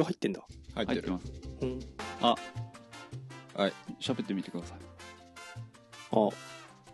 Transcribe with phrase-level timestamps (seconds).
[0.00, 0.42] れ入ってんだ。
[0.74, 1.02] 入ってる。
[1.02, 1.32] 入ってます。
[1.62, 1.80] うん。
[2.20, 2.34] あ。
[3.54, 3.72] はい。
[4.00, 4.78] 喋ってみてください。
[6.12, 6.28] あ。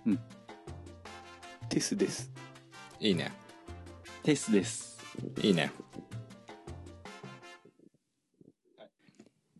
[0.07, 0.19] うん。
[1.69, 2.31] テスです。
[3.01, 3.33] いいね。
[4.23, 4.99] テスです。
[5.43, 5.73] いいね。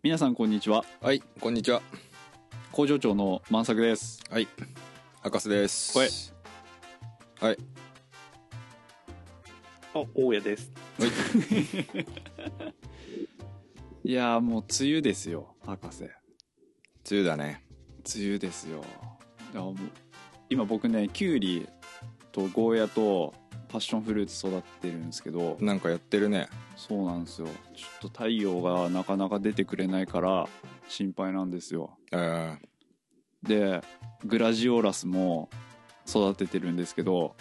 [0.03, 0.85] 皆さんこんにちは。
[1.01, 1.83] はいこんにちは。
[2.71, 4.23] 工場長の万作です。
[4.31, 4.47] はい。
[5.21, 5.93] 博士です。
[5.95, 6.09] 声
[7.41, 7.59] はい。
[9.95, 10.71] あ、大家です。
[14.07, 16.05] いやーもう梅雨ですよ博士。
[16.05, 16.13] 梅
[17.11, 17.65] 雨だね。
[18.15, 18.85] 梅雨ですよ。
[19.53, 19.75] いやもう
[20.49, 21.69] 今僕ねキュウリ
[22.31, 23.35] とゴーヤと
[23.69, 26.47] パッションフルーツ育ってるんですけどなんかやってるね。
[26.77, 27.49] そうなんですよ。
[27.75, 30.49] ちょっと太陽がなかなか出てくれないから
[30.87, 31.99] 心配なんですよ。
[32.13, 32.59] えー、
[33.43, 33.81] で
[34.25, 35.51] グラジオラスも
[36.07, 37.35] 育ててるんですけど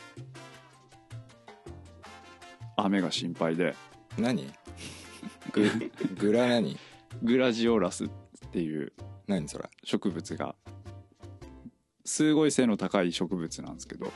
[2.76, 3.76] 雨が心配で。
[4.18, 4.52] 何？
[5.52, 5.70] グ
[6.18, 6.78] グラ何
[7.24, 8.10] グラジオラスっ
[8.52, 8.94] ていう
[9.28, 9.70] 何それ？
[9.84, 10.56] 植物が
[12.04, 14.12] すごい背の高い植物なんですけど。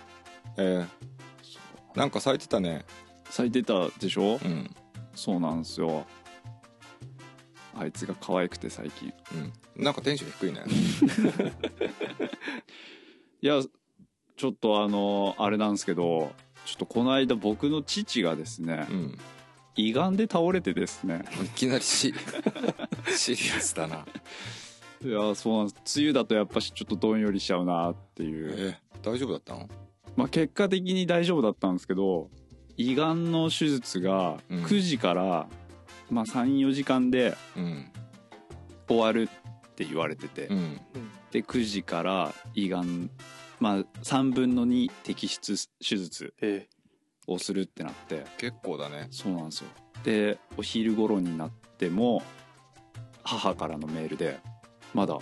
[0.57, 0.87] えー、
[1.97, 2.85] なんか咲いてたね。
[3.29, 4.39] 咲いてたでしょ？
[4.43, 4.69] うん。
[5.15, 6.05] そうなんですよ。
[7.75, 9.13] あいつが可愛くて最近。
[9.77, 9.83] うん。
[9.83, 10.63] なんかテンション低いね。
[13.41, 13.61] いや
[14.35, 16.33] ちょっとあのあれなんですけど
[16.65, 19.17] ちょっとこの間僕の父がですねうん
[19.75, 21.23] 胃がんで倒れてですね。
[21.43, 22.13] いきなりシ
[23.15, 24.05] シリアスだな。
[25.03, 25.99] いやそうなんです。
[25.99, 29.69] 梅雨だとやっぱしちょっとどんよりしちゃうなっていう、えー、大丈夫だったの？
[30.15, 32.29] まあ、結果的に大丈夫だったんですけど
[32.75, 34.63] 胃がんの手術がうん。
[34.65, 35.47] 9時から、
[36.09, 37.91] まあ、34時間でうん。
[38.87, 40.57] 終わるって言われてて、うん。
[40.57, 40.81] うん。
[41.31, 43.09] で9時から胃がん
[43.59, 46.33] まあ3分の2摘出手術。
[46.41, 46.67] え
[47.33, 48.25] をするってなって。
[48.37, 49.07] 結構だね。
[49.11, 49.69] そうなんですよ。
[50.03, 52.23] でお昼頃になっても
[53.23, 54.39] 母からのメールで
[54.93, 55.17] 「まだ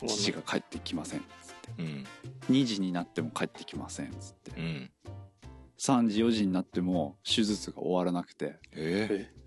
[0.00, 1.82] え父が帰ってきません」つって。
[1.82, 2.06] うん。
[2.50, 4.52] 2時になっても帰ってきませんつって。
[4.56, 4.90] うん。
[5.78, 8.58] 3時4時になっても手術が終わらなくて。
[8.72, 9.42] ええ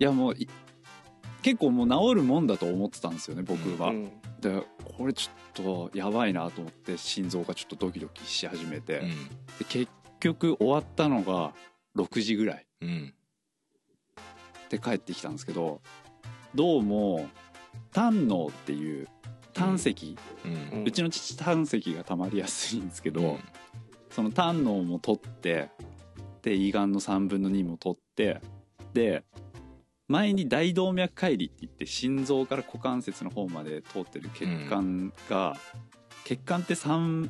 [0.00, 0.48] いやもうい
[1.42, 4.10] 結構もう治るもんだと思ってたんですよね僕は、うん。
[4.40, 4.62] で
[4.96, 9.08] これちょっとやばいなと思って心臓がちょっとドキドキし始めて、ー、
[9.58, 11.52] で結局終わったのが
[11.96, 12.66] 6時ぐらい。
[12.82, 12.88] うん。
[12.88, 13.14] うん
[14.68, 15.80] で帰ってきたんですけど
[16.54, 17.26] どうも
[17.92, 19.08] 胆のっていう
[19.54, 20.84] 胆石、ううん。
[20.84, 23.38] うちの父胆石がたまりやすいんですけど、うん。
[24.10, 25.70] その胆のも取って
[26.42, 28.40] で胃がんの3分の2も取って
[28.94, 29.24] で
[30.06, 35.54] 前に大動脈解離って言って心臓から股関節の方まで通ってる血管が、
[36.24, 37.28] 血管って 3,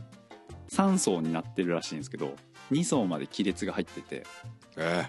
[0.70, 2.37] 3層になってるらしいんですけど
[2.71, 4.27] 2層まで亀裂が入ってて。
[4.77, 5.06] え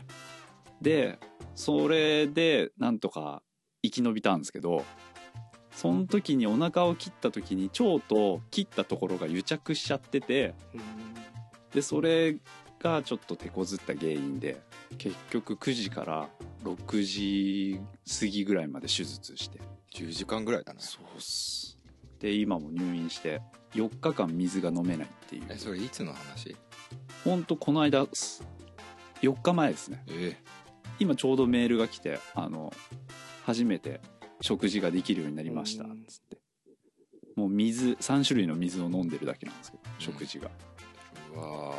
[0.81, 1.19] で
[1.55, 3.41] それでなんとか
[3.83, 4.85] 生き延びたんですけど
[5.71, 10.53] その時にお腹を切った時に腸と切ったところが癒着しちゃってて
[11.73, 12.37] でそれ
[12.79, 14.61] がちょっと手こずった原因で
[14.97, 16.29] 結局9時から
[16.63, 17.79] 6時
[18.19, 19.59] 過ぎぐらいまで手術して。
[19.93, 20.79] ー、10時間ぐらいだね。
[20.81, 21.77] そうっす。
[22.19, 23.41] で今も入院して
[23.73, 25.43] 4日間水が飲めないっていう。
[25.49, 26.55] えそれいつの話？
[27.23, 28.43] ほんとこの間っす
[29.21, 30.03] 4日前ですね。
[30.09, 30.37] え
[30.99, 32.73] 今ちょうどメールが来てあの
[33.45, 34.01] 初めて
[34.41, 36.05] 食事ができるようになりましたっうん。
[36.05, 36.37] つって。
[37.35, 41.75] もう水3種類の水を飲んでるだけなんですけど食事が、ー、うわ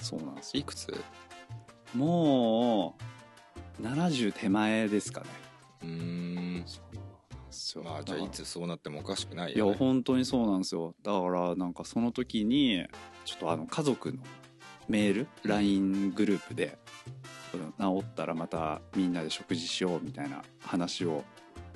[0.00, 0.60] そうなんですよ。
[0.60, 0.88] ーいくつ？
[1.94, 2.96] も
[3.80, 5.26] う70手前ですかね。
[5.82, 6.64] うん
[7.54, 10.94] ですよまあじゃあいつそうなってもおかしくないいよ、ね、や本当にそうなんですよ。
[11.02, 12.84] だからなんかその時に
[13.24, 14.18] ちょっとあの家族の
[14.88, 16.78] メール？LINE グループで
[17.80, 21.24] 治ったらまたみんなで食事しようみたいな話を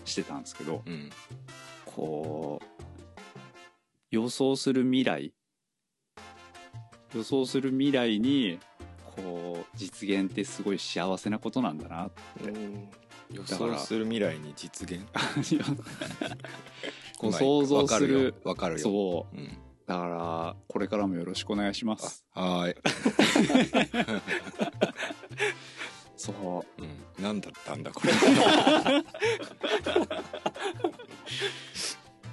[0.04, 1.10] してたんですけどうん。
[1.86, 2.84] こう
[4.10, 5.32] 予想する未来
[7.14, 8.58] 予想する未来に
[9.16, 12.10] こう実現ってすごい幸せなことなんだな
[12.44, 12.88] うん。
[13.32, 15.04] 予想する未来に実現？
[17.18, 18.80] こう想像するわかるよ。
[18.80, 19.36] そう。
[19.36, 19.46] う、ん、
[19.86, 22.24] だからこれからもよろしくお願いします。
[22.32, 22.76] あはーい、
[26.16, 26.82] そう。
[26.82, 28.12] うん、何だったんだこれ。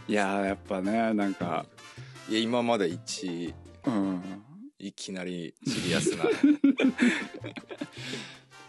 [0.07, 1.65] いやーやっぱねなんか
[2.29, 3.53] いや今まで一
[3.85, 4.43] うん。
[4.77, 6.25] いきなりシリアスな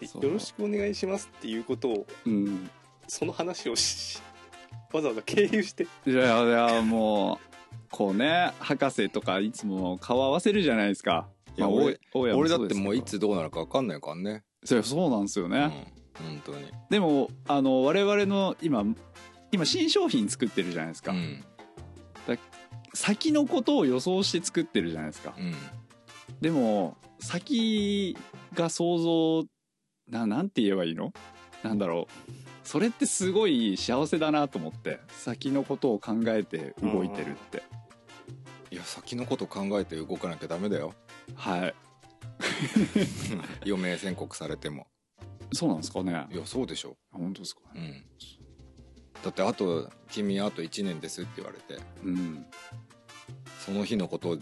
[0.00, 2.70] よろしくお願いしますっていうことを、うん。
[3.08, 4.20] その話をし、
[4.92, 5.86] わざわざ経由して。
[6.06, 7.38] いやいやもう
[7.90, 11.28] こうね博士とかいつも顔合わせるじゃないですか。
[11.56, 11.76] いやまあ
[12.14, 16.70] 俺だってもういつどうなるか分かんないからね、それそうなんですよね、本当に。
[16.90, 18.84] でもあの我々の今
[19.52, 21.44] 今新商品作ってるじゃないですか、うん。
[22.92, 25.34] 先のことを予想して作ってるじゃないですか。
[25.38, 25.54] うん。
[26.40, 28.16] でも先
[28.52, 29.46] が想像
[30.08, 31.12] ななんて言えばいいの？
[31.62, 32.32] なんだろう。
[32.62, 37.62] それってすごい幸せだなと思って先のことを考えて動いてるって。
[38.70, 40.94] いや先のこと考えて動かなきゃダメだよ。
[41.34, 41.74] はい。
[43.64, 44.86] 余命宣告されても。
[45.52, 46.26] そうなんですかね。
[46.32, 46.96] いやそうでしょ。
[47.12, 48.04] 本当ですかね。
[49.16, 49.22] うん。
[49.22, 51.80] だってあと君あと1年ですって言われて。
[52.04, 52.46] うん。
[53.64, 54.38] その日のこと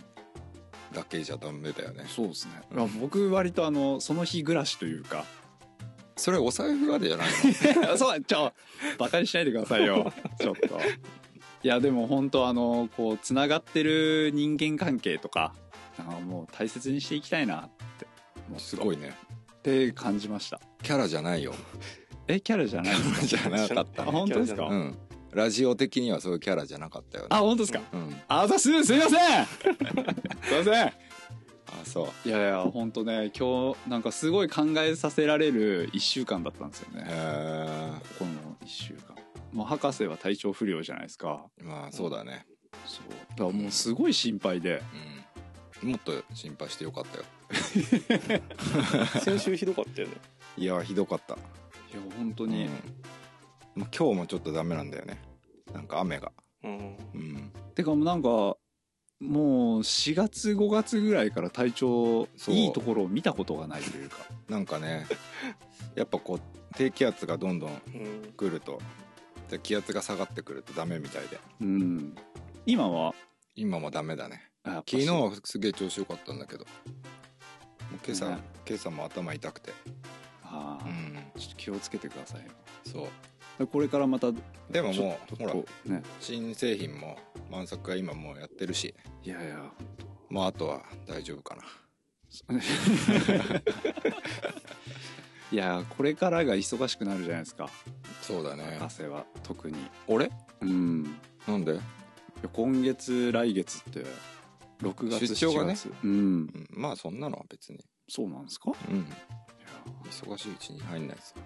[0.93, 2.05] だけじゃダメだよね。
[2.09, 2.53] そうですね。
[2.71, 5.27] まあ僕割とあのその日暮らしというか
[6.17, 7.29] それお財布がでじゃない
[7.99, 8.53] そうちょ
[8.99, 10.13] バカにしないでくださいよ。
[10.41, 10.79] ちょっと。
[11.63, 15.55] いやでも本当あのこうつながってる人間関係とか
[15.99, 18.07] なんかもう大切にしていきたいなって
[18.59, 19.15] すごいね。
[19.55, 20.61] って感じました。
[20.83, 21.55] キャラじゃないよ。
[22.29, 22.95] えキャラじゃない
[23.27, 24.99] じゃなかったあね本当ですか、うん。
[25.33, 27.29] ラジオ的にはそういうキャラじゃなかったよね。
[27.31, 27.81] あ本当ですか？
[27.93, 28.17] うん。
[28.29, 29.09] あざすすいません。
[29.09, 29.11] す
[30.55, 30.93] いません
[31.67, 32.29] あそう。
[32.29, 38.31] いやいや本当ね今日なんかすごい考えさせられる1週間だったんですよへねえこの
[38.65, 39.15] 1週間。
[39.53, 41.47] もう博士は体調不良じゃないですか。
[41.63, 42.45] まあそうだね。
[42.87, 43.11] そう。
[43.31, 44.83] だからもうすごい心配で。
[45.83, 45.91] うん。
[45.91, 47.25] もっと心配してよかったよ。
[49.21, 50.15] 先週ひどかったよね。
[50.57, 51.35] いやひどかった。
[51.35, 51.37] い
[51.95, 52.51] や本当うん。
[52.51, 52.69] に、
[53.75, 55.21] まあ今日もちょっとダメなんだよね。
[55.73, 56.33] なんか雨が。
[56.63, 56.97] うん。
[57.15, 57.53] うん。
[57.75, 58.57] てかもうなんか
[59.25, 64.19] もう4月5月ぐらいから体調そういいところを見たことがないというか。
[64.49, 65.07] なんかね
[65.97, 66.41] やっぱこう
[66.77, 67.73] 低気圧がどんどんう
[68.29, 68.81] ん来ると
[69.49, 71.39] で気圧が下がってくるとダメみたいで。
[71.61, 72.15] うん。
[72.67, 73.15] 今は？
[73.55, 74.51] 今もダメだね。
[74.65, 76.65] あやっぱ昨日はすげえ調子良かったんだけど。
[76.65, 76.71] も
[77.97, 78.39] う今朝、ね。
[78.67, 79.73] 今朝も頭痛くて。
[80.43, 81.41] ああ、うん。
[81.41, 82.51] ちょっと気をつけてくださいよ。
[82.87, 83.09] そう
[83.71, 84.33] これからまた
[84.71, 85.55] でももうほら
[85.95, 86.03] ね。
[86.21, 87.17] 新製品も
[87.51, 88.95] 満作が今もうやってるし。
[89.23, 89.71] いやいや
[90.29, 91.63] もうあとは大丈夫かな。
[95.53, 97.69] いやこれからが忙しくなるじゃないですか。
[98.23, 98.77] そうだね。
[98.81, 99.77] 博士は特に。
[100.09, 100.31] 俺？
[100.61, 101.05] うん。
[101.47, 101.79] なんで、
[102.53, 104.05] 今月来月って
[104.81, 105.93] 6月出張がね？7月。
[106.03, 106.11] うん。
[106.11, 106.15] う
[106.45, 107.85] ん、まあそんなのは別に。
[108.09, 108.71] そうなんですか？
[108.71, 108.99] いうん。
[109.01, 109.05] や
[110.11, 111.37] 忙しいうちに入んないですよ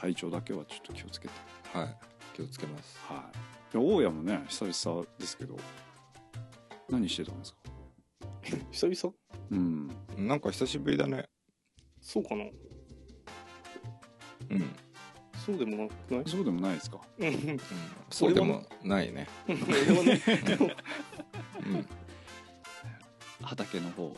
[0.00, 1.34] 体調だけはちょっと気をつけて。
[1.72, 1.96] はい。
[2.34, 2.98] 気をつけます。
[3.08, 3.30] は
[3.74, 3.76] い。
[3.76, 5.56] いや大家もね久々ですけど
[6.88, 7.58] 何してたんですか？
[8.70, 9.14] 久々？
[9.50, 9.88] うん。
[10.16, 11.28] なんか久しぶりだね。
[12.00, 12.44] そうかな？
[14.50, 14.74] うん、
[15.44, 16.24] そうでもなくない？
[16.26, 17.00] そうでもないですか？
[17.18, 17.28] うん。
[17.28, 17.60] うん、
[18.08, 19.28] そうでもないね。
[19.48, 19.58] うん。
[23.42, 24.16] 畑の方。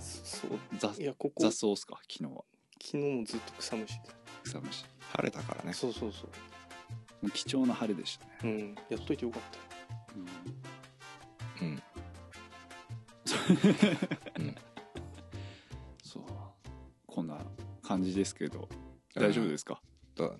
[0.00, 0.50] そう。
[0.78, 1.34] 雑いやここ。
[1.42, 2.00] 雑昨草っすか？
[2.10, 2.44] 昨日は。
[2.80, 3.94] 日もずっと草むし
[4.42, 4.84] 草むし
[5.16, 5.72] 晴れたからね。
[5.72, 6.26] そうそうそ
[7.22, 7.30] う。
[7.30, 8.74] 貴重な晴れでしたね、うん。
[8.90, 9.58] やっといてよかった。
[11.62, 11.68] うん。
[11.68, 11.82] うん。
[14.38, 14.54] うん。
[16.02, 16.22] そう。
[17.06, 17.38] こんな
[17.82, 18.68] 感じですけど
[19.14, 19.80] 大丈夫ですか？
[20.16, 20.30] だ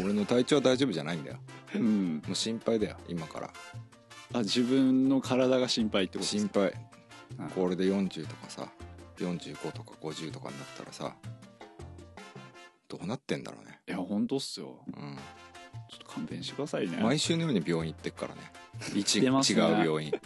[0.00, 1.38] 俺の体調は大丈夫じゃないんだよ。
[1.74, 2.22] うん。
[2.24, 3.50] もう心配だよ今から。
[4.34, 6.60] あ自分の体が心配ってこと心か？
[6.60, 6.72] 配。
[7.54, 8.68] これで40とかさ
[9.18, 11.14] 45とか50とかになったらさ
[12.88, 14.80] どうなってんだろうね本当っすよ。
[14.86, 15.16] うん。
[15.90, 16.98] ちょっと勘弁してくださいね。
[17.00, 18.40] 毎週のように病院行ってっからね。
[18.94, 19.60] 行ってますね。
[19.60, 20.10] 違う病院。
[20.10, 20.20] ね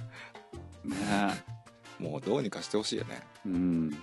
[1.98, 3.20] もうどうにかしてほしいよね。
[3.46, 3.96] うん。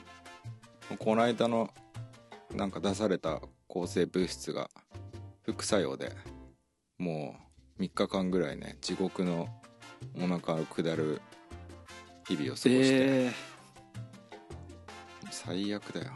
[0.98, 1.70] この間の
[2.56, 4.70] なんか出された抗生物質が
[5.44, 6.12] 副作用で
[6.98, 7.36] も
[7.78, 9.48] う3日間ぐらいね地獄の
[10.16, 11.22] お腹を下る
[12.28, 13.32] 日々を過ごして、え
[15.32, 16.12] 最悪だよ。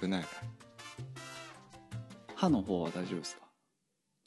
[0.00, 0.22] 危ない。
[0.22, 0.26] ー、
[2.36, 3.42] 歯の方は大丈夫ですか？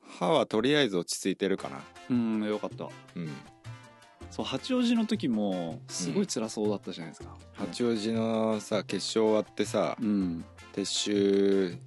[0.02, 1.80] 歯はとりあえず落ち着いてるかな。
[2.10, 2.90] うんよかった。
[3.16, 3.30] うん。
[4.32, 10.44] そう八王子の時もすごい辛そうだったじゃないですか、八王子のさ決勝終わってさうん。
[10.74, 11.78] 撤収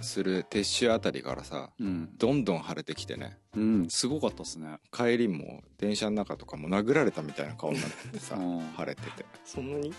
[0.00, 2.08] する撤収あたりからさうん。
[2.16, 3.36] どんどん腫れてきてね。
[3.56, 4.78] うんすごかったっすね。
[4.92, 8.60] 帰りも電車の中とかも殴られたみたいな顔になっててさうん。
[8.78, 9.88] 腫れてて、そんなに？
[9.88, 9.94] うん。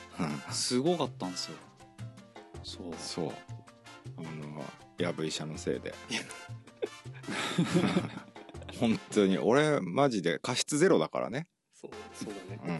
[0.53, 1.57] すごかったんですよ。
[2.63, 2.93] そう。
[2.97, 3.31] そう。
[4.17, 4.63] あの
[4.97, 5.93] やぶ医者のせいで。
[8.79, 9.37] 本当に。
[9.37, 11.47] 俺マジで過失ゼロだからね。
[11.73, 12.61] そうそうだね。
[12.65, 12.79] うん。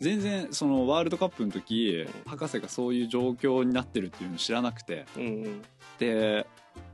[0.00, 2.30] 全然そのワールドカップの時うん。
[2.30, 5.06] 博士がそういう状況になってるっていうの知らなくて。
[5.16, 5.62] うんうん。
[5.98, 6.46] で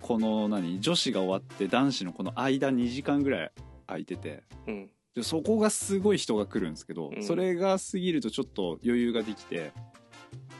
[0.02, 3.52] この何女子が終わって男子のこの間2時間ぐらい
[3.86, 4.42] 空いてて。
[4.66, 4.90] うん。
[5.14, 7.22] でそこがすごい人が来るんですけど、うん。
[7.22, 9.72] それが過ぎるとちょっと余裕ができて。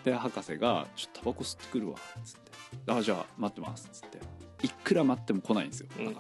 [0.04, 2.49] で博士が「ちょっとタバコ吸ってくるわ」っつって
[2.86, 4.18] 「あじゃあ待ってます」っつって
[4.66, 6.16] いくら待っても来ないんですようん。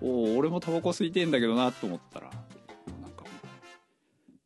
[0.00, 2.30] おお俺もタバコ吸いてえんだけどなと思ったら
[3.00, 3.28] なんかも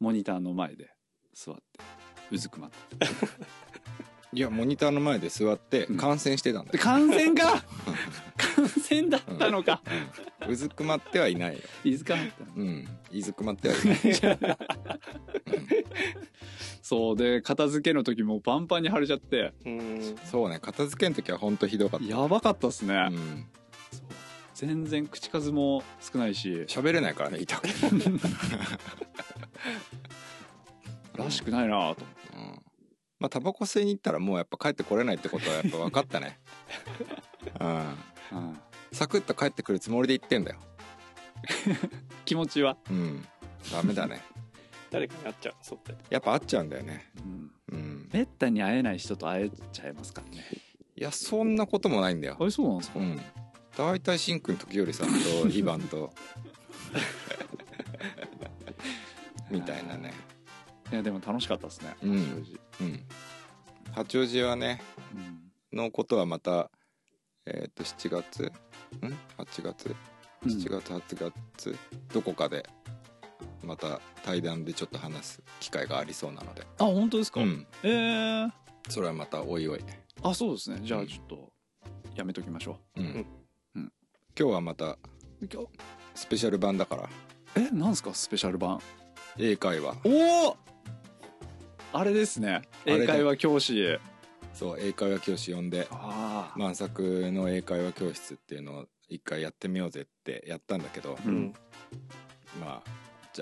[0.00, 0.90] うモニターの前で
[1.35, 1.62] 座って
[2.30, 2.76] うずくまって
[4.32, 5.97] いやモニターの前で座ってうん。
[5.97, 7.64] 観戦してたんだでよ、感染か？
[8.37, 9.82] 感染だったのか、
[10.49, 11.61] うずくまってはいないよ。
[11.85, 12.44] いずかまった。
[12.44, 12.88] のうん。
[13.11, 13.97] いずくまってはいない
[16.90, 17.16] そう。
[17.16, 19.52] で片付けの時もパンパンに腫れちゃって。
[19.64, 20.16] うん。
[20.25, 20.59] そうね。
[20.59, 22.06] 片付けの時は本当ひどかった。
[22.06, 23.47] やばかったっすね、うん。
[23.92, 24.02] そう
[24.54, 26.64] 全然口数も少ないし。
[26.66, 27.75] 喋れないからね痛くて、
[31.16, 31.78] らしくないなと。
[31.78, 32.04] 思って
[32.35, 32.42] うん、
[33.20, 36.40] まあタバコ吸いに行ったらもうやっぱ帰ってこれないってことはやっぱ分かったね。
[37.61, 37.68] うん。
[37.68, 38.61] うん。
[38.90, 40.59] サクッと帰ってくるつもりで言ってんだよ。
[42.26, 43.25] 気持ちは、うん。
[43.70, 44.20] ダメだね
[44.90, 47.11] 誰かに会っちゃうそうってやっぱ会っちゃうんだよね。
[47.70, 48.09] うん、うん。
[48.12, 50.44] めったに会えない人と会えちゃいますからね。
[50.97, 52.37] いやそんなこともないんだよ。
[52.38, 53.20] あれそうなんですか、うん。
[53.76, 55.14] 大体しんくん時よさんと
[55.49, 56.12] イバンと。
[59.50, 60.12] みたいなね。
[60.92, 62.18] いやでも楽しかったですね、うん。
[62.18, 62.61] 八王子。
[62.80, 63.06] うん。
[63.92, 64.82] 八王子はね
[65.73, 65.78] うん。
[65.78, 66.70] のことはまた
[67.47, 68.42] えっ、と7月？
[68.42, 68.50] ん
[69.38, 69.94] ？8月？
[70.44, 70.50] うん。
[70.50, 71.78] 7月8月？
[72.12, 72.68] どこかで
[73.64, 76.62] また対談でちょっと話す機会がありそうなので。
[76.78, 77.66] あ本当ですか、うん。
[77.82, 78.50] えー、
[78.88, 79.80] それはまたおいおい、
[80.22, 80.80] あそうですね。
[80.82, 81.52] じゃうんあちょっと
[82.14, 83.02] やめときましょう。
[83.02, 83.26] ん。
[83.74, 83.92] うん。
[84.38, 84.98] 今日はまたう
[85.42, 85.68] 今日？
[86.14, 87.08] スペシャル版だから。
[87.56, 88.14] えなんすか？
[88.14, 88.80] スペシャル版。
[89.38, 89.96] 英会話。
[90.04, 90.56] おお
[91.92, 92.62] あれですね。
[92.86, 93.98] 英会話教師。
[94.54, 95.86] そう英会話教師呼んで。
[95.90, 101.52] ああ、満作の英会話教室っていうのを一回やってみようぜってやったんだけど、うんうん。
[102.60, 102.90] まあ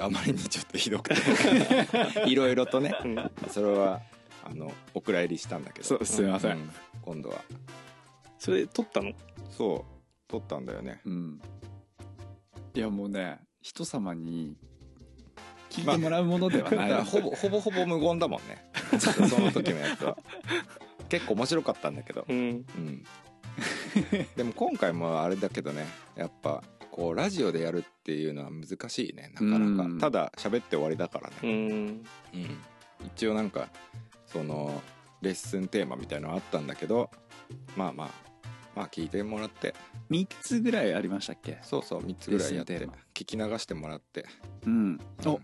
[0.00, 1.16] ああまりにちょっとひどくて。
[2.26, 2.94] いろいろとね。
[3.04, 3.30] うん。
[3.50, 4.00] それは
[4.44, 5.86] あのお蔵入りしたんだけど。
[5.86, 6.58] そうすいません。
[6.58, 6.70] う
[7.02, 7.42] 今度は。
[8.38, 9.12] それ撮ったの？
[9.50, 9.98] そう。
[10.28, 11.00] 撮ったんだよね。
[11.04, 11.40] うん。
[12.74, 14.56] いやもうね人様に
[15.70, 18.70] 聞いてもらうものではない、だからほぼほぼほぼ無言だもんね。
[18.98, 20.16] その時のやつは。
[21.08, 22.24] 結構面白かったんだけど。
[22.28, 22.36] うん。
[22.36, 23.04] うん。
[24.36, 25.86] でも今回もあれだけどね。
[26.14, 26.62] やっぱ
[26.98, 29.30] こうラジオでやるっていうのは難しいね。
[29.34, 29.84] なかなか。
[29.84, 29.98] うん。
[30.00, 31.36] ただ喋って終わりだからね。
[31.44, 31.50] うん。
[31.50, 32.04] うん、
[33.06, 33.68] 一応なんか
[34.26, 34.82] その
[35.22, 37.08] レッスンテーマみたいのはあったんだけど
[37.76, 38.10] まあまあ。
[38.74, 39.74] まあ聞いてもらって。
[40.10, 41.58] 3つぐらいありましたっけ？
[41.62, 42.88] そうそう3つぐらいやって。
[43.14, 44.24] 聞き流してもらって、
[44.66, 44.72] うん。
[44.72, 45.00] うん。
[45.26, 45.40] お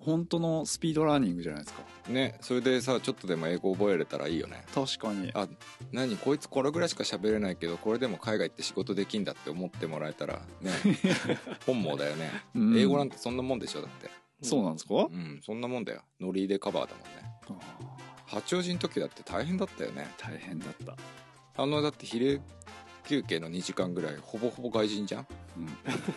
[0.00, 1.82] 本当のスピードラーニングじゃないですか。
[2.08, 4.64] ねそれでさちょっとでも英語覚えれたらいいよね。
[4.74, 5.30] 確かに。
[5.34, 5.48] あ
[5.92, 10.70] 何こいつこれぐらいしか喋れないけどこれでも海外行って仕事できんだって思ってもらえたらね
[11.66, 12.78] 本望だよね、うん。
[12.78, 14.10] 英語なんてそんなもんでしょだって。
[14.40, 16.02] そうなんですか、うんそんなもんだよ。
[16.20, 17.62] ノリでカバーだもんね。
[18.26, 20.06] 八王子の時だって大変だったよね。
[20.18, 20.96] 大変だった、
[21.62, 22.40] あのだって昼
[23.08, 25.26] 休憩の2時間ぐらいほぼほぼ外人じゃん。
[25.56, 25.66] うん、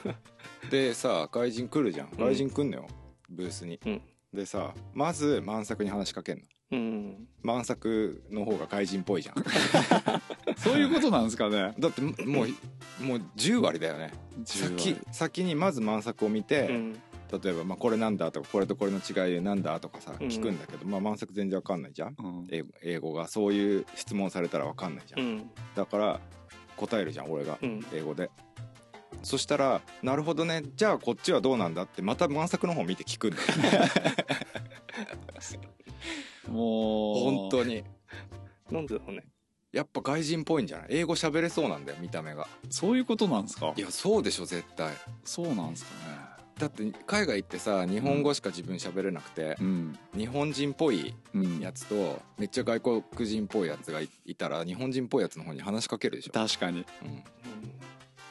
[0.69, 2.07] でさ外人来るじゃん。
[2.07, 2.11] ん。
[2.11, 2.87] 外人来んのよ、
[3.31, 3.79] ブースに。
[3.85, 4.01] うん。
[4.33, 6.43] でさまず満作に話しかけんの。
[6.71, 7.27] うん。
[7.41, 9.35] 満作の方が外人っぽいじゃん。
[10.57, 11.73] そういうことなんですかね。
[11.77, 14.11] だってもうもう10割だよね。
[14.45, 17.01] 先先にまず満作を見て、うん。
[17.43, 20.27] 例えば、まあ、これなんだとかこれとこれの違いなんだとかさうん。
[20.27, 22.15] 聞くんだけど、まあ、満作全然わかんないじゃん。
[22.17, 22.47] うん。
[22.49, 25.51] 英語英語がそういう質問されたらわかんないじゃん、うん。
[25.75, 26.19] だから
[26.77, 27.57] 答えるじゃん俺が。
[27.61, 27.85] うん。
[27.93, 28.29] 英語で
[29.23, 30.63] そしたら「なるほどね。
[30.75, 33.43] じゃあこっちはどうなんだ?」ってまた満作の方見て聞くんだよ。
[36.49, 37.15] もう。
[37.23, 37.83] 本当に。
[38.71, 39.23] なんでだろうね。
[39.71, 40.87] やっぱ外人っぽいんじゃない？
[40.89, 42.47] 英語喋れそうなんだよ見た目が。
[42.69, 43.73] そういうことなんですか？
[43.75, 44.93] いやそうでしょ絶対。
[45.23, 46.21] そうなんですかね。
[46.59, 49.97] だって海外行ってさ日本語しか自分喋れなくて、うん。
[50.15, 51.59] 日本人っぽいうん。
[51.59, 56.81] やつとめっちゃ外国人っぽいやつがいいたら日本人っぽいやつの方に話しかけるでしょ、確かに。
[56.81, 56.85] う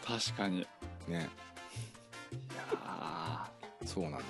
[0.06, 0.66] 確かに
[1.10, 1.28] いん、ね
[2.56, 3.50] や
[3.86, 4.24] そうなんだよ。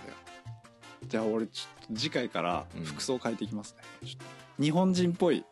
[1.05, 2.85] ーじゃあ俺ちょっと次回からうん。
[2.85, 4.27] 服装変えていきますね、ちょっ
[4.59, 5.45] と日本人っぽい。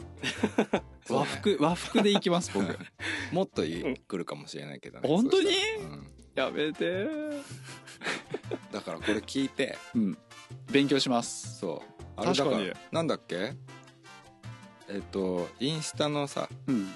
[1.09, 2.79] 和服和服でいきます僕。
[3.33, 5.49] もっというん来るかもしれないけどね本当に？
[5.81, 6.13] うん。
[6.35, 7.07] やめて
[8.71, 9.77] だからこれ聞いて。
[9.95, 10.19] うん。
[10.71, 11.59] 勉強します。
[11.59, 12.03] そう。
[12.17, 12.73] あれだ確かに。
[12.93, 13.55] なんだっけ？
[14.91, 16.91] えっとインスタのさうん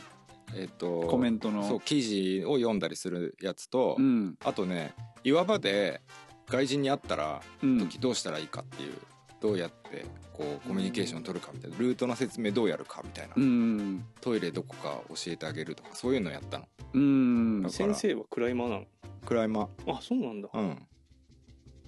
[0.54, 1.66] えっとコメントの。
[1.66, 4.36] そう記事を読んだりするやつと、うん。
[4.44, 4.94] あとね
[5.24, 6.00] 岩場で
[6.48, 7.78] 外人に会ったらうん。
[7.78, 8.92] 時どうしたらいいかっていう
[9.40, 14.04] どうやってこうコミュニケーションを取るかみたいなルートの説明どうやるかみたいな、うん。
[14.20, 16.66] トイレどこか教えてあげるとかそういうのやったの。
[16.94, 17.66] うん。
[17.70, 18.84] 先生はクライマーなの？
[19.26, 19.92] クライマー。
[19.92, 20.48] あそうなんだ。
[20.52, 20.86] うん。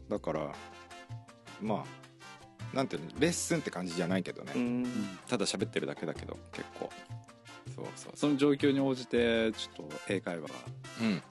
[0.08, 0.52] だから
[1.62, 1.84] まあ
[2.76, 4.86] なんていうのレッスンって感じじゃないけどね、うん。
[5.28, 6.90] ただ喋ってるだけだけど結構
[7.74, 8.12] そうそう。
[8.14, 10.54] そその状況に応じてちょっと英会話が
[11.00, 11.14] ううん。
[11.14, 11.22] ね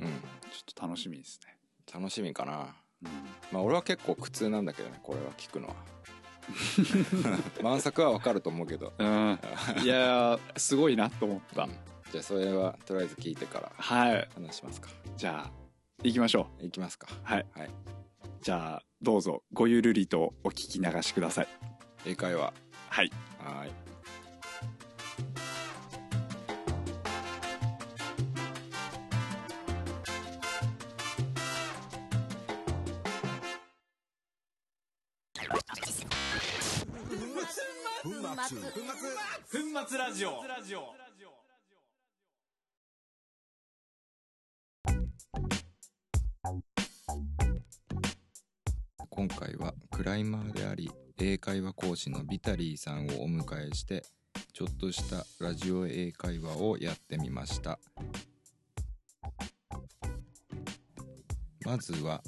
[0.00, 0.08] うん。
[0.50, 1.56] ちょっと楽しみですね、
[1.92, 2.74] 楽しみかな。
[3.02, 3.10] うん。
[3.52, 5.74] まあ俺は結構苦痛なんだけどねこれは聞くのは。
[7.62, 9.38] 満作はわかると思うけど、うん、
[9.82, 11.70] いやーすごいなと思った、うん。
[12.12, 14.28] じゃあそれはとりあえず聞いてからはい。
[14.34, 14.88] 話しますか。
[15.16, 15.50] じゃあ
[16.04, 17.08] 行きましょいきますか。
[17.10, 17.46] うはい。
[17.52, 17.70] はい。
[18.42, 21.48] じゃあどうぞごゆるりとお聞き流しください。
[22.04, 22.52] 英会話。
[22.90, 23.10] はい。
[23.40, 23.85] はーい
[39.94, 40.42] ラジオ。
[49.08, 54.02] 今回はクライマーであり英会話講師のビタリーさんをお迎えして
[54.52, 57.78] ちょっとしたラジオ英会話をやってみました。
[61.64, 62.22] まずは、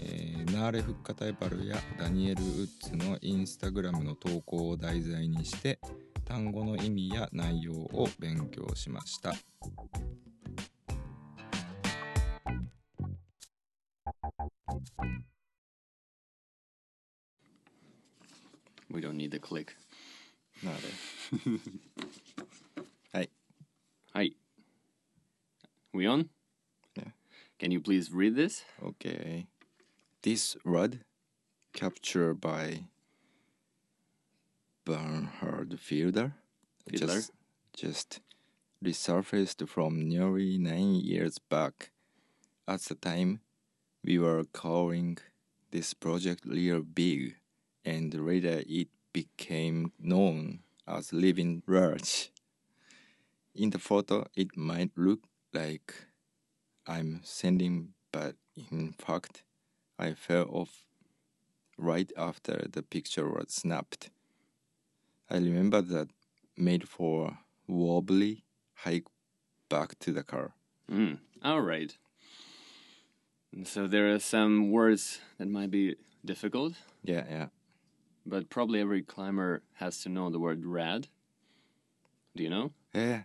[0.00, 5.80] えーナーレ・フッカタイパルやダニエル・ウッズのインスタグラムの投稿を題材にして
[6.24, 9.34] 単語の意味や内容を勉強しました
[18.90, 19.68] We don't need the click
[20.62, 20.78] なる
[23.12, 23.30] はい
[24.12, 24.36] はい
[25.94, 26.28] We on?
[26.96, 27.12] Yeah.
[27.60, 28.64] Can you please read this?
[28.82, 29.46] Okay.
[30.22, 31.04] This rod,
[31.72, 32.88] captured by
[34.84, 36.34] Bernhard Fielder,
[36.86, 37.14] Fiedler?
[37.14, 37.32] just,
[37.72, 38.20] just
[38.84, 41.90] resurfaced from nearly nine years back.
[42.68, 43.40] At the time,
[44.04, 45.18] we were calling
[45.70, 47.36] this project Real Big,
[47.84, 52.30] and later it became known as Living Large.
[53.54, 55.20] In the photo, it might look
[55.54, 55.94] like
[56.86, 58.36] I'm sending, but
[58.70, 59.44] in fact,
[59.98, 60.84] I fell off
[61.78, 64.10] right after the picture was snapped.
[65.29, 66.09] I remember that
[66.57, 68.43] made for wobbly
[68.75, 69.05] hike
[69.69, 70.53] back to the car.
[70.91, 71.19] Mm.
[71.43, 71.95] All right.
[73.63, 77.47] So there are some words that might be difficult, Yeah, yeah.
[78.25, 81.07] but probably every climber has to know the word rad.
[82.35, 82.71] Do you know?
[82.93, 83.23] えー、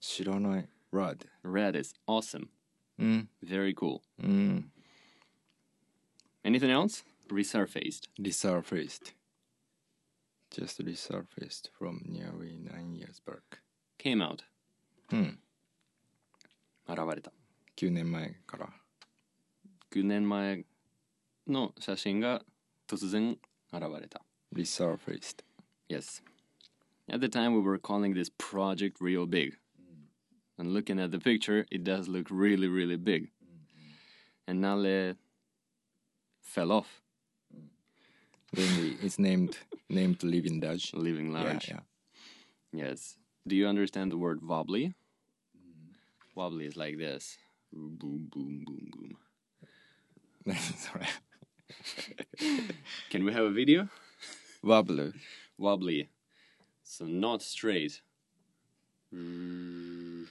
[0.00, 0.68] 知らない。
[0.92, 1.26] rod.
[1.44, 2.48] Rad is awesome.
[2.98, 4.00] うん、 Very cool.
[4.22, 4.70] うん。
[6.44, 7.04] Anything else?
[7.28, 8.08] Resurfaced.
[8.18, 9.12] resurfaced.
[10.54, 13.60] Just resurfaced from nearly nine years back.
[13.98, 14.40] Came out.
[15.12, 15.38] うん。
[16.88, 17.32] 現れた。
[17.76, 18.68] 9年前から。
[19.92, 20.64] 9年前
[21.46, 22.42] の写真が
[22.88, 23.38] 突然
[23.72, 24.22] 現れた。
[24.54, 25.44] resurfaced.
[25.88, 26.22] Yes.
[27.08, 29.56] At the time, we were calling this project real big.
[30.58, 33.30] And looking at the picture, it does look really, really big.
[34.46, 35.16] And Nale
[36.40, 37.00] fell off,
[38.52, 40.92] Then we- it's named named Living Dutch.
[40.94, 41.68] leaving Yeah, large.
[41.68, 41.80] yeah.
[42.72, 43.16] Yes.
[43.46, 44.94] Do you understand the word wobbly?
[46.34, 47.36] Wobbly is like this.
[47.72, 47.96] Boom,
[48.30, 49.16] boom, boom, boom.
[50.46, 51.06] 何それ
[53.10, 53.88] Can we have a video?
[54.62, 55.12] Wobble.
[55.58, 56.08] Wobbly.
[56.82, 58.00] So not straight.
[59.12, 60.26] Mm,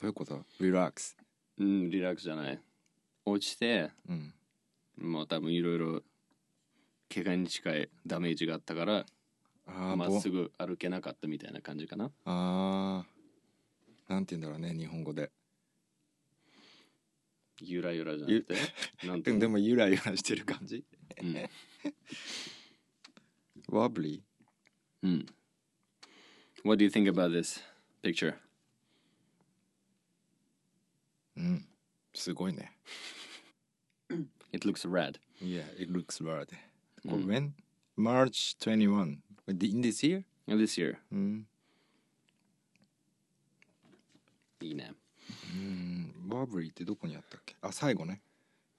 [0.00, 1.16] どういうこと ?relax.
[1.58, 2.60] うん、リラックスじゃない。
[3.24, 4.34] 落ちて、うん。
[4.98, 6.02] もう多分いろいろ
[7.13, 9.05] 怪我に近いダメージがあったから
[9.95, 12.11] まっすぐ歩けなかったみたいな感じかな。
[12.25, 14.13] あー。
[14.13, 15.31] なんて言うんだろうね日本語で。
[17.59, 18.55] ゆらゆらじゃなくて？
[19.07, 19.31] なんて？
[19.37, 20.83] でもゆらゆらしてる感じ？
[21.21, 21.49] うん、
[23.69, 24.21] wobbly
[25.03, 25.25] うん、
[26.63, 27.61] What do you think about this
[28.03, 28.35] picture?
[31.37, 31.67] うん。
[32.13, 32.71] すごいね。
[34.53, 36.47] It looks rad Yeah it looks rad
[37.07, 37.51] これ when?
[37.97, 40.23] March 21 in this year?
[40.47, 41.47] This year うん
[44.61, 44.93] いいね
[45.55, 48.21] うん wobbly ってどこにあったっけあ最後ね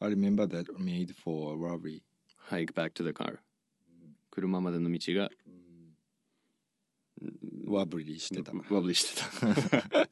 [0.00, 2.02] I remember that made for wobbly
[2.50, 3.38] Hike back to the car
[4.30, 5.30] 車までの道が
[7.66, 9.22] wobbly してたワブリして
[9.90, 10.08] た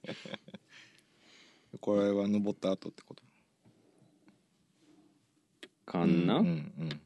[1.81, 3.23] これは登った後ってこと
[5.85, 6.07] かな、う
[6.45, 7.01] んうん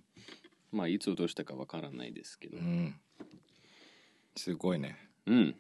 [0.74, 2.96] まあいつ落としたかわからないですけどうんうん
[4.36, 4.96] すごいね
[5.28, 5.54] Mm.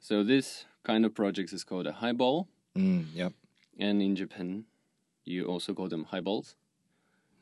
[0.00, 3.32] So this kind of project is called a highball, うん Yep
[3.80, 4.64] and in Japan,
[5.24, 6.56] you also call them highballs.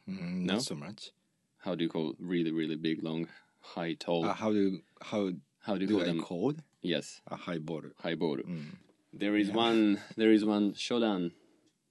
[0.08, 0.54] うん No?
[0.54, 1.12] not so much
[1.58, 3.26] how do you call really really big, long,
[3.60, 4.24] high, tall?
[4.24, 6.20] Uh, how do how how do you do call I them?
[6.22, 7.82] call Yes, a high ball?
[7.98, 8.36] highball.
[8.38, 8.76] Mm.
[9.12, 9.98] There is one.
[10.16, 11.32] There is one shodan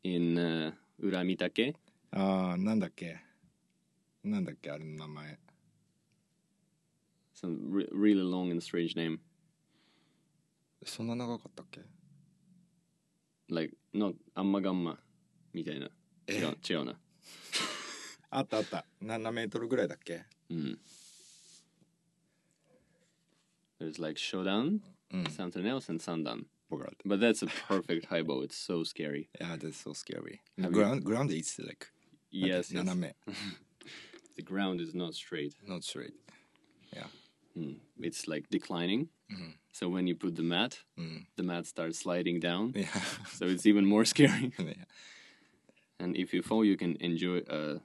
[0.03, 0.71] in uh,
[1.03, 1.75] Uramitake.
[2.11, 3.19] ああなんだっけ
[4.24, 5.38] なんだっけあれの名前
[7.34, 9.18] Some re- really long and strange name,
[10.84, 11.80] そんな長かったっけ
[13.48, 14.98] like not amma gamma
[15.54, 15.90] みたいな。
[16.26, 17.00] え違う違うな。
[18.30, 20.76] あったあった7メートルぐらいだっけ Mm.
[23.80, 24.80] There's like shodan,
[25.12, 26.44] うん something else, and sandan.
[26.68, 28.42] 僕ら But that's a perfect highball.
[28.44, 29.28] It's so scary.
[29.40, 30.40] Yeah, that's so scary.
[30.58, 31.86] Have you- ground ground is like
[32.30, 32.84] Yes, yes.
[32.84, 33.16] 斜め
[34.35, 35.53] the ground is not straight.
[35.67, 36.13] not straight.
[37.57, 37.77] Mm.
[38.01, 39.07] It's like declining.
[39.31, 39.53] Mhm.
[39.71, 41.27] So when you put the mat, うん。
[41.37, 42.77] the mat starts sliding down.
[42.77, 42.87] いや
[43.39, 44.51] So it's even more scary.
[44.61, 44.85] ね
[45.99, 47.79] And if you fall, you can enjoy a,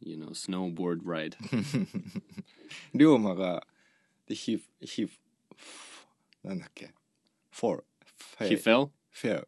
[0.00, 1.36] you know, snowboard ride.
[2.94, 3.66] 龍馬が
[4.26, 5.08] で he he
[6.44, 6.92] なんだっけ
[7.50, 7.82] fall
[8.38, 9.46] He fell fell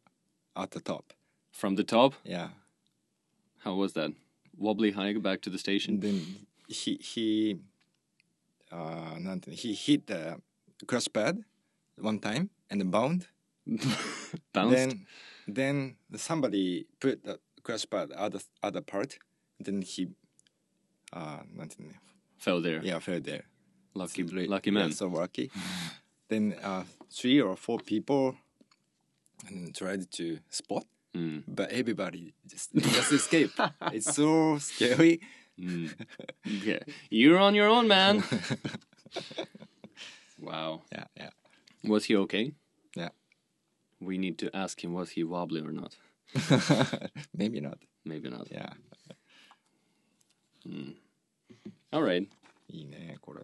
[0.54, 1.12] at the top.
[1.52, 2.14] from the top.
[2.24, 2.52] Yeah.
[3.58, 4.14] How was that?
[4.57, 5.99] wobbly hike back to the station.
[5.99, 7.59] Then he he
[8.71, 9.15] uh,
[9.49, 10.41] he hit the
[10.87, 11.43] crash pad
[11.97, 13.27] one time and then bound.
[14.53, 14.75] Bounced.
[14.75, 15.05] Then
[15.47, 19.17] then somebody put the crash pad other other part.
[19.59, 20.09] Then he
[21.13, 21.39] uh,
[22.37, 22.81] fell there.
[22.83, 23.43] Yeah, fell there.
[23.93, 24.91] Lucky so, lucky man.
[24.91, 25.51] So lucky.
[26.29, 28.35] then uh, three or four people
[29.47, 30.85] and tried to spot
[31.16, 31.42] Mm.
[31.48, 33.50] but everybody just just escape.
[33.92, 35.20] it's so scary.
[35.58, 35.90] Mm.
[36.44, 36.78] yeah.
[37.10, 38.22] You're on your own, man.
[40.38, 40.82] wow.
[40.92, 41.30] Yeah, yeah,
[41.84, 42.52] Was he okay?
[42.94, 43.08] yeah.
[44.00, 45.96] We need to ask him was he wobbly or not.
[47.34, 47.78] Maybe not.
[48.04, 48.46] Maybe not.
[48.50, 48.72] Yeah.
[51.92, 52.28] All right.
[52.70, 53.40] いいねこれ。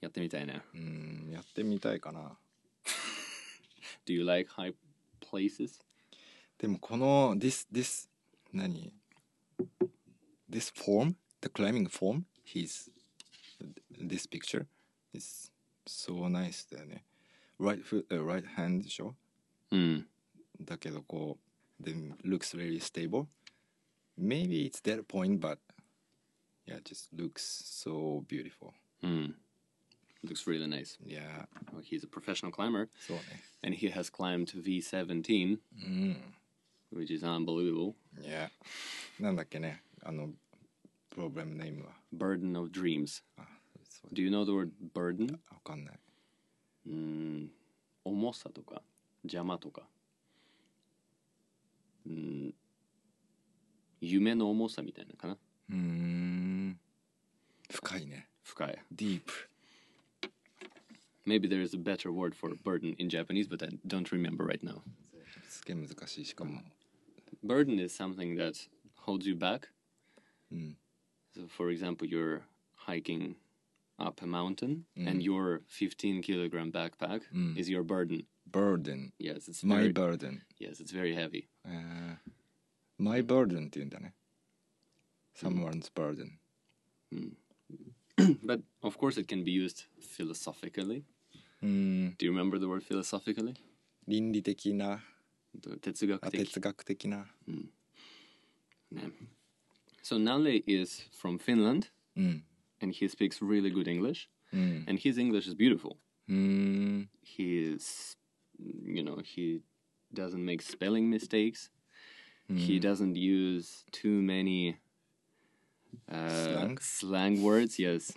[0.00, 0.62] やってみたいね。
[0.74, 2.36] うんやってみたいかな。
[4.06, 4.72] Do you like high
[5.20, 5.78] places?
[6.58, 8.08] でもこの this this
[8.52, 8.92] 何
[10.50, 12.90] this form the climbing form his
[13.98, 14.66] this picture
[15.14, 15.50] is
[15.86, 17.04] so nice だよね
[17.58, 19.14] right foot、uh, right hand でしょ
[19.70, 20.04] Mm.
[20.60, 21.38] だけどこ
[21.80, 23.26] う then looks very stable
[24.18, 25.58] maybe it's that point but
[26.66, 29.34] yeah just looks so beautiful Mm.
[30.22, 30.98] Looks really nice.
[31.02, 33.22] yeah Well, he's a professional climber そうね
[33.62, 36.16] and he has climbed V17, うん
[36.93, 37.93] Which is unbelievable.
[38.21, 38.49] yeah
[39.19, 40.29] なんだっけねあの
[41.09, 43.23] プログラムネームは Burden of dreams.
[43.37, 43.47] あ
[43.89, 45.31] そう Do you know the word burden?
[45.33, 45.99] わかんない
[46.87, 47.51] うん
[48.03, 48.81] 重さとか
[49.23, 49.83] 邪魔とか
[52.05, 52.53] うん
[54.01, 55.37] 夢の重さみたいなのかな
[55.69, 56.79] うーん
[57.71, 59.21] 深いね深い deep
[61.25, 64.61] Maybe there is a better word for burden in Japanese but I don't remember right
[64.63, 64.81] now
[65.49, 66.61] すげえ難しいしかも
[67.42, 68.54] Burden is something that
[69.06, 69.68] holds you back
[70.52, 70.76] うん
[71.34, 72.42] so for example you're
[72.76, 73.36] hiking
[73.98, 77.22] up a mountain and your 15 kilogram backpack
[77.56, 82.16] is your burden burden yes it's my very burden yes it's very heavy えー
[82.98, 84.14] my burden って言うんだね
[85.34, 86.38] someone's burden
[88.44, 91.02] but of course it can be used philosophically
[91.62, 93.54] うーん Do you remember the word philosophically?
[94.08, 95.02] 倫理的な
[95.80, 96.18] 哲学的。
[96.22, 97.28] あ哲学的な
[98.92, 99.12] Yeah.
[100.02, 102.44] So Nalle is from Finland うん
[102.80, 105.96] and he speaks really good English うん and his English is beautiful.
[106.28, 108.16] うーん He is
[108.58, 109.62] you know, he
[110.12, 111.70] doesn't make spelling mistakes.
[112.48, 114.76] He doesn't use too many
[116.08, 116.78] uh, Slang?
[116.80, 118.12] slang words, yes.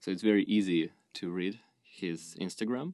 [0.00, 2.92] So it's very easy to read his Instagram.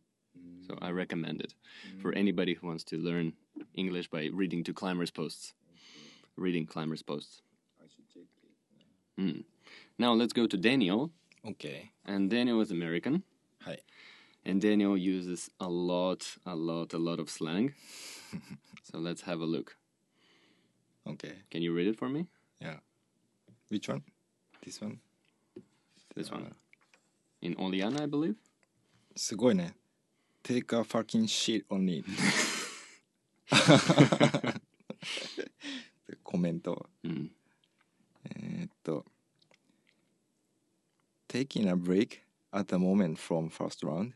[0.68, 1.54] So I recommend it
[2.02, 3.34] for anybody who wants to learn
[3.76, 5.54] English by reading to climbers posts.
[6.38, 7.42] Reading climbers posts.
[7.80, 8.30] I should take
[9.18, 9.22] it.
[9.22, 9.44] Mm.
[10.00, 11.12] Now let's go to Daniel.
[11.48, 11.92] Okay.
[12.06, 13.24] And Daniel is American.
[13.64, 13.78] Hi.
[14.44, 17.74] And Daniel uses a lot, a lot, a lot of slang.
[18.84, 19.76] so let's have a look.
[21.08, 21.34] Okay.
[21.52, 22.28] Can you read it for me?
[22.60, 22.78] Yeah.
[23.70, 24.04] Which one?
[24.64, 25.00] This one?
[26.16, 26.56] This uh, one.
[27.42, 28.36] In Oliana, I believe.
[29.18, 29.74] すごいね。
[30.46, 32.06] take a fucking shit on it.
[36.24, 37.32] コメント、うん、
[38.36, 39.06] えっと。
[41.28, 42.22] Taking a break
[42.54, 44.14] at the moment from first round.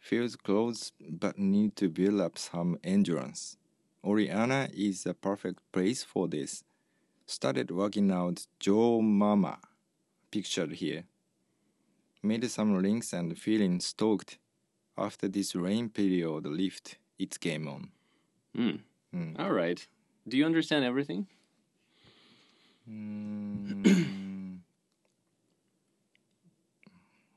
[0.00, 3.58] Feels close but need to build up some endurance.
[4.02, 6.64] Oliana is the perfect place for this.
[7.26, 9.58] Started working out Joe Mama.
[10.30, 11.04] Pictured here.
[12.22, 14.38] Made some links and feeling stoked.
[14.96, 17.90] After this rain period lift, it's game on.
[18.54, 18.76] Hmm.
[19.12, 19.34] Hmm.
[19.38, 19.86] All right.
[20.28, 21.26] Do you understand everything?
[22.88, 24.58] Mm,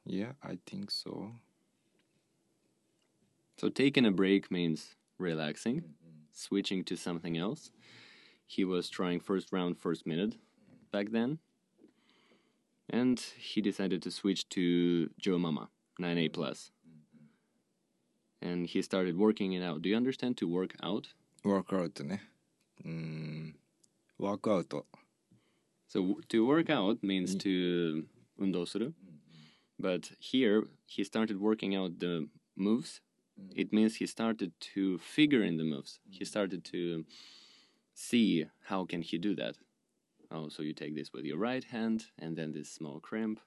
[0.06, 1.32] yeah, I think so.
[3.58, 5.84] So taking a break means relaxing,
[6.32, 7.72] switching to something else.
[8.48, 10.36] He was trying first round, first minute
[10.92, 11.40] back then.
[12.90, 16.72] And he decided to switch to Joe Mama, 9A plus
[18.45, 19.83] And he started working it out.
[19.83, 21.09] Do you understand to work out?
[21.45, 22.23] ワークアウトね。
[22.85, 23.57] うん。
[24.19, 24.87] ワークアウト。
[25.89, 28.07] So w- to work out means to
[28.39, 28.95] 運動する.
[29.81, 33.01] But here he started working out the moves.
[33.55, 35.99] It means he started to figure in the moves.
[36.11, 37.05] He started to
[37.95, 39.57] see how can he do that.
[40.31, 43.41] Oh, so you take this with your right hand and then this small crimp.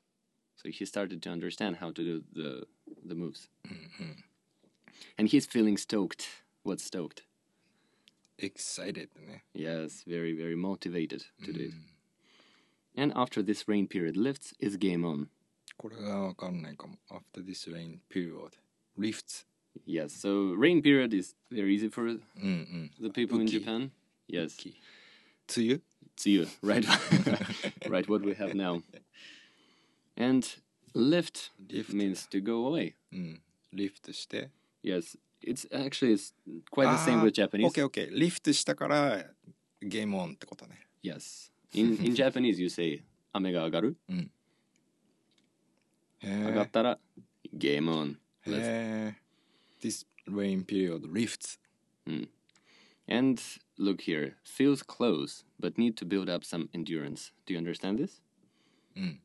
[0.55, 2.65] So he started to understand how to do the
[3.05, 3.49] the moves.
[5.17, 6.25] And he's feeling stoked.
[6.63, 7.23] What's stoked?
[8.39, 9.43] excited ね。
[9.53, 11.73] Yes, very, very motivated to do it.
[12.95, 15.27] And after this rain period lifts, it's game on.
[15.77, 16.97] これがわかんないかも。
[17.09, 18.57] After this rain period.
[18.97, 19.45] Lifts.
[19.87, 22.91] Yes, so rain period is very easy for うんうん。
[23.01, 23.59] the people in Uki.
[23.59, 23.91] Japan.
[24.27, 24.55] Yes,
[25.47, 25.81] 梅雨
[26.15, 26.85] it's you, right?
[27.89, 28.81] right, what we have now.
[30.15, 30.45] And
[30.93, 31.93] lift Lift.
[31.93, 32.93] means to go away.
[33.11, 33.41] うん。
[33.73, 34.49] リフトして。
[34.82, 36.32] Yes, it's actually it's
[36.70, 37.68] quite the same ah, with Japanese.
[37.68, 38.10] Okay, okay.
[38.10, 39.24] リフトしたから
[39.80, 40.86] ゲームオンってことね。
[41.02, 41.50] Yes.
[41.72, 43.96] In in Japanese you say 雨が上がる。
[44.08, 44.30] うん。
[46.22, 46.98] 上がったら
[47.52, 48.18] ゲームオン。
[48.46, 49.14] へえ。
[49.80, 50.34] This mm.
[50.34, 51.58] rain period lifts.
[52.06, 52.12] Mm.
[52.12, 52.28] うん。
[53.10, 53.40] And
[53.78, 57.32] look here, feels close, but need to build up some endurance.
[57.46, 58.20] Do you understand this?
[58.96, 59.18] Mm.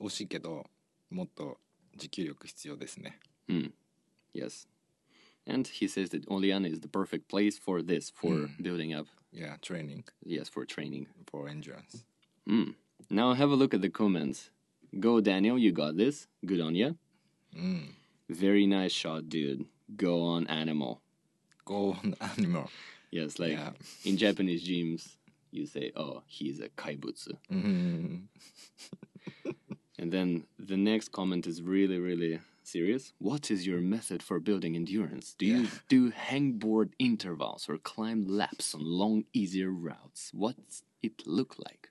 [0.00, 0.06] うん。
[0.06, 0.66] 惜しいけど、
[1.10, 1.58] もっと
[1.96, 3.18] 持久力必要ですね。
[3.48, 3.74] うん。
[4.32, 4.66] Yes.
[5.46, 8.62] And he says that Olian is the perfect place for this, for hmm.
[8.62, 11.06] building up, Yeah, training yes, for training.
[11.26, 12.04] for endurance.
[12.46, 12.70] Hmm.
[13.08, 14.50] Now have a look at the comments.
[14.98, 16.26] Go, Daniel, you got this.
[16.44, 16.90] Good on ya.
[17.54, 17.90] Hmm.
[18.28, 19.64] Very nice shot, dude.
[19.96, 21.00] Go on, animal.
[21.64, 22.70] Go on animal.
[23.10, 23.72] Yes, like Yeah.
[24.04, 25.16] in Japanese gyms,
[25.50, 27.32] you say, oh, he's a kaibutsu.
[27.50, 27.66] Mm-hmm.
[29.44, 29.58] うん。
[29.98, 33.13] And then the next comment is really, really serious.
[33.19, 35.35] What is your method for building endurance?
[35.37, 40.31] Do you do hangboard intervals or climb laps on long, easier routes?
[40.33, 41.89] What's it look like?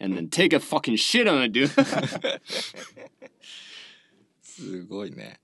[0.00, 1.70] And then take a fucking shit on it, dude.
[4.42, 5.40] すごいね。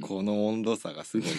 [0.00, 1.36] この温度差がすごいね。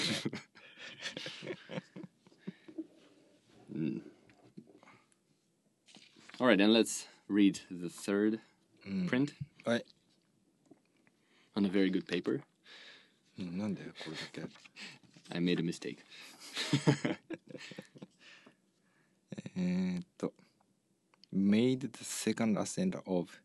[6.40, 8.40] All right, then let's read the third
[9.08, 9.34] print
[9.66, 9.86] はい。
[11.57, 12.41] on a very good paper.
[13.37, 13.75] Hmm,
[15.33, 16.05] I made a mistake.
[19.57, 20.33] えっと、
[21.33, 23.41] made the second ascent of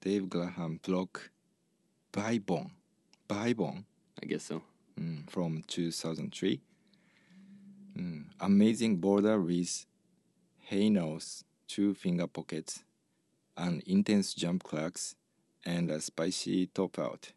[0.00, 1.30] Dave Graham block
[2.12, 2.70] by Bon.
[3.28, 3.84] By Bon?
[4.22, 4.62] I guess so.
[4.96, 6.60] Hmm, from 2003.
[7.96, 9.86] Hmm, amazing boulder with
[10.58, 12.84] heinous, two finger pockets,
[13.56, 15.16] and intense jump cracks
[15.65, 17.31] and a spicy top out.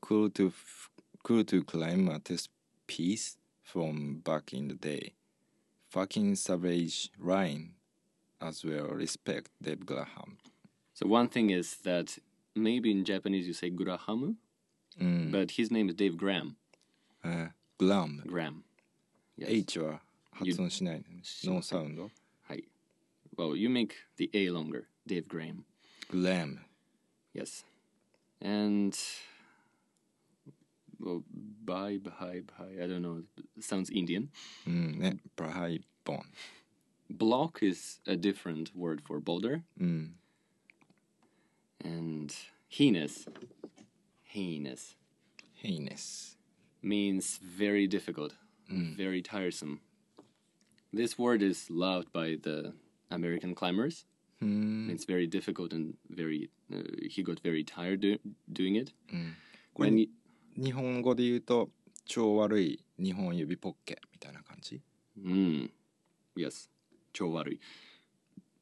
[0.00, 0.90] Cool to f-
[1.22, 2.50] cool to climb a test
[2.86, 5.12] piece from back in the day.
[5.88, 7.74] Fucking savage line
[8.40, 8.88] as well.
[8.88, 10.38] Respect Dave Graham.
[10.94, 12.18] So one thing is that
[12.54, 14.36] maybe in Japanese you say Gurahamu,
[15.30, 16.56] but his name is Dave Graham.
[17.24, 18.22] えー、グラム。
[18.22, 18.62] Graham.
[19.38, 19.48] Yes.
[19.48, 20.00] H は
[20.32, 21.22] 発音しないのね。
[21.44, 22.10] ノーサウンド。
[22.48, 22.62] Hi.
[23.36, 24.84] Well, you make the A longer.
[25.06, 25.62] Dave Graham.
[26.10, 26.58] グラム。
[27.33, 27.63] Yes.
[28.41, 28.97] And
[30.99, 31.23] well,
[31.63, 32.83] Bhai Bhai Bhai.
[32.83, 33.23] I don't know.
[33.57, 34.29] It sounds Indian.
[34.67, 36.23] Mm, eh, Bhai Bon.
[37.09, 39.63] Block is a different word for boulder.
[39.79, 40.11] Mm.
[41.83, 42.35] And
[42.67, 43.25] heinous,
[44.23, 44.95] heinous,
[45.53, 46.37] heinous
[46.81, 48.33] means very difficult,
[48.71, 48.95] mm.
[48.95, 49.81] very tiresome.
[50.93, 52.73] This word is loved by the
[53.09, 54.05] American climbers.
[54.43, 54.89] Mm.
[54.89, 58.19] It's very difficult and very uh, he got very tired do,
[58.51, 59.35] doing it、うん、
[59.73, 61.69] これ日本語で言うと
[62.05, 64.81] 超悪い日本指ポッケみたいな感じ？
[65.17, 65.71] うん mm.
[66.35, 66.69] yes.
[67.13, 67.59] 超悪い。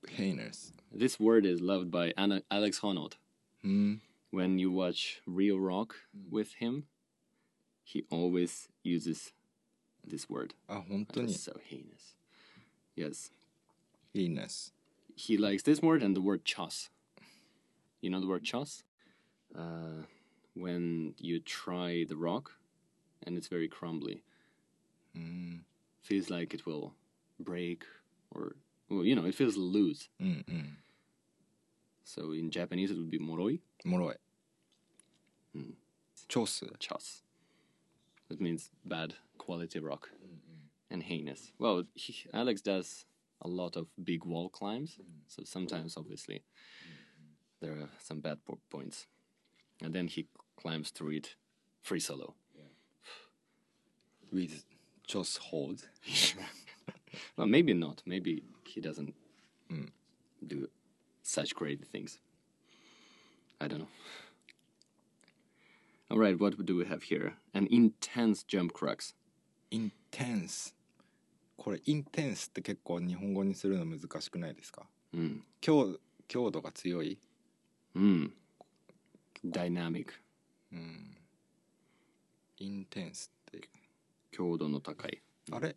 [0.08, 0.74] Heinous.
[0.96, 3.18] This word is loved by Anna, Alex Honnold、
[3.64, 4.58] うん、when hmm.
[4.58, 6.36] you watch Reel Rock hmm.
[6.36, 6.86] with him
[7.84, 9.34] he always uses
[10.06, 10.54] this word.
[10.68, 12.16] Ah, あ本当に so heinous.
[12.96, 13.32] Yes.
[14.14, 14.72] Heinous.
[15.16, 16.90] He likes this word and the word "choss."
[18.02, 18.84] You know the word choss?
[19.56, 20.04] Uh,
[20.54, 22.52] when you try the rock
[23.26, 24.24] and it's very crumbly.
[25.18, 25.62] Mm.
[26.02, 26.94] Feels like it will
[27.40, 27.84] break
[28.32, 28.56] or,
[28.90, 30.10] well, you know, it feels loose.
[30.22, 30.72] Mm-mm.
[32.04, 33.60] So in Japanese it would be moroi.
[33.86, 34.16] Moroi.
[35.56, 35.74] Mm.
[36.28, 36.64] Choss.
[38.30, 40.70] That means bad quality rock Mm-mm.
[40.92, 41.52] and heinous.
[41.58, 43.06] Well, he, Alex does
[43.42, 45.06] a lot of big wall climbs, mm.
[45.28, 46.44] so sometimes obviously
[47.61, 49.07] there are some bad po- points,
[49.83, 50.27] and then he
[50.57, 51.37] climbs through it
[51.83, 52.35] free solo.
[54.33, 54.65] with
[55.07, 55.87] チョス hold
[57.37, 58.03] Well, maybe not.
[58.05, 59.15] Maybe he doesn't
[60.45, 60.69] do
[61.23, 62.19] such crazy things.
[63.61, 63.89] I don't know.
[66.11, 67.35] All right, what do we have here?
[67.55, 69.15] An intense jump crux.
[69.71, 70.75] intense
[71.57, 75.41] これ intense って結構日本語にするの難しくないですか Mm.
[75.61, 77.19] 強強度が強い
[77.96, 78.00] Hmm.
[78.00, 78.34] うん
[79.46, 80.14] ダイナミック
[80.74, 81.18] うん
[82.58, 83.70] インテンスって
[84.32, 85.22] 強度の高い
[85.52, 85.76] あれ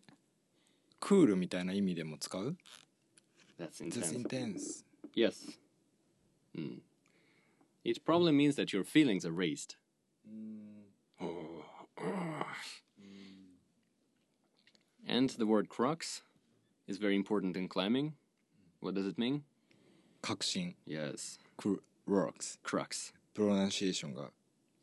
[1.01, 2.57] クールみたいな意味でも使う hmm.
[3.59, 4.01] That's intense.
[4.01, 4.85] That's intense.
[5.14, 5.57] Yes.
[6.55, 6.79] Hmm.
[7.85, 9.77] It probably means that your feelings are raised.
[11.20, 11.62] Oh.
[15.07, 16.22] And the word crux
[16.88, 18.14] is very important in climbing.
[18.81, 19.42] What does it mean?
[20.20, 21.38] 核心 Yes.
[22.08, 23.12] Works crux.
[23.34, 24.30] プロナンシエーションが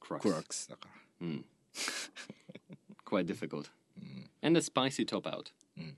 [0.01, 0.19] Crux.
[0.21, 0.87] クラックスだか
[1.21, 1.43] ら Mm.
[3.05, 3.69] Quite difficult.
[4.41, 5.51] And a spicy top out.
[5.77, 5.95] Mm.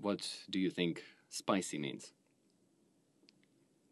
[0.00, 2.12] What do you think spicy means?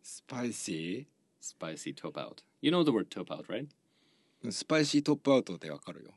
[0.03, 1.07] スパイシ
[1.41, 2.43] Spicy top out.
[2.61, 3.69] You know the word top out, right?
[4.45, 6.11] ースパイシートップアウトでわかるよ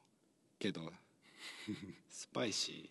[0.59, 0.91] けど
[2.09, 2.89] スパイシー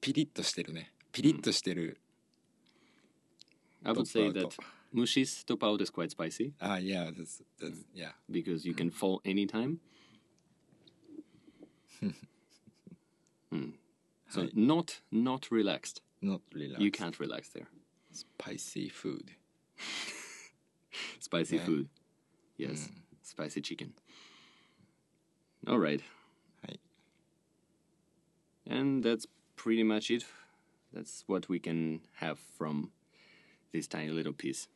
[0.00, 2.00] ピリッとしてるねピリッとしてる
[3.84, 4.48] I would say Top out.
[4.50, 6.52] that Mushis topao is quite spicy.
[6.60, 8.10] Ah, yeah, that's, that's yeah.
[8.30, 9.80] Because you can fall anytime.
[13.52, 13.72] mm.
[14.28, 14.48] So Hi.
[14.54, 16.00] not not relaxed.
[16.22, 16.80] Not relaxed.
[16.80, 17.66] You can't relax there.
[18.12, 19.32] Spicy food.
[21.18, 21.64] spicy yeah.
[21.64, 21.88] food.
[22.56, 22.88] Yes.
[22.88, 22.90] Mm.
[23.22, 23.94] Spicy chicken.
[25.66, 26.02] All right.
[26.66, 26.76] Hi.
[28.66, 29.26] And that's
[29.56, 30.24] pretty much it.
[30.92, 32.92] That's what we can have from
[33.72, 34.68] this tiny little piece.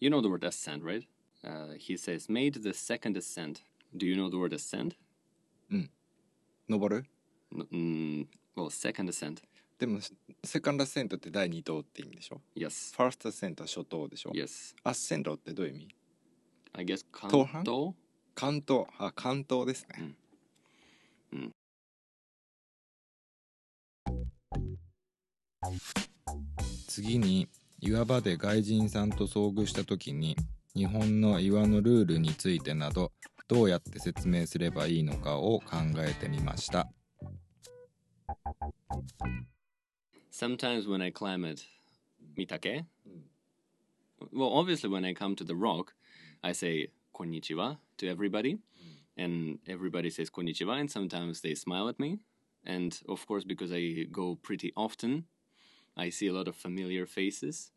[0.00, 1.06] You know the word ascent, right?
[1.44, 3.62] Uh, he says, made the second ascent.
[3.96, 4.96] Do you know the word ascent?
[6.68, 7.04] 登る
[7.52, 9.42] N- mm, well, second ascent.
[9.78, 10.00] でも
[10.42, 12.94] セカンドアセントって第2等って意味でしょ Yes.
[12.96, 14.74] ファーストアセントは初等でしょ Yes.
[14.82, 15.88] アッセントってどういう意味
[16.72, 17.94] I guess 東半 kanto.
[18.34, 20.14] 関東あ関東ですね、
[21.32, 21.52] うん
[26.88, 27.48] 次に
[27.80, 30.36] 岩場で外人さんと遭遇した時に
[30.74, 33.12] 日本の岩のルールについてなど
[33.48, 36.88] どうやって説明すればいいのかを考えてみました
[40.30, 41.62] Sometimes when I climb at
[42.36, 42.84] Mitake,
[44.32, 45.94] well, obviously when I come to the rock,
[46.42, 48.58] I say konnichiwa to everybody,
[49.16, 52.18] and everybody says konnichiwa, and sometimes they smile at me.
[52.66, 55.24] And of course, because I go pretty often,
[55.96, 57.70] I see a lot of familiar faces.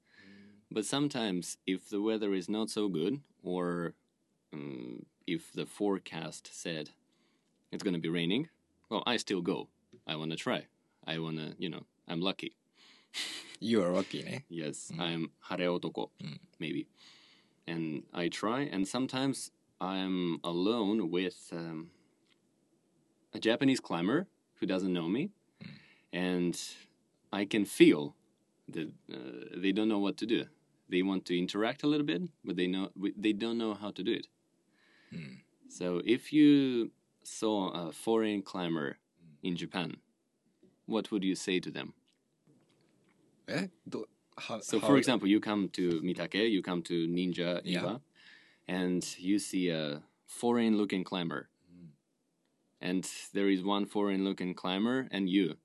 [0.71, 3.93] But sometimes, if the weather is not so good, or
[4.53, 6.91] um, if the forecast said
[7.71, 8.49] it's going to be raining,
[8.89, 9.69] well, I still go.
[10.05, 10.65] I want to try.
[11.07, 12.55] I want to, you know, I'm lucky.
[13.59, 16.09] You are lucky ね Yes, I'm hare otoko,
[16.59, 16.87] maybe.
[17.67, 21.91] And I try, and sometimes I'm alone with um,
[23.33, 24.27] a Japanese climber
[24.59, 25.31] who doesn't know me,
[26.13, 26.59] and
[27.31, 28.15] I can feel
[28.73, 30.45] the, uh, they don't know what to do.
[30.89, 34.03] They want to interact a little bit, but they know they don't know how to
[34.03, 34.27] do it.
[35.11, 35.35] Hmm.
[35.69, 36.91] So if you
[37.23, 38.97] saw a foreign climber
[39.43, 39.97] in Japan,
[40.87, 41.93] what would you say to them?
[43.47, 43.67] Eh?
[43.87, 44.05] Do,
[44.37, 47.97] how, so, how for example, you come to Mitake, you come to Ninja Iwa, yeah.
[48.67, 51.49] and you see a foreign looking climber.
[51.71, 51.87] Hmm.
[52.81, 55.57] And there is one foreign looking climber and you.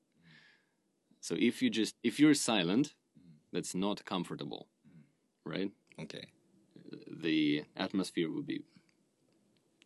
[1.24, 2.96] So, if you just, if you're silent,
[3.52, 4.68] that's not comfortable,
[5.46, 5.72] right?
[6.00, 6.22] OK
[7.22, 8.64] The atmosphere would be,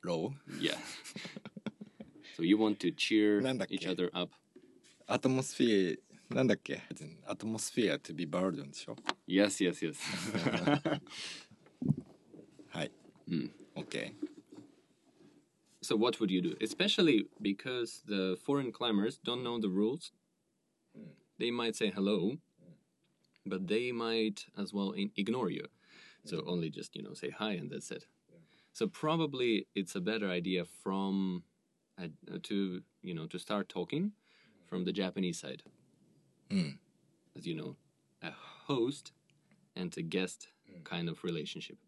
[0.03, 0.77] ロー yeah.
[2.35, 3.75] so, you want to cheer なんだっけ？
[3.75, 4.31] each other up.
[5.07, 5.97] アトモスフィ
[6.31, 6.81] アなんだっけ
[7.27, 8.95] アトモスフィア to be burden でしょ
[9.27, 11.01] Yes, yes, yes.
[12.69, 12.91] はい、
[13.29, 13.49] Mm.
[13.75, 14.13] OK
[15.81, 16.55] So what would you do?
[16.61, 20.13] Especially because the foreign climbers don't know the rules.
[21.38, 22.38] they might say hello,
[23.46, 25.66] but they might as well ignore you.
[26.24, 28.04] So only just you know say hi and that's it.
[28.72, 31.42] So probably it's a better idea from
[32.00, 32.08] uh,
[32.44, 34.12] to you know to start talking
[34.66, 35.62] from the Japanese side,
[36.50, 36.78] Mm.
[37.36, 37.76] as you know,
[38.22, 38.30] a
[38.66, 39.12] host
[39.76, 40.48] and a guest
[40.84, 41.78] kind of relationship.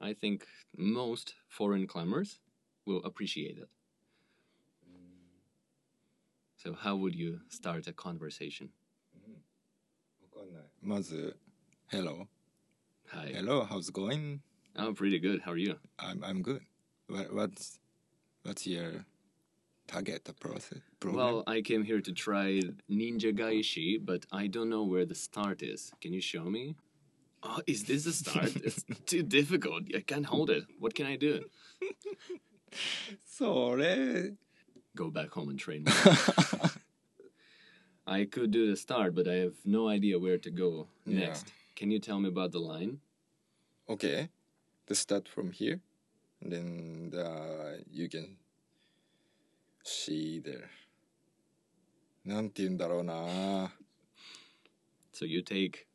[0.00, 0.46] I think
[0.76, 2.38] most foreign climbers
[2.86, 3.68] will appreciate it.
[6.65, 8.69] So how would you start a conversation?
[10.81, 11.37] まず
[11.89, 12.27] Hello
[13.09, 13.27] Hi.
[13.33, 14.41] Hello how's it going
[14.75, 15.41] I'm pretty good.
[15.41, 15.75] How are you?
[15.99, 16.61] I'm, I'm good
[17.07, 17.79] what, what's
[18.43, 19.05] what's your
[19.87, 24.83] target process program Well, I came here to try Ninja Gaishi, but I don't know
[24.83, 25.91] where the start is.
[26.01, 26.75] Can you show me?
[27.43, 28.55] Oh, is this the start?
[28.63, 29.83] it's too difficult.
[29.95, 30.63] I can't hold it.
[30.79, 31.43] What can I do?
[33.25, 34.33] それ
[34.95, 35.85] Go back home and train.
[38.07, 41.27] I could do the start, but I have no idea where to go Yeah.
[41.27, 41.45] next.
[41.75, 42.99] Can you tell me about the line?
[43.87, 44.29] Okay.
[44.87, 45.79] The start from here,
[46.41, 48.37] and then the, you can
[49.83, 50.69] see there.
[52.25, 53.73] なんて言うんだろうな。
[55.13, 55.85] So you take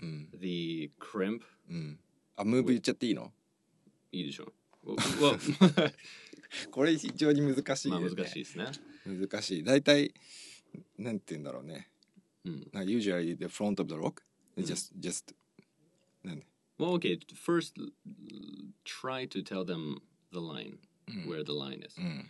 [0.00, 0.28] うん。
[0.38, 1.42] the crimp.
[1.68, 1.98] うん。
[2.36, 3.32] あ、ムーブ言っちゃっていいの
[4.12, 4.52] いいでしょ
[4.86, 5.92] Well, well
[6.71, 7.99] これ非常に難しい、ね。
[7.99, 8.65] まあ難しいですね。
[9.05, 9.63] 難しい。
[9.63, 10.13] 大体、
[10.97, 11.89] なんて言うんだろうね。
[12.45, 12.67] うん。
[12.71, 14.21] な usually the front of the rock,
[14.57, 15.35] just, just,
[16.23, 16.45] なんで
[16.79, 17.19] Well, okay.
[17.35, 17.73] First,
[18.83, 20.01] try to tell them
[20.31, 20.79] the line,
[21.27, 21.99] where the line is.
[21.99, 22.29] うん。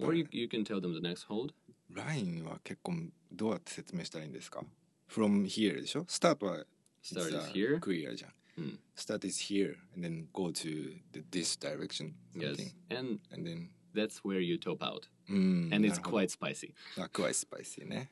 [0.00, 1.52] Or you, you can tell them the next hold.
[1.90, 2.94] ラインは結構
[3.32, 4.62] どうやって説明したらいいんですか
[5.10, 6.64] ?from here でしょスタートは
[7.02, 7.80] Start is uh, here.
[7.80, 8.30] clear じゃん。
[8.57, 8.79] うん。
[8.95, 12.13] Start is here and then go to the, this direction.
[12.35, 12.57] Yes.
[12.57, 12.73] something.
[12.89, 15.07] And And then, that's where you top out.
[15.29, 15.69] うん。
[15.73, 16.73] And it's なるほど quite spicy.
[16.97, 18.11] あ、quite spicy ね。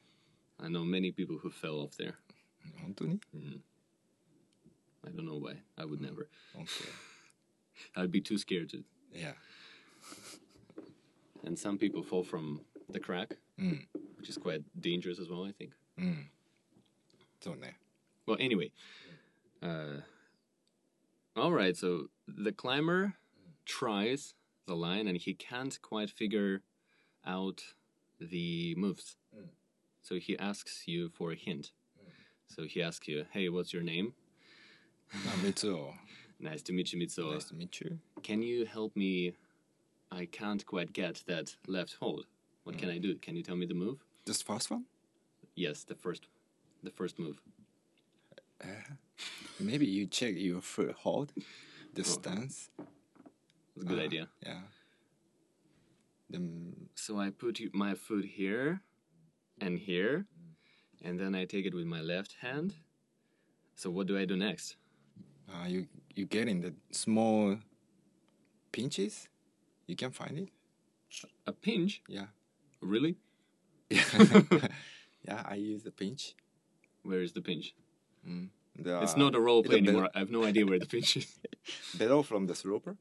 [0.58, 2.16] I know many people who fell off there.
[2.82, 3.20] 本当に
[5.04, 5.58] I don't know why.
[5.78, 6.28] I would never.
[6.56, 6.68] ?OK。
[7.96, 8.84] I'd be too scared to.
[9.14, 9.36] いや。
[11.44, 13.88] And some people fall from the crack, うん。
[14.20, 15.72] which is quite dangerous as well, I think.
[15.98, 16.30] うん。
[17.40, 17.80] そうね。
[18.28, 18.72] Well, anyway.
[19.62, 20.02] Uh,
[21.37, 23.13] all right, so the climber
[23.67, 24.33] tries
[24.67, 26.63] the line and he can't quite figure
[27.27, 27.63] out
[28.19, 29.17] the moves.
[29.37, 29.49] Mm.
[30.01, 31.73] So he asks you for a hint.
[32.01, 32.11] Mm.
[32.49, 34.15] So he asks you, "Hey, what's your name?"
[35.13, 35.93] Ah, Mitsuo.
[36.41, 37.35] nice to meet you, Mitsuo.
[37.35, 37.99] Nice to meet you.
[38.23, 39.35] Can you help me?
[40.11, 42.25] I can't quite get that left hold.
[42.65, 42.79] What mm.
[42.79, 43.15] can I do?
[43.17, 43.99] Can you tell me the move?
[44.25, 44.85] Just first one.
[45.55, 46.29] Yes, the first,
[46.83, 47.41] the first move.
[48.63, 48.95] Uh,
[49.59, 51.33] Maybe you check your foot hold,
[51.95, 52.71] the stance.
[53.75, 54.29] It's a good Ah, idea.
[54.45, 54.61] Yeah.
[56.31, 58.81] Then So I put my foot here
[59.61, 60.27] and here,
[61.03, 62.75] and then I take it with my left hand.
[63.77, 64.77] So what do I do next?
[65.49, 67.59] uh, you you get in the small
[68.73, 69.29] pinches.
[69.87, 70.49] You can find it.
[71.47, 72.03] A pinch?
[72.09, 72.27] Yeah.
[72.81, 73.17] Really?
[73.91, 76.35] yeah, I use the pinch.
[77.05, 77.75] Where is the pinch?
[78.79, 80.11] The, It's not a role play anymore.
[80.15, 81.39] I have no idea where the pinch is.
[81.99, 82.97] Below from the sloper.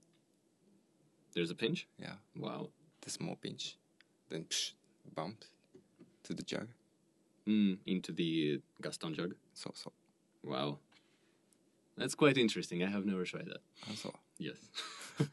[1.33, 1.87] There's a pinch?
[1.99, 2.69] Yeah, Wow.
[3.01, 3.77] the small pinch.
[4.29, 4.71] Then psh,
[5.13, 5.43] bump
[6.23, 6.69] to the jug.
[7.47, 9.35] Mm, into the Gaston jug.
[9.53, 9.91] So so.
[10.43, 10.79] Wow.
[11.97, 12.81] That's quite interesting.
[12.83, 13.61] I have never tried that.
[13.97, 14.57] So Yes.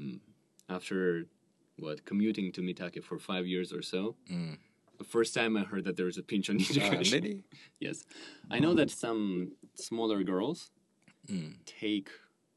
[0.00, 0.20] Mm.
[0.68, 1.26] After
[1.78, 4.16] what commuting to Mitake for five years or so,
[5.00, 7.42] the first time I heard that there was a pinch on Ninja uh, really?
[7.86, 7.96] Yes,
[8.54, 10.58] I know that some smaller girls
[11.82, 12.08] take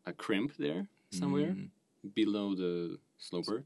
[0.05, 0.81] a crimp there
[1.21, 1.55] somewhere
[2.21, 3.59] below the sloper,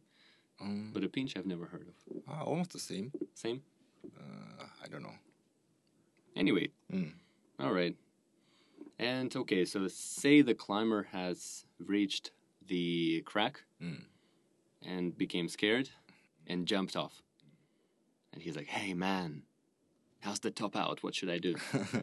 [0.61, 1.95] Um, but a pinch I've never heard of.
[2.29, 3.07] uh, almost the same.
[3.45, 3.59] Same.
[4.19, 5.17] Uh, I don't know.
[6.35, 7.13] Anyway, Mm.
[7.59, 7.95] all right.
[8.99, 12.25] And okay, so say the climber has reached
[12.67, 13.55] the crack
[14.91, 15.87] and became scared
[16.51, 17.15] and jumped off.
[18.36, 19.42] And he's like, hey man,
[20.20, 21.02] how's the top out?
[21.02, 21.54] What should I do?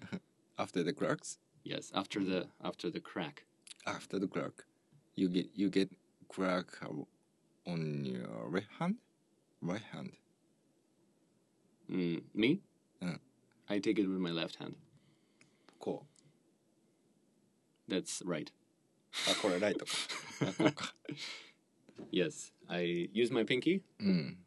[0.57, 3.45] After the cracks, yes, after the after the crack.
[3.87, 4.65] after the crack,
[5.15, 5.89] you get you get
[6.27, 6.67] crack
[7.65, 8.95] on your right hand,
[9.61, 10.11] right hand.
[11.89, 12.59] Mm, me?
[13.01, 13.19] Mm.
[13.69, 14.75] I take it with my left hand.
[15.79, 16.05] こ
[17.87, 18.49] That's right.
[18.49, 19.31] う。
[19.31, 19.91] あ、これライトか。
[20.41, 20.93] あこうか。
[22.11, 24.37] Yes, I use my pinky うん。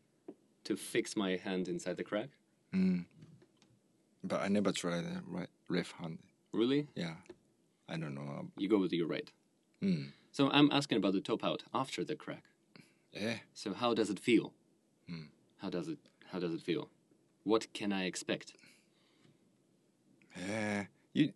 [0.68, 2.30] to fix my hand inside the crack.
[2.76, 3.06] Mm.
[4.24, 6.20] But I never tried the right left hand.
[6.52, 6.88] Really?
[6.96, 7.16] Yeah.
[7.88, 8.50] I don't know.
[8.58, 9.32] You go with your right.
[9.82, 10.12] Mm.
[10.32, 12.44] So I'm asking about the top out after the crack.
[13.14, 13.38] Yeah.
[13.54, 14.54] So how does it feel?
[15.10, 15.28] Mm.
[15.62, 16.00] How does it
[16.32, 16.90] How does it feel?
[17.44, 18.54] What can I expect?
[20.36, 20.86] Yeah.
[21.14, 21.32] You.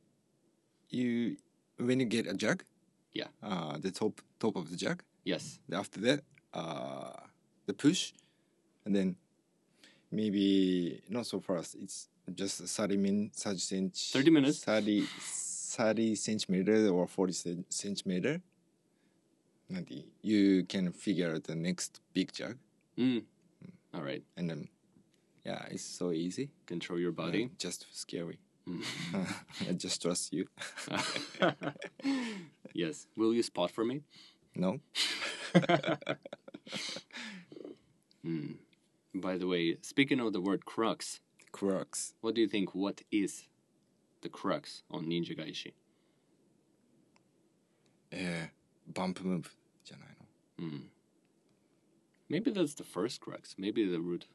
[0.90, 1.38] You.
[1.78, 2.64] When you get a jug.
[3.14, 3.30] Yeah.
[3.42, 5.04] Uh, the top top of the jug.
[5.24, 5.60] Yes.
[5.72, 6.20] After that,
[6.54, 7.14] uh,
[7.68, 8.12] the push,
[8.86, 9.16] and then
[10.12, 11.76] maybe not so fast.
[11.82, 14.64] It's just 30 min, 30 cent, 30 minutes?
[14.64, 18.42] 30, 30 centimeter or 40 cen- centimeter.
[20.22, 22.58] You can figure out the next big jug,
[22.98, 23.24] Mm.
[23.94, 24.22] All right.
[24.36, 24.68] and then
[25.46, 26.50] yeah, it's so easy.
[26.66, 27.40] Control your body.
[27.44, 28.38] Yeah, just scary.
[28.68, 28.84] Mm.
[29.70, 30.46] I just trust you.
[32.74, 33.08] yes.
[33.18, 34.02] Will you spot for me?
[34.56, 34.80] No,
[38.26, 38.56] Mm.
[39.15, 41.21] By the way, speaking of the word crux,
[41.53, 42.15] crux.
[42.21, 42.75] what do you think?
[42.75, 43.49] What is
[44.23, 45.73] the crux on Ninja Gaishi?
[48.11, 49.51] えー、バンプムーブ
[49.85, 50.27] じゃないの
[50.59, 50.89] Mm.
[52.31, 53.55] Maybe that's the first crux.
[53.59, 54.27] Maybe the root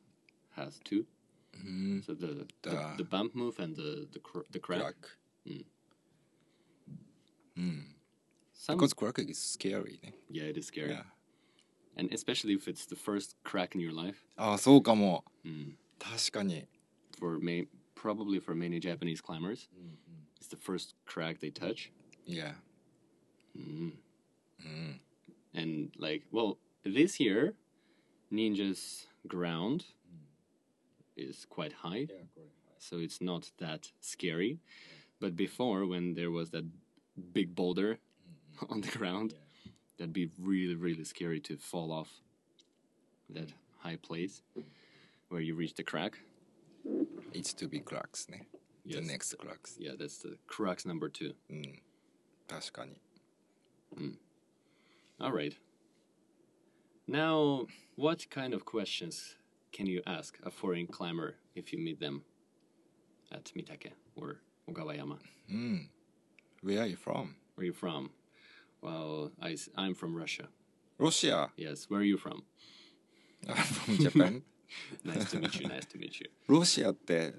[0.56, 1.06] has two.
[1.54, 2.04] うん。
[2.06, 4.78] So the the, The- the bump move and the the cr- the crack.
[4.80, 5.20] クラック。
[5.48, 5.66] Mm.
[7.58, 7.96] うん。
[8.54, 10.14] Some, Because crack is scary ね。
[10.32, 11.04] yeah, it is scary, Yeah.
[11.98, 14.18] and especially if it's the first crack in your life.
[14.36, 15.24] ああ、そうかも。
[15.46, 15.74] Mm.
[16.00, 16.68] 確かに。
[17.20, 19.70] For may probably for many Japanese climbers,
[20.40, 21.92] it's the first crack they touch.
[22.26, 22.56] いや。
[23.56, 23.94] Mm.
[24.60, 25.02] うん。
[25.54, 27.54] And like, well, this year,
[28.32, 29.86] Ninja's ground
[31.18, 32.08] is quite high,
[32.80, 34.60] so it's not that scary.
[35.20, 36.66] But before, when there was that
[37.34, 38.00] big boulder
[38.70, 39.36] on the ground,
[39.98, 42.10] that'd be really, really scary to fall off
[43.30, 43.50] that
[43.80, 44.42] high place
[45.30, 46.20] where you reach the crack.
[47.34, 48.48] It's to be cracks ね。
[48.86, 49.08] The Yes.
[49.08, 49.78] next cracks。
[49.80, 51.36] Yeah, that's the crux number two.
[51.50, 51.82] うん。
[52.48, 53.00] 確かに。
[55.20, 55.56] All right.
[57.08, 59.38] Now, what kind of questions
[59.72, 62.24] can you ask a foreign climber if you meet them
[63.32, 64.38] at Mitake or
[64.70, 65.18] Ogawayama?
[65.50, 65.90] うん。
[66.64, 67.36] Where are you from?
[67.56, 68.10] Where are you from?
[68.81, 70.49] Well, I, I'm from Russia.
[70.99, 71.51] Russia.
[71.57, 71.87] Yes.
[71.89, 72.43] Where are you from?
[73.49, 74.43] I'm from Japan.
[75.05, 75.69] nice to meet you.
[75.69, 76.27] Nice to meet you.
[76.49, 77.35] Russia って、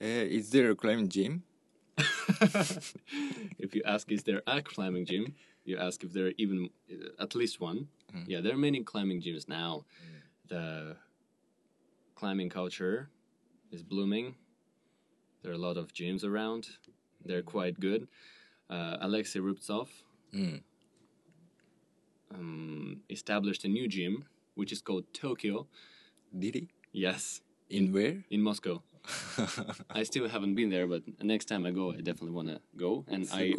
[0.00, 1.42] uh, eh, is there a climbing gym?
[3.58, 5.34] if you ask, is there a climbing gym?
[5.64, 7.88] You ask if there are even uh, at least one.
[8.14, 8.24] Mm.
[8.26, 9.84] Yeah, there are many climbing gyms now.
[10.04, 10.48] Mm.
[10.48, 10.96] The
[12.16, 13.10] climbing culture
[13.70, 14.34] is blooming.
[15.42, 16.68] There are a lot of gyms around.
[17.24, 18.08] They're quite good.
[18.70, 19.88] Uh, Alexei Rubtsov,
[20.34, 20.62] Mm.
[22.34, 24.24] Um, established a new gym,
[24.54, 25.66] which is called Tokyo.
[26.36, 26.68] Did he?
[26.92, 27.40] Yes.
[27.68, 28.24] In, where?
[28.30, 28.82] In Moscow.
[29.90, 33.04] I still haven't been there, but next time I go, I definitely wanna go.
[33.08, 33.54] And I,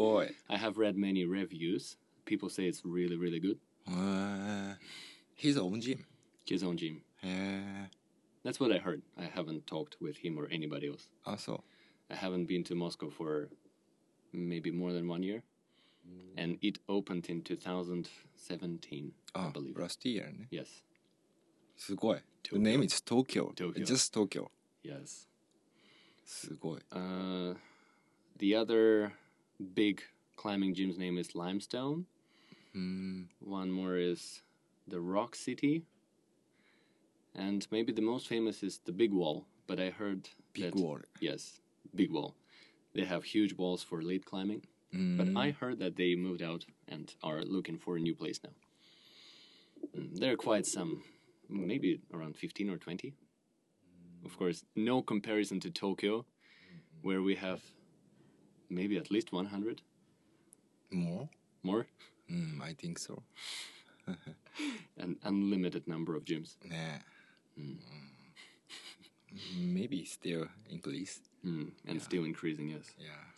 [0.49, 1.97] I have read many reviews.
[2.25, 3.59] People say it's really, really good.
[3.87, 4.75] Uh,
[5.35, 6.05] his own gym.
[6.45, 7.01] His own gym.
[7.23, 7.87] Uh,
[8.43, 9.01] That's what I heard.
[9.17, 11.09] I haven't talked with him or anybody else.
[11.25, 11.63] Oh, also,
[12.09, 13.49] I haven't been to Moscow for
[14.31, 15.43] maybe more than one year
[16.36, 19.74] And it opened in 2017, I あ、 believe.
[19.76, 20.48] last year ね。
[20.50, 20.66] Yes.
[21.76, 22.20] すごい。
[22.44, 22.62] The Tokyo.
[22.62, 23.52] name is Tokyo.
[23.54, 23.84] Tokyo.
[23.84, 24.50] Just Tokyo.
[24.84, 25.28] Yes.
[26.24, 26.80] すごい。
[26.90, 27.56] Uh,
[28.38, 29.12] the other
[29.74, 30.00] big
[30.36, 32.04] climbing gym's name is Limestone.
[32.74, 33.30] うん。
[33.44, 34.42] One more is
[34.88, 35.82] the Rock City.
[37.34, 39.44] And maybe the most famous is the Big Wall.
[39.66, 41.00] But I heard Big that, wall.
[41.20, 41.60] Yes,
[41.94, 42.34] Big Wall.
[42.94, 44.62] They have huge walls for lead climbing.
[44.95, 45.17] Mm.
[45.17, 45.37] But mm-hmm.
[45.37, 48.51] I heard that they moved out and are looking for a new place now.
[49.97, 51.03] Mm, there are quite some,
[51.49, 53.13] maybe around 15 or 20.
[54.25, 57.07] Of course, no comparison to Tokyo, mm-hmm.
[57.07, 57.61] where we have
[58.69, 59.81] maybe at least 100.
[60.91, 61.29] More?
[61.63, 61.87] More?
[62.31, 63.23] Mm, I think so.
[64.97, 66.55] An unlimited number of gyms.
[66.69, 66.99] Yeah.
[67.59, 67.77] Mm.
[69.57, 71.19] maybe still increase.
[71.45, 72.01] Mm, and yeah.
[72.01, 72.91] still increasing, yes.
[72.99, 73.32] Yeah.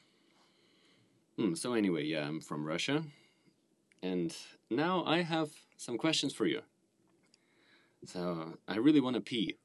[1.39, 3.03] Mm, so, anyway, yeah, I'm from Russia.
[4.01, 4.35] And
[4.69, 6.61] now I have some questions for you.
[8.05, 9.57] So, I really want to pee.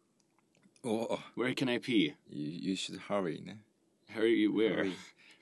[0.83, 2.14] お Where can I pee?
[2.31, 3.59] you, you should hurry ね。
[4.09, 4.87] Hurry, where?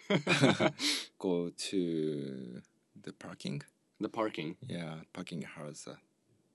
[1.18, 2.60] Go to
[3.00, 3.62] the parking.
[4.00, 4.56] the parking.
[4.66, 5.96] Yeah, parking has a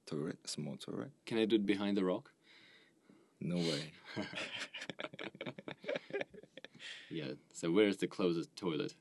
[0.06, 1.12] toilet, small toilet.
[1.26, 2.30] Can I do it behind the rock?
[3.40, 3.94] No way.
[7.10, 7.34] Yeah.
[7.52, 8.96] So where's the closest toilet?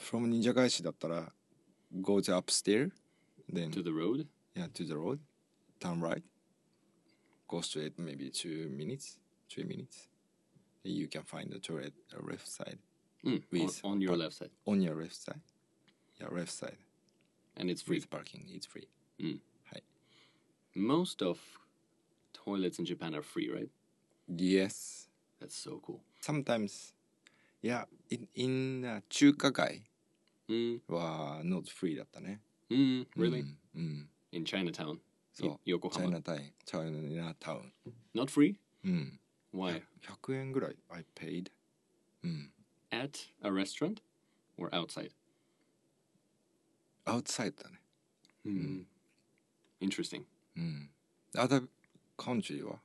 [0.00, 1.32] From 忍者返しだったら
[2.02, 2.90] go to upstairs,
[3.52, 4.26] then To the road?
[4.54, 5.18] yeah to the road,
[5.80, 6.22] turn right,
[7.48, 9.18] go straight maybe two minutes,
[9.48, 10.08] three minutes.
[10.84, 12.78] Then you can find the toilet uh, left side
[13.24, 14.50] Mm, on, With on your par- left side.
[14.66, 15.40] on your left side.
[16.20, 16.76] Yeah, left side
[17.56, 17.96] And it's free.
[17.96, 18.44] with parking.
[18.52, 18.86] It's free.
[19.18, 19.40] Mm.
[19.72, 19.80] Hi.
[20.74, 21.38] Most of
[22.34, 23.70] toilets in Japan are free, right?
[24.28, 25.08] Yes
[25.40, 26.00] That's so cool.
[26.20, 26.92] sometimes
[27.62, 29.82] yeah in, in、uh, 中華街 Mm,
[30.88, 33.40] は not free だったね mm, really?
[33.42, 34.98] うん、うん、 In Chinatown,
[35.32, 37.72] そう I- Yokohama, チャイナタウンチャイナタウン
[38.14, 38.56] not free.
[38.84, 39.20] うん
[39.52, 39.82] Why?
[40.02, 41.50] 100円ぐらい I paid
[42.22, 42.52] うん
[42.90, 44.00] At a restaurant
[44.56, 45.10] or outside?
[47.06, 47.80] outside だね
[48.44, 48.84] Mm.
[49.80, 50.24] Interesting.
[50.56, 50.90] うん
[51.34, 51.68] other
[52.16, 52.80] country は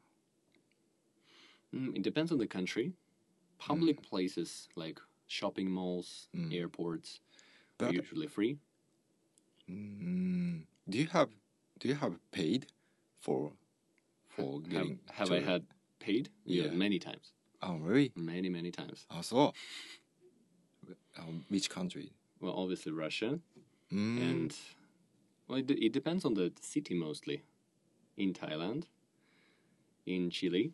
[1.74, 2.92] Mm, it depends on the country.
[3.58, 6.52] Public places like shopping malls, Mm.
[6.52, 7.25] airports are
[7.81, 8.59] Usually free.
[9.71, 11.29] Mm, do you have
[11.79, 12.67] do you have paid
[13.21, 13.53] for
[14.29, 15.01] for getting?
[15.13, 15.65] Have, I had
[15.99, 16.31] paid?
[16.45, 16.65] Yeah.
[16.65, 16.71] yeah.
[16.71, 17.33] many times.
[17.63, 18.13] Oh, really?
[18.15, 19.07] Many many times.
[19.11, 19.53] Oh, so.
[21.19, 22.13] Um, which country?
[22.41, 23.41] Well, obviously Russia,
[23.93, 24.21] mm.
[24.21, 24.55] and
[25.49, 27.43] well, it, it depends on the city mostly.
[28.17, 28.85] In Thailand,
[30.07, 30.73] in Chile,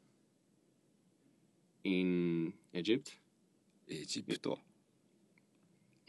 [1.84, 3.16] in Egypt.
[3.88, 4.46] Egypt.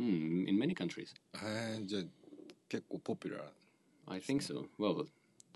[0.01, 1.15] mm, in many countries.
[1.43, 2.03] えー、じゃあ
[2.69, 3.49] 結構ポピュラー
[4.13, 4.67] I think so.
[4.79, 5.07] Well,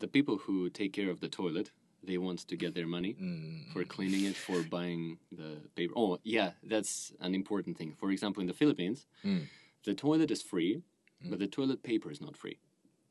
[0.01, 1.71] the people who take care of the toilet,
[2.05, 5.93] they want to get their money うん for cleaning it, for buying the paper.
[5.97, 7.95] Oh, yeah, that's an important thing.
[7.99, 9.49] For example, in the Philippines, うん
[9.85, 10.83] the toilet is free,
[11.29, 12.59] but the toilet paper is not free,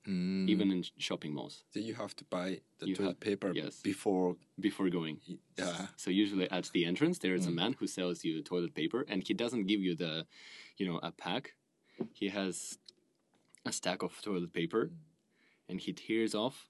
[0.05, 3.51] うーん even in shopping malls So you have to buy the You toilet have- paper
[3.53, 3.81] yes.
[3.83, 5.19] before before going.
[5.57, 9.05] yeah So usually at the entrance there is a man who sells you toilet paper,
[9.07, 10.25] and he doesn't give you the,
[10.77, 11.53] you know, a pack.
[12.13, 12.79] He has
[13.63, 14.89] a stack of toilet paper,
[15.69, 16.69] and he tears off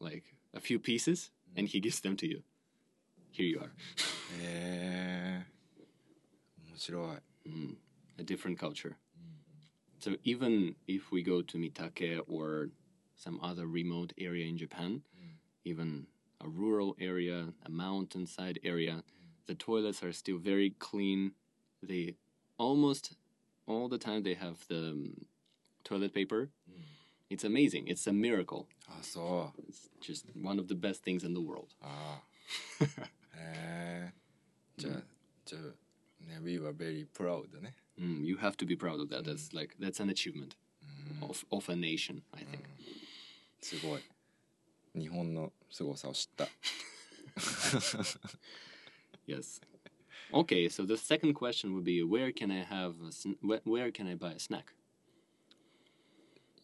[0.00, 2.42] like a few pieces, and he gives them to you.
[3.30, 3.70] Here you are.
[4.42, 5.46] へえ
[6.68, 7.76] 面白い Mm,
[8.18, 8.96] a different culture.
[9.98, 12.68] So even if we go to Mitake or
[13.16, 15.02] some other remote area in Japan,
[15.64, 16.06] even
[16.40, 19.02] a rural area, a mountainside area,
[19.46, 21.32] the toilets are still very clean.
[21.82, 22.16] They
[22.58, 23.14] almost
[23.66, 25.26] all the time they have the um,
[25.84, 26.50] toilet paper.
[27.30, 27.88] It's amazing.
[27.88, 28.66] It's a miracle.
[28.86, 31.68] あそう It's just one of the best things in the world.
[31.80, 32.84] ああ
[33.36, 34.12] へえ
[34.76, 35.02] じゃあ
[35.46, 35.62] じゃあ
[36.20, 39.22] ね We were very proud ね Mm, you have to be proud of that.
[39.24, 40.56] That's like that's an achievement
[41.22, 42.22] of of a nation.
[42.32, 42.64] I think.
[43.60, 44.02] すごい
[45.00, 46.48] 日本の凄さを知った
[49.26, 49.60] Yes.
[50.32, 53.90] Okay, so the second question would be where can I have a sn- where, where
[53.92, 54.74] can I buy a snack?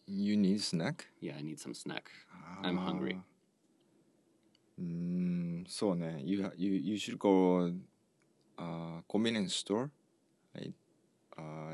[0.07, 1.07] You need snack?
[1.21, 2.11] Yeah, I need some snack.
[2.63, 3.17] I'm hungry.
[4.77, 7.71] うーんそうね you, ha- you, you should go
[8.58, 9.90] uh, convenience store.
[10.54, 10.72] Right?
[11.38, 11.72] Uh,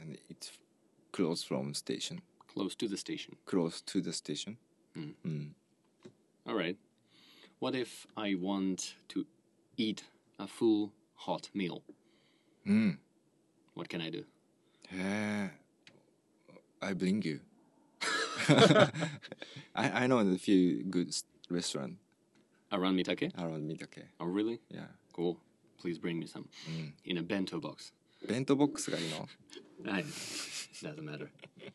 [0.00, 0.52] and it's
[1.12, 2.22] close from station.
[2.52, 3.36] Close to the station.
[3.46, 4.56] Close to the station.
[4.96, 5.14] Mm.
[5.26, 5.50] Mm.
[6.46, 6.76] All right.
[7.58, 9.26] What if I want to
[9.76, 10.04] eat
[10.38, 11.82] a full hot meal?
[12.66, 12.98] Mm.
[13.74, 14.24] What can I do?
[14.92, 15.48] Uh,
[16.82, 17.40] I bring you.
[18.48, 21.14] I, I know a few good
[21.48, 21.98] restaurants.
[22.72, 23.36] Around Mitake?
[23.38, 24.04] Around Mitake.
[24.20, 24.60] Oh, really?
[24.70, 24.86] Yeah.
[25.12, 25.38] Cool
[25.79, 26.47] Please bring me some
[27.03, 27.93] in a bento box.
[28.27, 29.27] 弁当ボックスが いいの
[29.85, 30.03] I,
[30.81, 31.29] doesn't matter.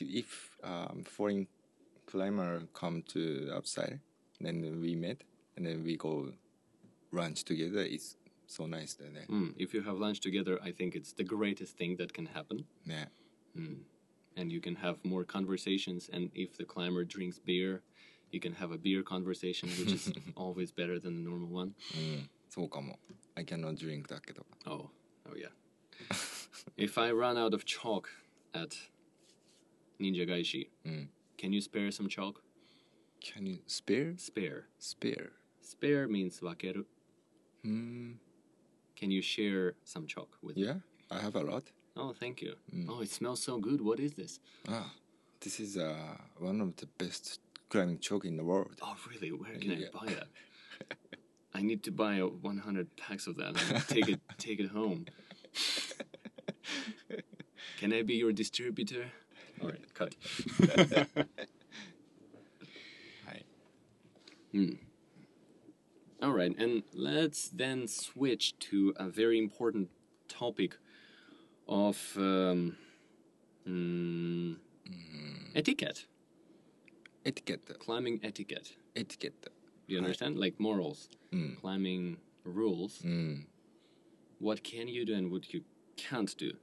[0.00, 1.46] if um, foreign
[2.06, 4.00] climber come to outside,
[4.40, 5.22] then we met
[5.56, 6.32] and then we go
[7.12, 7.82] lunch together.
[7.82, 8.16] It's
[8.46, 9.26] so nice だよね。
[9.28, 12.66] Mm, if you have lunch together, I think it's the greatest thing that can happen.
[12.84, 13.10] ね。
[14.36, 17.82] and you can have more conversations and if the climber drinks beer
[18.32, 22.30] you can have a beer conversation which is always better than the normal one うん。
[22.48, 22.98] そうかも。
[23.34, 24.46] I cannot drink だけど。
[24.66, 24.90] oh
[25.28, 25.50] oh yeah
[26.76, 28.08] if i run out of chalk
[28.52, 28.74] at
[30.00, 31.10] ninja gaishi うん。
[31.38, 32.42] can you spare some chalk
[33.20, 34.14] Can you spare?
[34.16, 35.32] spare Spare.
[35.62, 36.86] spare means wakeru
[37.64, 38.20] うーん。
[38.96, 40.78] can you share some chalk with me Yeah,
[41.10, 41.64] I have a lot.
[41.96, 42.56] oh thank you
[42.88, 44.92] oh it smells so good what is this Ah,
[45.40, 47.40] this is uh, one of the best
[47.71, 48.75] climbing chalk in the world.
[48.81, 49.31] oh really?
[49.31, 49.87] Where can Yeah.
[49.93, 50.27] i buy that
[51.59, 55.05] i need to buy uh, 100 packs of that and take it take it home.
[57.79, 59.05] Can i be your distributor?
[59.61, 60.11] All right cut.
[63.25, 63.43] はい。
[66.21, 69.89] all right and let's then switch to a very important
[70.27, 70.71] topic
[71.67, 72.77] of um,
[73.67, 74.57] mm,
[75.55, 76.05] etiquette
[77.25, 77.79] Etiquette.
[77.79, 78.73] Climbing etiquette.
[78.95, 79.49] Etiquette.
[79.87, 80.37] Do you understand?
[80.39, 81.09] Like morals.
[81.33, 81.59] Mm.
[81.59, 82.99] Climbing rules.
[83.05, 83.45] Mm.
[84.39, 85.61] What can you do and what you
[85.97, 86.53] can't do?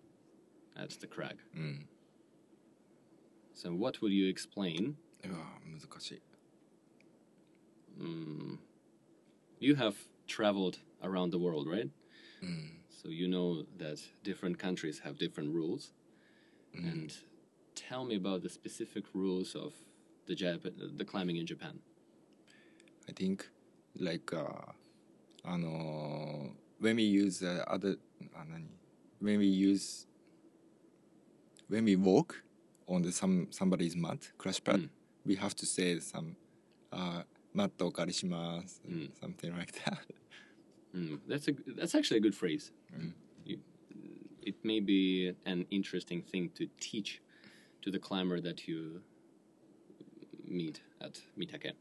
[0.76, 1.36] That's the crag.
[1.56, 1.84] Mm.
[3.54, 4.96] So what would you explain?
[5.24, 5.58] Ah,
[8.00, 8.58] mm.
[9.58, 9.96] You have
[10.26, 11.90] traveled around the world, right?
[12.42, 12.70] Mm.
[12.88, 15.92] So you know that different countries have different rules.
[16.76, 16.92] Mm.
[16.92, 17.16] And
[17.74, 19.72] tell me about the specific rules of
[20.27, 21.79] the Jap- the climbing in Japan.
[23.09, 23.49] I think
[23.99, 24.73] like uh,
[25.43, 27.97] あのー when we use uh, other
[28.33, 28.65] あ何
[29.21, 30.07] when we use
[31.69, 32.43] when we walk
[32.87, 34.89] on the some somebody's mat crash pad、 Mm.
[35.25, 36.35] we have to say some
[36.91, 37.23] uh,
[37.53, 39.11] マットお借りします、 Mm.
[39.21, 39.99] something like that
[40.95, 42.71] Mm, that's a that's actually a good phrase.
[43.45, 43.57] You,
[44.43, 47.19] it may be an interesting thing to teach
[47.81, 49.01] to the climber that you
[50.50, 51.72] meet at mitake.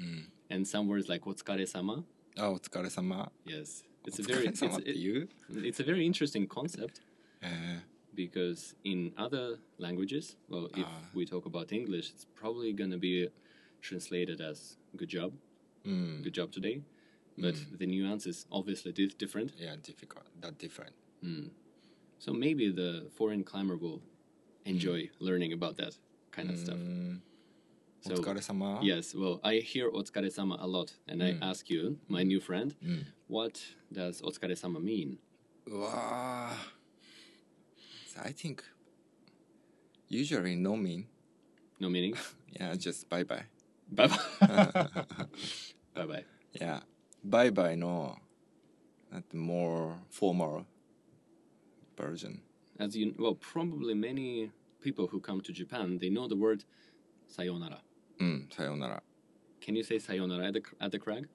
[0.00, 0.24] Mm.
[0.50, 2.04] And some words like otsukare sama.
[2.38, 3.30] Oh, otsukare sama.
[3.44, 3.82] Yes.
[4.06, 7.00] It's a very it's, it, it's a very interesting concept.
[7.42, 7.80] Uh,
[8.14, 12.98] because in other languages, well, if uh, we talk about English, it's probably going to
[12.98, 13.28] be
[13.82, 15.32] translated as good job,
[15.86, 16.22] mm.
[16.22, 16.80] good job today.
[17.36, 17.78] But mm.
[17.78, 19.52] the nuance is obviously different.
[19.58, 20.94] Yeah, difficult, that different.
[21.22, 21.50] Mm.
[22.18, 24.00] So maybe the foreign climber will
[24.64, 25.24] enjoy hmm.
[25.24, 25.96] learning about that
[26.32, 26.76] kind of stuff.
[26.76, 27.16] Hmm.
[28.00, 28.78] So, otsukaresama.
[28.82, 31.42] Yes, well, I hear otsukaresama a lot, and mm.
[31.42, 33.04] I ask you, my new friend, mm.
[33.26, 35.18] what does otsukaresama mean?
[35.66, 36.50] Wow.
[38.22, 38.64] I think
[40.08, 41.06] usually no mean.
[41.80, 42.14] No meaning?
[42.60, 43.44] yeah, just bye bye.
[43.88, 44.88] Bye bye.
[45.94, 46.24] bye bye.
[46.52, 46.80] Yeah.
[47.22, 48.16] Bye bye, no.
[49.12, 50.66] at the more formal
[51.96, 52.42] version.
[52.78, 56.64] As you, well, probably many people who come to Japan, they know the word
[57.26, 57.80] sayonara.
[58.18, 59.02] うんさようなら
[59.60, 61.28] Can you say sayonara at the at the crag?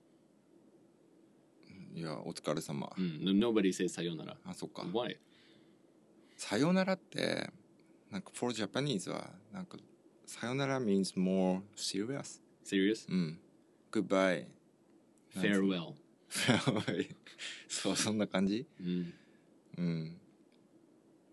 [1.94, 4.36] いやお疲れ様 Mm, no, nobody says sayonara.
[4.46, 5.18] あそっか Why?
[6.38, 7.50] さようならって
[8.10, 9.78] なんか for Japanese はなんか
[10.26, 13.12] さようなら means more serious Serious?
[13.12, 13.40] うん
[13.92, 14.46] goodbye
[15.36, 15.94] Farewell.
[17.68, 19.12] そうそんな感じ Mm.
[19.78, 20.18] うん。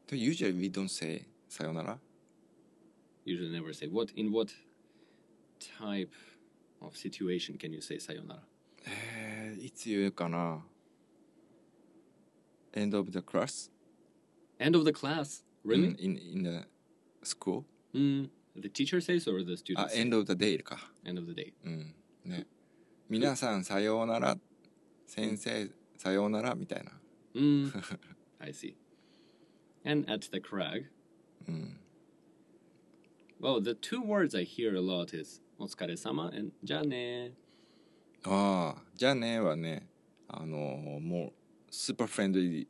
[0.08, 1.98] で usually we don't say さよなら
[3.26, 4.50] Usually never say what in what
[5.79, 6.11] type
[6.81, 8.41] of situation can you say sayonara?
[8.85, 10.63] えー、いつ言うかな
[12.73, 13.71] end of the class?
[14.59, 15.43] End of the class.
[15.65, 15.89] Really?
[15.89, 16.67] うん in, in the
[17.23, 17.63] school?
[17.93, 18.29] Mm.
[18.55, 19.89] The teacher says or the あ student?
[19.89, 20.01] say?
[20.01, 21.53] end of the day か End of the day.
[21.63, 22.45] うんね
[23.09, 24.37] 皆さんさようなら
[25.07, 26.91] 先生さようならみたいな
[27.35, 27.71] Mm.
[28.39, 28.75] I see.
[29.85, 30.85] And at the crag,
[31.47, 31.79] うん
[33.41, 37.33] well, the two words I hear a lot is "otsukare-sama" and "jane."
[38.25, 39.87] ああじゃあねはね
[40.27, 41.33] あのもう
[41.69, 42.67] スーパーフレンドリー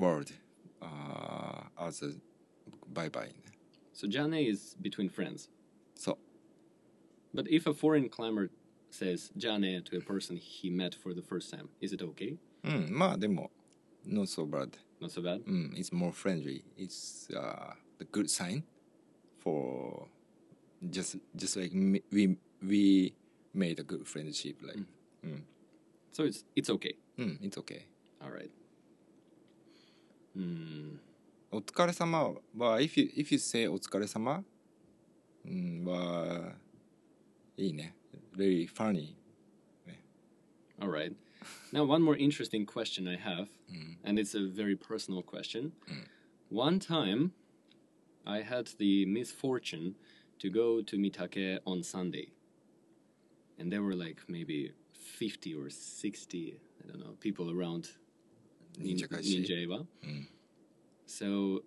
[0.00, 0.32] ワールド
[0.80, 2.14] ああ as a
[2.92, 3.34] バイバイね
[3.94, 5.48] So "jane" is between friends.
[5.94, 6.18] そう
[7.34, 8.50] But if a foreign climber
[8.90, 12.36] says "jane" to a person he met for the first time, is it okay?
[12.64, 13.50] うん、まあでも、
[14.06, 14.70] not so bad.
[15.00, 15.42] Not so bad.
[15.46, 16.64] うん、it's more friendly.
[16.76, 18.64] It's uh, the good sign
[19.42, 20.06] for
[20.90, 23.14] just just like me- we we
[23.54, 24.56] made a good friendship.
[24.62, 24.78] Like,
[25.22, 25.44] うん、
[26.12, 26.96] So it's it's okay.
[27.18, 27.86] うん、it's okay.
[28.20, 28.50] All right.
[30.36, 30.98] Hmm.
[31.50, 34.42] お疲れ様は、if you, if you say お疲れ様、
[35.44, 36.54] うん、は、
[37.56, 37.94] いいね。
[38.36, 39.14] very funny.
[40.80, 41.14] All right.
[41.72, 43.48] Now, one more interesting question I have,
[44.02, 45.72] and it's a very personal question.
[46.50, 47.32] One time,
[48.26, 49.94] I had the misfortune
[50.40, 52.28] to go to Mitake on Sunday,
[53.58, 57.88] and there were like maybe 50 or 60, I don't know, people around
[58.78, 59.40] Nin- Ninja Kaishi.
[59.44, 59.86] Ninja Eva.
[61.06, 61.62] So,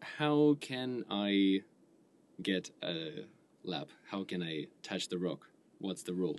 [0.00, 1.62] how can I
[2.42, 3.24] get a
[3.64, 3.88] lap?
[4.10, 5.46] How can I touch the rock?
[5.78, 6.38] What's the rule?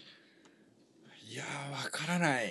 [1.32, 2.50] いやー、わからない。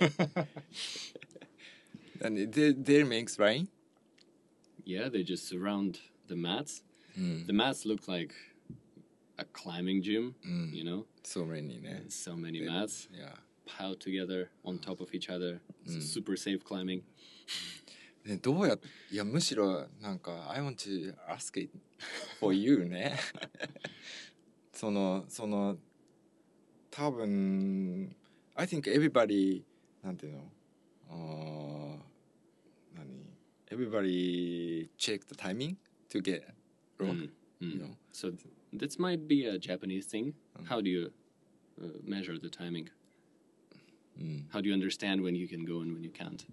[2.20, 3.68] なんで、they, they makes rain?
[4.84, 6.82] Yeah, they just surround the mats.
[7.16, 8.32] The mats look like
[9.36, 10.34] a climbing gym,
[10.72, 11.05] you know?
[11.22, 12.05] so many ね。
[12.09, 13.34] So many mats いや。
[13.66, 15.61] piled together on top of each other.
[15.86, 17.03] It's super safe climbing.
[18.24, 18.76] ね、どうや
[19.11, 21.70] いやむしろなんか I want to ask it
[22.41, 23.16] for you ね
[24.72, 25.78] そのその
[26.91, 28.14] 多分
[28.55, 29.62] I think everybody
[30.03, 30.43] なんていうの
[31.11, 33.24] あー何
[33.70, 35.76] everybody check the timing
[36.11, 36.43] to get
[36.99, 37.30] rock、 Mm,
[37.62, 37.72] mm.
[37.74, 38.41] you know So th-
[38.74, 40.34] This might be a Japanese thing.
[40.59, 40.67] Mm.
[40.67, 41.11] How do you
[41.82, 42.89] uh, measure the timing?
[44.19, 44.45] Mm.
[44.51, 46.43] How do you understand when you can go and when you can't?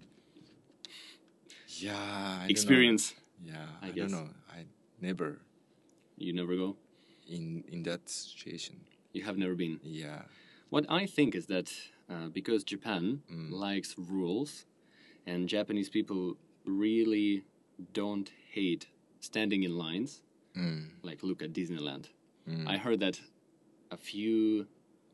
[1.67, 3.15] Yeah, I experience.
[3.43, 4.29] Yeah, I, I don't know.
[4.51, 4.65] I
[4.99, 5.39] never.
[6.17, 6.75] You never go.
[7.27, 8.75] In in that situation.
[9.13, 9.79] You have never been.
[9.83, 10.21] Yeah.
[10.69, 11.73] What I think is that
[12.09, 13.51] uh, because Japan mm.
[13.51, 14.65] likes rules,
[15.25, 17.43] and Japanese people really
[17.93, 18.87] don't hate
[19.19, 20.21] standing in lines
[20.57, 20.89] Mm.
[21.03, 22.05] Like look at Disneyland.
[22.49, 22.67] Mm.
[22.67, 23.19] I heard that
[23.91, 24.67] a few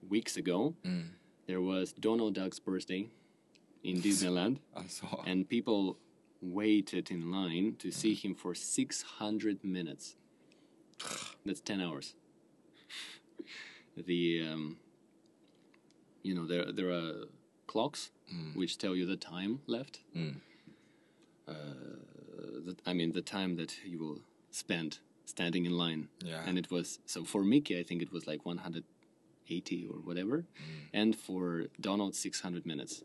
[0.08, 0.76] weeks ago.
[0.86, 1.10] Mm.
[1.48, 3.08] There was Donald Duck's birthday
[3.84, 4.58] in Disneyland.
[5.26, 5.98] and people
[6.42, 8.22] waited in line to see mm.
[8.24, 10.16] him for 600 minutes.
[11.46, 12.16] That's 10 hours.
[13.96, 14.78] The um,
[16.22, 17.26] you know there there are
[17.66, 18.56] clocks mm.
[18.56, 20.02] which tell you the time left.
[20.16, 20.36] Mm.
[21.48, 21.54] Uh,
[22.66, 24.20] the, I mean the time that you will
[24.52, 26.09] spend standing in line.
[26.25, 26.43] Yeah.
[26.47, 30.45] And it was so for Mickey I think it was like 180 or whatever,
[30.93, 33.03] and for Donald 600 minutes.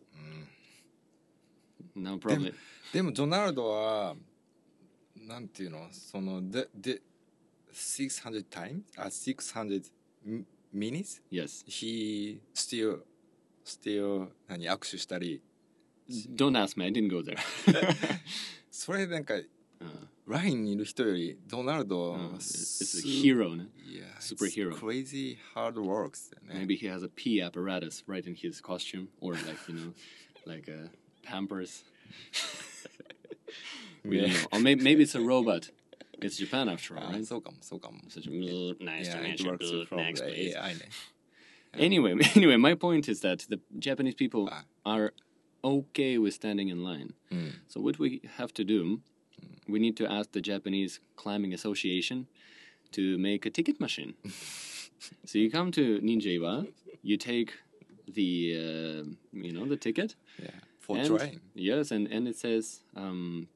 [1.95, 2.53] No problem.
[2.93, 4.15] でもドナルドは
[5.15, 7.01] なんていうのそのでで
[7.73, 9.83] 600 times あ600
[10.25, 11.65] mi- minutes Yes.
[11.67, 13.01] he still
[13.65, 15.41] still 何握手したり
[16.09, 16.85] Don't ask me.
[16.85, 17.37] I didn't go there.
[18.71, 23.55] それなんか Uh, ラインにいる人よりドナルド uh, は it's す a hero.
[23.55, 23.63] no?
[23.85, 24.73] Yeah, it's Superhero.
[24.75, 29.33] crazy hard works だよね Maybe he has a pee apparatus right in his costume, or
[29.33, 29.93] like you know,
[30.45, 30.89] like a
[31.23, 31.83] Pampers.
[34.05, 34.47] we don't know.
[34.53, 35.69] Or maybe, maybe it's a robot.
[36.21, 37.25] It's Japan after all, あ right?
[37.25, 39.51] そうかもそうかも Such a "Mm, nice to Yeah, it meet you.
[39.51, 40.55] works mm, from Next, the please.
[40.55, 40.89] AI ね
[41.77, 44.63] Anyway, anyway, my point is that the Japanese people Ah.
[44.83, 45.13] are
[45.63, 47.13] okay with standing in line.
[47.67, 49.01] So what we have to do,
[49.68, 52.26] we need to ask the Japanese Climbing Association
[52.92, 54.14] to make a ticket machine.
[55.24, 56.68] so you come to Ninjaiwa,
[57.02, 57.54] you take
[58.06, 60.14] the uh, you know the ticket.
[60.38, 62.80] Yeah, for and, trying Yes, and and it says.
[62.96, 63.48] Um,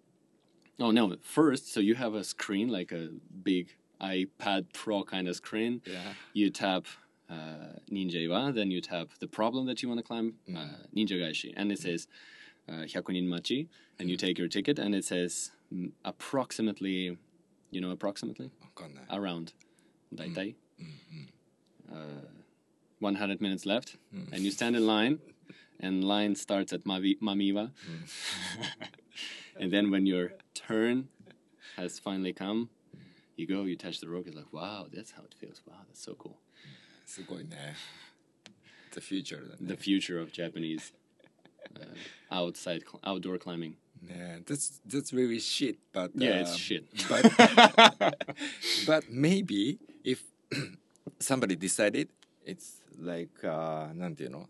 [0.79, 1.17] Oh no!
[1.23, 3.09] First, so you have a screen like a
[3.43, 6.13] big iPad Pro kind of screen Yeah.
[6.35, 6.85] you tap
[7.31, 11.13] uh, Ninja Iwa, then you tap the problem that you want to climb, uh, Ninja
[11.13, 12.07] Gaishi, and it says
[12.69, 13.69] uh, Hyakunin Machi,
[13.99, 15.56] and you take your ticket, and it says mm,
[16.05, 17.17] approximately,
[17.71, 18.51] you know, approximately?
[19.11, 19.53] Around.
[20.15, 20.35] Daitai.
[20.35, 20.87] day, mm.
[21.13, 21.29] Mm,
[21.93, 22.23] mm.
[22.23, 22.29] Uh,
[23.01, 24.33] 100 minutes left, mm.
[24.33, 25.19] and you stand in line,
[25.81, 27.71] and line starts at Mamiva.
[27.73, 28.71] Mm.
[29.61, 31.09] and then when your turn
[31.77, 32.71] has finally come,
[33.37, 35.61] you go, you touch the rope, you're like, wow, that's how it feels.
[35.67, 36.39] Wow, that's so cool.
[37.05, 37.19] It's
[38.93, 39.43] The future.
[39.61, 39.77] The eh?
[39.77, 40.93] future of Japanese
[41.79, 41.85] uh,
[42.31, 43.77] outside, cl- outdoor climbing.
[44.02, 46.86] ね That's that's really shit but Yeah, uh, it's shit.
[47.08, 47.24] but
[48.88, 50.24] but maybe if
[51.20, 52.10] somebody decided
[52.46, 54.50] it's like uh, なんていうの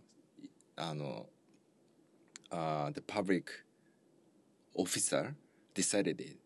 [0.78, 1.28] あの、
[2.52, 3.64] uh, the public
[4.76, 5.36] officer
[5.74, 6.38] decided it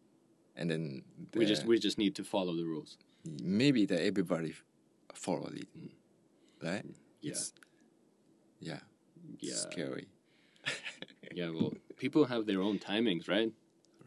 [0.55, 1.03] and then
[1.33, 2.97] We the- just we just need to follow the rules.
[3.41, 4.53] maybe the everybody
[5.13, 5.67] followed it
[6.61, 6.85] right
[7.21, 7.31] Yeah.
[7.31, 7.53] It's-
[8.59, 8.79] yeah
[9.39, 9.55] Yeah.
[9.55, 10.07] scary
[11.33, 13.52] Yeah, well, people have their own timings, right?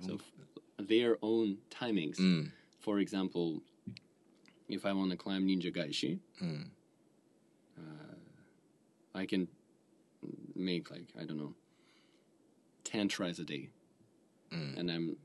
[0.02, 0.88] So mm.
[0.90, 2.18] their own timings.
[2.20, 2.52] Mm.
[2.80, 3.62] For example,
[4.68, 6.66] if I want to climb Ninja Gaishi, mm.
[7.78, 8.16] uh,
[9.16, 9.48] I can
[10.56, 11.54] make like I don't know,
[12.84, 13.70] ten tries a day,
[14.52, 14.78] mm.
[14.78, 15.16] and I'm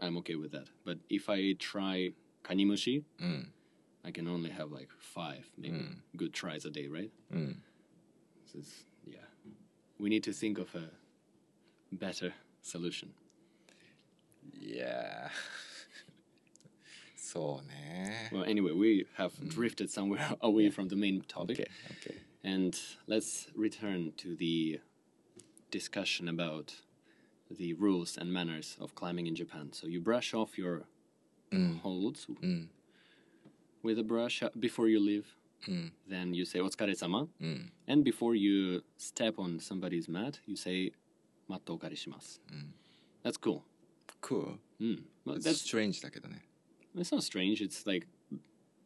[0.00, 0.66] I'm okay with that.
[0.84, 2.10] But if I try
[2.44, 3.46] Kanimushi, mm.
[4.04, 5.96] I can only have like five maybe mm.
[6.16, 7.12] good tries a day, right?
[8.52, 8.58] So
[9.06, 9.28] yeah,
[9.98, 10.90] we need to think of a
[11.91, 13.09] better solution.
[14.59, 15.29] Yeah
[17.15, 21.59] そうね Well, anyway, we have drifted somewhere away from the main topic.
[21.59, 21.67] Okay
[22.09, 22.73] okay And
[23.07, 24.81] let's return to the
[25.71, 26.81] discussion about
[27.49, 29.71] the rules and manners of climbing in Japan.
[29.71, 30.83] So you brush off your
[31.81, 32.27] holds
[33.81, 35.25] with a brush uh, before you leave.
[36.09, 37.27] Then you say "otsukare-sama,"
[37.87, 40.91] and before you step on somebody's mat, you say
[41.47, 42.39] "matto okarishimasu."
[43.23, 43.63] That's cool.
[44.21, 45.03] cool Mm.
[45.25, 46.45] Well, It's that's strange だけどね
[46.95, 47.61] it's not strange.
[47.61, 48.07] It's like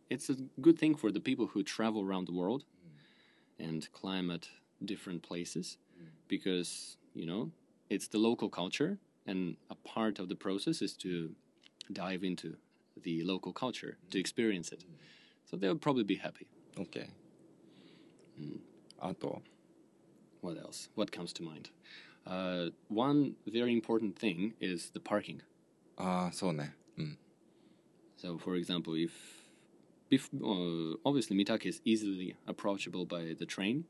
[0.09, 2.63] it's a good thing for the people who travel around the world
[3.59, 4.49] and climb at
[4.83, 5.77] different places
[6.27, 7.51] because you know
[7.89, 11.35] it's the local culture and a part of the process is to
[11.91, 12.55] dive into
[13.03, 14.85] the local culture to experience it.
[15.45, 16.47] So they'll probably be happy.
[16.77, 17.09] OK
[18.99, 19.41] あと
[20.41, 20.89] What else?
[20.95, 21.71] What comes to mind?
[22.25, 25.41] Uh, one very important thing is the parking.
[25.97, 27.17] ああそうねうん
[28.17, 29.11] So, for example, if,
[30.11, 33.83] bef- uh, obviously Mitake is easily approachable by the train,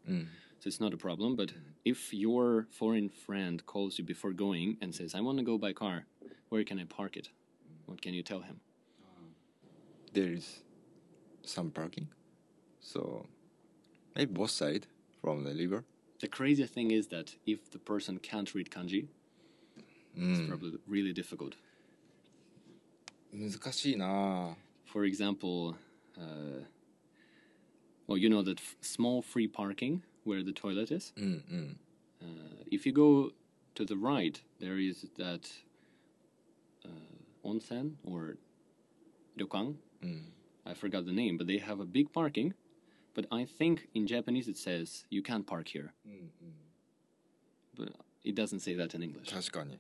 [0.60, 1.36] so it's not a problem.
[1.38, 1.54] But
[1.86, 5.72] if your foreign friend calls you before going and says, "I want to go by
[5.74, 6.06] car,
[6.50, 7.30] where can I park it?"
[7.86, 8.60] What can you tell him?
[10.14, 10.62] there is
[11.44, 12.08] some parking
[12.82, 13.26] so
[14.16, 14.88] maybe both side
[15.22, 15.84] from the river
[16.22, 19.08] The crazy thing is that if the person can't read kanji,
[20.16, 21.56] it's probably really difficult.
[23.34, 24.56] 難しいな
[24.86, 25.76] For example,
[26.18, 26.64] uh,
[28.08, 31.14] well, you know that f- small free parking where the toilet is.
[31.18, 31.80] うんうん。
[32.20, 33.32] Uh, if you go
[33.76, 35.42] to the right, there is that
[36.84, 36.90] uh,
[37.48, 38.38] onsen or
[39.38, 39.76] ryokan.
[40.02, 40.32] うん。
[40.66, 42.54] I forgot the name, but they have a big parking.
[43.14, 45.94] But I think in Japanese it says you can't park here.
[47.76, 47.90] But
[48.24, 49.30] it doesn't say that in English.
[49.32, 49.80] 確かに。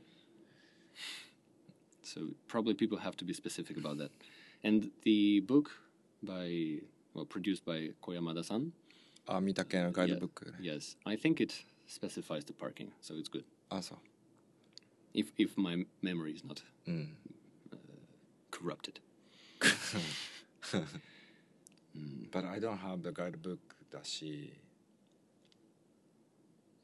[2.03, 4.11] So probably people have to be specific about that.
[4.63, 5.71] And the book
[6.23, 6.81] by
[7.13, 8.71] well produced by Koyamada-san.
[9.27, 10.57] あ、見た系のガイド yeah, ブックね。
[10.61, 11.53] yes, I think it
[11.87, 13.43] specifies the parking, so it's good.
[13.69, 13.97] あ、そう。
[15.13, 17.17] If if my memory is not うん。
[18.51, 19.01] corrupted.
[21.96, 23.58] Mm, but I don't have the guidebook
[23.90, 24.52] だし。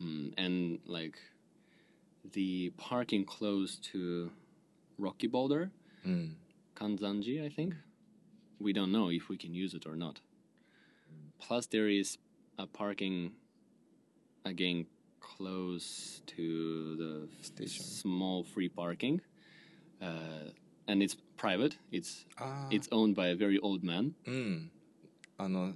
[0.01, 1.19] Mm, and like
[2.33, 4.31] the parking close to
[4.99, 5.71] Rocky Boulder,
[6.07, 6.35] mm.
[6.77, 7.75] Kanzanji, I think.
[8.61, 10.21] We don't know if we can use it or not.
[11.41, 12.19] Plus, there is
[12.59, 13.33] a parking
[14.45, 14.87] again
[15.21, 19.21] close to the station, small free parking,
[20.03, 20.51] uh,
[20.89, 21.77] and it's private.
[21.93, 22.67] It's ah.
[22.71, 24.15] it's owned by a very old man.
[24.27, 24.69] Mm.
[25.38, 25.74] あの、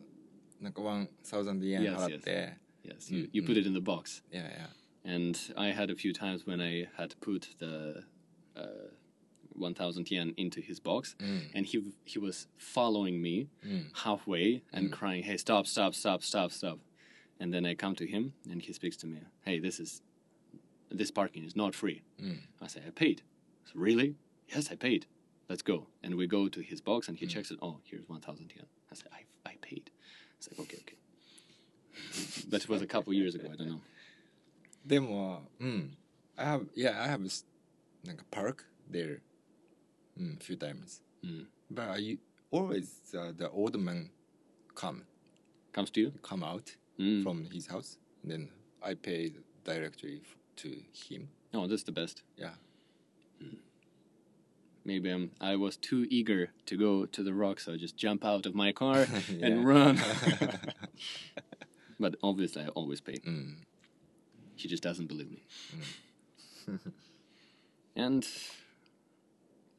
[0.61, 2.57] なんか1000円 Yes, 払って。
[2.83, 4.23] Yes, you, you put it in the box.
[4.31, 4.69] いやいや。
[5.03, 8.03] And I had a few times when I had put the
[8.55, 8.89] uh,
[9.55, 11.15] 1000 yen into his box,
[11.55, 13.47] and he he was following me
[14.03, 16.79] halfway and crying, "Hey, stop, stop, stop, stop, stop!"
[17.39, 20.01] And then I come to him, and he speaks to me, "Hey, this is
[20.89, 22.01] this parking is not free."
[22.61, 23.21] I say, "I paid."
[23.65, 24.15] "So, really?
[24.49, 25.05] Yes, I paid.
[25.49, 25.87] Let's go.
[26.03, 27.59] And we go to his box, and he checks it.
[27.61, 28.65] Oh, here's 1000 yen.
[28.91, 29.91] I say, "I I paid."
[30.39, 30.97] It's like, okay, okay.
[32.49, 33.49] That was a couple years ago.
[33.51, 33.79] I don't know.
[34.85, 35.97] でも、うん。
[36.37, 37.45] I have, yeah, I have, s-
[38.05, 39.19] なんか park there.
[40.17, 41.01] うん、few times.
[41.23, 41.45] Mm.
[41.71, 42.19] But are you,
[42.51, 44.09] always uh, the old man
[44.75, 45.03] come,
[45.73, 46.11] Comes to you?
[46.21, 47.23] come out Mm.
[47.23, 47.97] from his house.
[48.23, 48.49] Then
[48.81, 51.29] I pay directly f- to him.
[51.53, 52.23] Oh, that's the best.
[52.37, 52.53] Yeah.
[54.84, 58.24] Maybe um, I was too eager to go to the rock, so I just jump
[58.24, 59.06] out of my car
[59.42, 59.98] and run.
[62.00, 63.14] but obviously, I always pay.
[63.24, 63.56] うん。
[64.56, 65.42] He just doesn't believe me.
[67.96, 68.26] and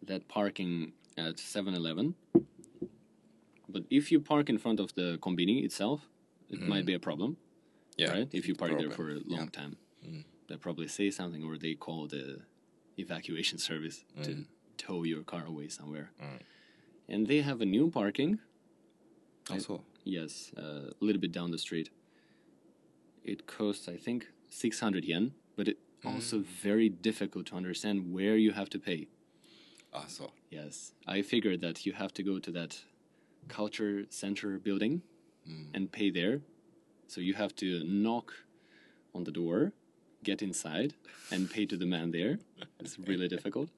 [0.06, 2.16] that parking at 7 Eleven.
[3.70, 6.02] But if you park in front of the kombini itself,
[6.50, 7.38] it might be a problem,
[7.98, 8.12] Yeah.
[8.12, 8.28] right?
[8.32, 9.62] If you park there for a long Yeah.
[9.62, 9.78] time,
[10.48, 12.42] they probably say something or they call the
[12.98, 14.46] evacuation service to
[14.78, 16.12] tow your car away somewhere.
[16.22, 16.40] Mm.
[17.10, 18.40] And they have a new parking.
[19.50, 19.82] Also.
[20.04, 21.90] Yes, uh, a little bit down the street.
[23.24, 26.14] It costs, I think, 600 yen, but it mm.
[26.14, 29.08] also very difficult to understand where you have to pay.
[29.94, 30.32] Also.
[30.50, 32.82] Yes, I figured that you have to go to that
[33.48, 35.02] culture center building
[35.48, 35.68] mm.
[35.74, 36.42] and pay there.
[37.08, 38.34] So you have to knock
[39.14, 39.74] on the door,
[40.24, 40.94] get inside,
[41.32, 42.40] and pay to the man there.
[42.80, 43.70] It's really difficult.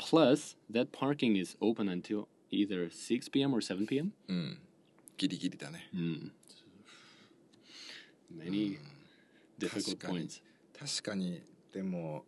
[0.00, 3.54] Plus, that parking is open until either 6 p.m.
[3.54, 4.12] or 7 p.m.
[4.28, 4.58] うん。
[5.16, 5.88] ギリギリだね。
[8.32, 8.78] Many
[9.58, 10.42] difficult 確かに points.
[10.78, 11.40] 確かに、
[11.72, 12.24] でも、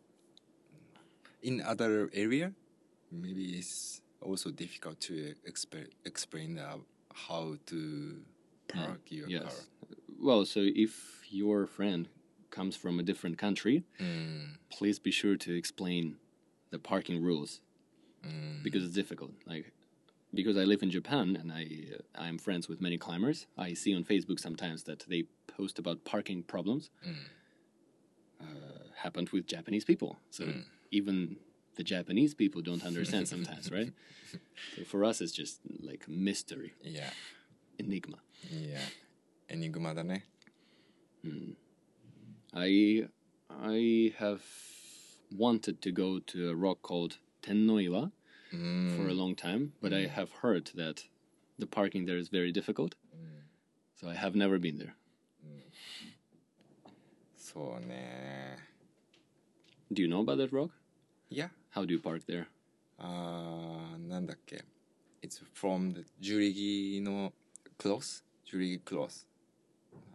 [1.43, 2.53] in other area,
[3.13, 6.79] maybe it's also difficult to explain, explain uh,
[7.15, 8.23] how to
[8.69, 9.43] park your Yes.
[9.43, 9.53] car.
[10.21, 12.09] Well, so if your friend
[12.51, 14.59] comes from a different country, うん。
[14.71, 16.17] please be sure to explain
[16.74, 17.62] the parking rules
[18.26, 18.64] mm.
[18.64, 19.32] because it's difficult.
[19.46, 19.72] Like
[20.34, 21.64] because I live in Japan and I
[21.96, 23.46] uh, I'm friends with many climbers.
[23.58, 25.22] I see on Facebook sometimes that they
[25.58, 26.90] post about parking problems.
[27.08, 27.26] Mm.
[28.42, 28.46] Uh,
[29.06, 30.18] happened with Japanese people.
[30.32, 30.64] So mm.
[30.92, 31.38] even
[31.76, 33.94] the Japanese people don't understand sometimes, right?
[34.76, 35.60] So for us, it's just
[35.90, 36.74] like mystery.
[36.82, 37.12] Yeah.
[37.78, 38.18] Enigma.
[38.50, 38.80] Yeah.
[39.48, 40.24] Enigma だね.
[41.24, 41.54] Mm.
[42.52, 43.08] I
[43.48, 44.42] I have
[45.36, 48.12] wanted to go to a rock called Tennoiwa
[48.54, 48.96] mm.
[48.96, 49.18] for a mm.
[49.18, 50.06] long time, but mm.
[50.06, 51.04] I have heard that
[51.60, 52.96] the parking there is very difficult.
[53.16, 53.42] Mm.
[54.00, 54.96] So I have never been there.
[55.46, 55.62] Mm.
[57.38, 57.80] So.
[59.92, 60.72] Do you know about that rock?
[61.30, 61.50] Yeah.
[61.70, 62.48] How do you park there?
[63.00, 64.64] Uh, あー、なんだっけ
[65.22, 67.34] It's from the ジュリギの
[67.78, 68.24] close?
[68.46, 69.26] ジュリギ close.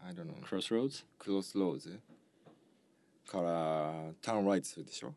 [0.04, 0.34] I don't know.
[0.42, 1.04] Crossroads?
[1.18, 1.88] Crossroads?
[1.88, 1.98] Eh?
[3.27, 5.13] からターンライトするでしょ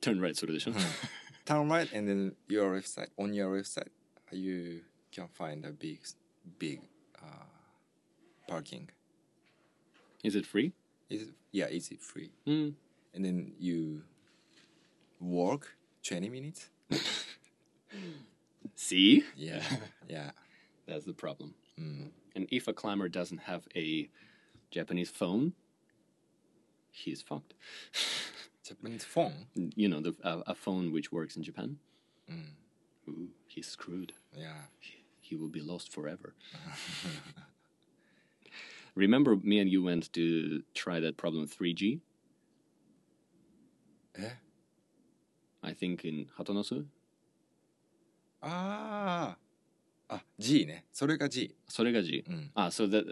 [0.00, 0.72] Turn right, それでしょ?
[1.44, 3.10] Turn right and then your left side.
[3.18, 3.90] On your left side,
[4.30, 6.00] you can find a big,
[6.58, 6.80] big
[7.20, 7.44] uh,
[8.48, 8.88] parking.
[10.22, 10.72] Is it free?
[11.10, 12.30] Is it, yeah, is it free?
[12.46, 12.74] Mm.
[13.14, 14.02] And then you
[15.20, 16.70] walk 20 minutes?
[18.76, 19.24] See?
[19.36, 19.62] Yeah,
[20.08, 20.30] yeah.
[20.86, 21.54] That's the problem.
[21.78, 22.10] Mm.
[22.34, 24.08] And if a climber doesn't have a
[24.70, 25.52] Japanese phone,
[26.97, 27.53] he's fucked.
[28.67, 29.47] Japanese phone?
[29.75, 31.77] You know, the, a, a phone which works in Japan.
[32.29, 32.51] Mm.
[33.09, 34.13] Ooh, he's screwed.
[34.35, 34.61] Yeah.
[34.79, 36.33] He, he will be lost forever.
[38.95, 41.99] Remember, me and you went to try that problem 3G?
[44.19, 44.31] え
[45.61, 46.85] I think in Hatonosu.
[48.41, 49.37] あ
[50.08, 50.16] あ。
[50.16, 50.84] あ、G ね。
[50.92, 51.54] それが G。
[51.68, 52.24] それが G.
[52.28, 52.50] うん。
[52.54, 53.02] Ah, so the,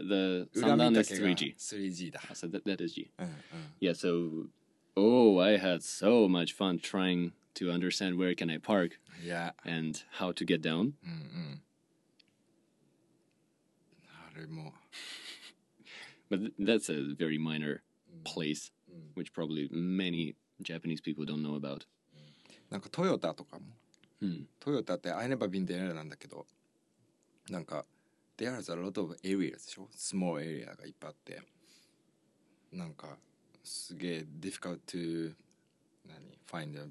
[0.55, 1.57] the 裏見 Sandan た is けが 3G.
[1.57, 2.21] 3G だ。
[2.21, 3.11] Ah, so that, that is G.
[3.19, 3.35] うんうん。
[3.81, 4.49] Yeah, so
[4.97, 8.93] oh, I had so much fun trying to understand where can I park
[9.23, 9.55] いや。
[9.65, 10.79] and how to get down.
[10.79, 11.63] うんうん。
[14.35, 14.73] あれも。
[16.31, 17.81] But th- that's a very minor
[18.25, 21.87] place, うん which probably many Japanese people don't know about.
[22.71, 23.65] なんかトヨタとかも。
[24.23, 24.45] Hmm.
[24.61, 26.47] トヨタって I never been there なんだけど、
[27.49, 27.85] なんか、
[28.37, 31.43] there's a lot of areas でしょ ?small area がいっぱいあって。
[32.73, 33.19] なんか、
[33.65, 35.35] すげえ difficult to
[36.07, 36.89] 何 find a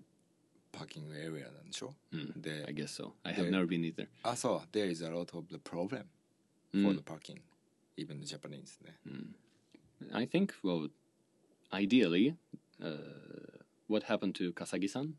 [0.71, 2.39] parking area なんでしょ Hmm.
[2.39, 3.13] で I、guess so.
[3.23, 4.07] I There- have never been either.
[4.23, 6.05] あ、そう、there is a lot of the problem
[6.71, 6.95] for Mm.
[6.97, 7.41] the parking.
[7.97, 8.97] Even the Japanese ね。
[10.11, 10.89] I think, well,
[11.71, 12.36] ideally,
[12.80, 15.13] uh, what happened to Kasagi-san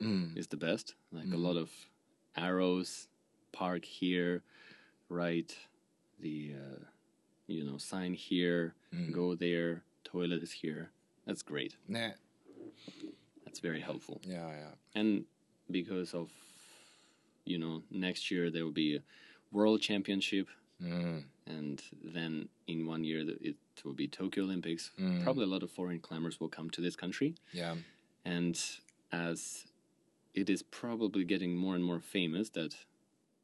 [0.00, 0.34] うん。
[0.36, 0.96] is the best.
[1.12, 1.42] Like a Mm.
[1.42, 1.70] lot of
[2.34, 3.08] arrows,
[3.52, 4.42] park here,
[5.13, 5.55] write
[6.19, 6.83] the uh,
[7.47, 9.11] you know sign here, mm.
[9.13, 10.89] go there, toilet is here.
[11.25, 11.75] That's great.
[11.87, 12.11] Nah.
[13.45, 14.19] That's very helpful.
[14.23, 14.73] Yeah, yeah.
[14.95, 15.25] And
[15.69, 16.29] because of
[17.45, 19.01] you know next year there will be a
[19.51, 20.47] world championship
[20.81, 21.23] mm.
[21.45, 25.23] and then in one year it will be tokyo olympics mm.
[25.23, 27.75] probably a lot of foreign climbers will come to this country yeah
[28.25, 28.61] and
[29.11, 29.65] as
[30.33, 32.75] it is probably getting more and more famous that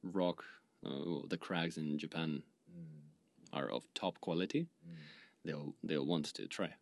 [0.01, 0.43] rock
[0.85, 3.57] uh, the crags in Japan mm.
[3.57, 4.95] are of top quality, mm.
[5.45, 6.73] they'll they'll want to try.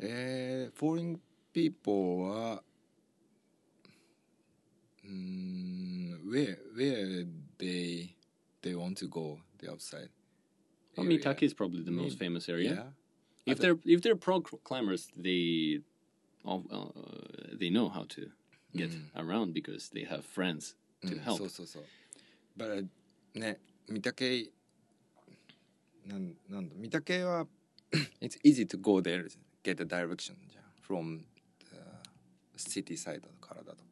[0.00, 1.20] Eh, foreign
[1.52, 2.60] people are
[5.08, 6.58] mm, where
[7.58, 8.14] they
[8.62, 10.08] they want to go the outside.
[10.96, 12.74] Well, Mitake is probably the most famous area.
[12.74, 13.52] Yeah.
[13.52, 15.80] If they're if they're pro climbers, they
[16.44, 16.58] uh,
[17.52, 18.30] they know how to
[18.74, 19.02] get mm.
[19.16, 21.38] around because they have friends to mm, help.
[21.38, 21.80] So so so.
[22.56, 22.82] だから
[23.40, 24.50] ね御嶽
[26.06, 27.46] なんなんだ御嶽は
[28.20, 29.26] It's easy to go there
[29.62, 31.24] get the direction じゃん from
[32.54, 33.84] the city side からだと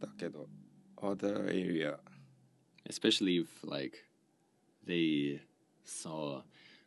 [0.00, 0.48] だけど
[0.96, 1.98] other area
[2.88, 4.04] especially if like
[4.86, 5.40] they
[5.84, 6.42] saw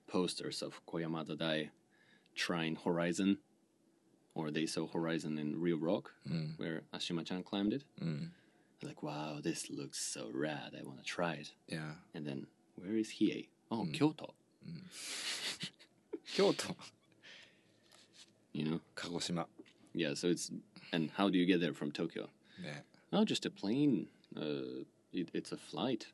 [0.07, 1.71] posters of Koyamada Dai
[2.35, 3.37] trying Horizon
[4.35, 6.57] or they saw Horizon in Reel Rock mm.
[6.59, 8.29] where Ashima-chan climbed it mm
[8.82, 10.74] Like, wow, this looks so rad.
[10.78, 11.52] I want to try it.
[11.68, 12.46] いや、 And then,
[12.76, 13.48] where is Hiei?
[13.70, 14.34] Oh, Kyoto.
[16.34, 16.76] 京都、
[18.52, 18.80] You know?
[18.94, 19.46] 鹿児島。
[19.94, 20.14] Yeah.
[20.14, 20.50] So it's
[20.92, 22.28] and how do you get there from Tokyo?
[22.60, 22.84] ね。
[23.12, 24.08] Oh, just a plane.
[24.36, 26.06] Uh, it, it's a flight,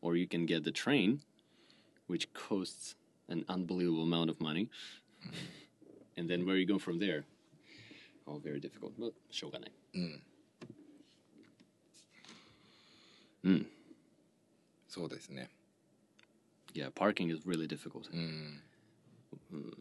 [0.00, 1.20] or you can get the train,
[2.06, 2.94] which costs
[3.28, 4.68] an unbelievable amount of money.
[6.16, 7.24] and then where you go from there?
[8.26, 8.92] Oh, very difficult.
[8.98, 9.72] But しょうがない。
[9.92, 9.98] そ
[13.45, 13.65] Mm.
[14.87, 15.01] So
[16.73, 18.09] Yeah, parking is really difficult.
[18.11, 18.59] Mm.
[19.53, 19.73] Mm.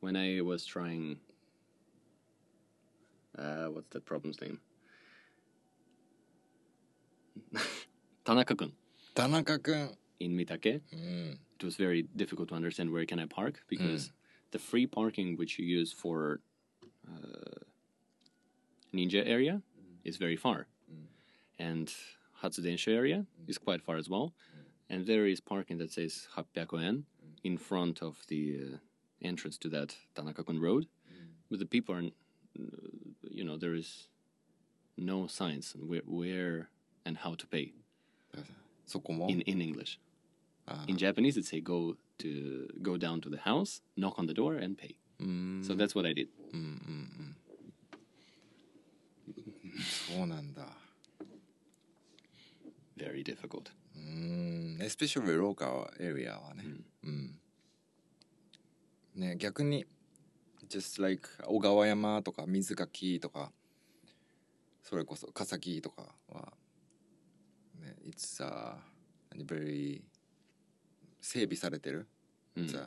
[0.00, 1.18] When I was trying,
[3.38, 4.60] uh, what's the problem's name?
[8.24, 8.72] Tanaka-kun.
[9.14, 9.96] Tanaka-kun.
[10.20, 11.36] In Mitake, mm.
[11.58, 14.12] it was very difficult to understand where can I park because mm.
[14.52, 16.40] the free parking which you use for
[17.08, 17.58] uh,
[18.94, 19.96] ninja area mm.
[20.04, 20.68] is very far
[21.59, 21.93] and
[22.41, 24.33] Hatsudensho area is quite far as well,
[24.89, 27.05] and there is parking that says 800 yen
[27.43, 28.77] in front of the uh,
[29.21, 30.87] entrance to that Tanaka-kun road,
[31.49, 32.63] but the people are, uh,
[33.29, 34.09] you know, there is
[34.97, 36.69] no signs on where, where
[37.05, 37.73] and how to pay
[38.85, 39.99] そこも in, in English.
[40.65, 40.85] Ah.
[40.87, 44.55] In Japanese, it say go to go down to the house, knock on the door,
[44.55, 44.95] and pay.
[45.19, 46.29] うーん So that's what I did.
[50.07, 50.65] そうなんだ
[53.04, 53.70] Very difficult.
[53.96, 56.64] うーん especially local area はね
[57.04, 57.38] うん、
[59.14, 59.84] ね逆に
[60.68, 63.52] just like 小川山とか水垣とか
[64.82, 66.52] それこそ笠木とかは
[67.80, 68.76] ね it's a
[69.44, 70.02] very
[71.20, 72.06] 整備されてる
[72.54, 72.66] Mm.
[72.66, 72.86] It's uh,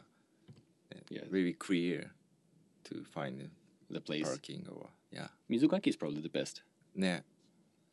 [1.10, 1.24] Yeah.
[1.32, 2.12] really clear
[2.84, 3.50] to find
[3.92, 4.24] The place.
[4.24, 6.62] parking or yeah Mizukaki is probably the best.
[6.96, 7.24] ね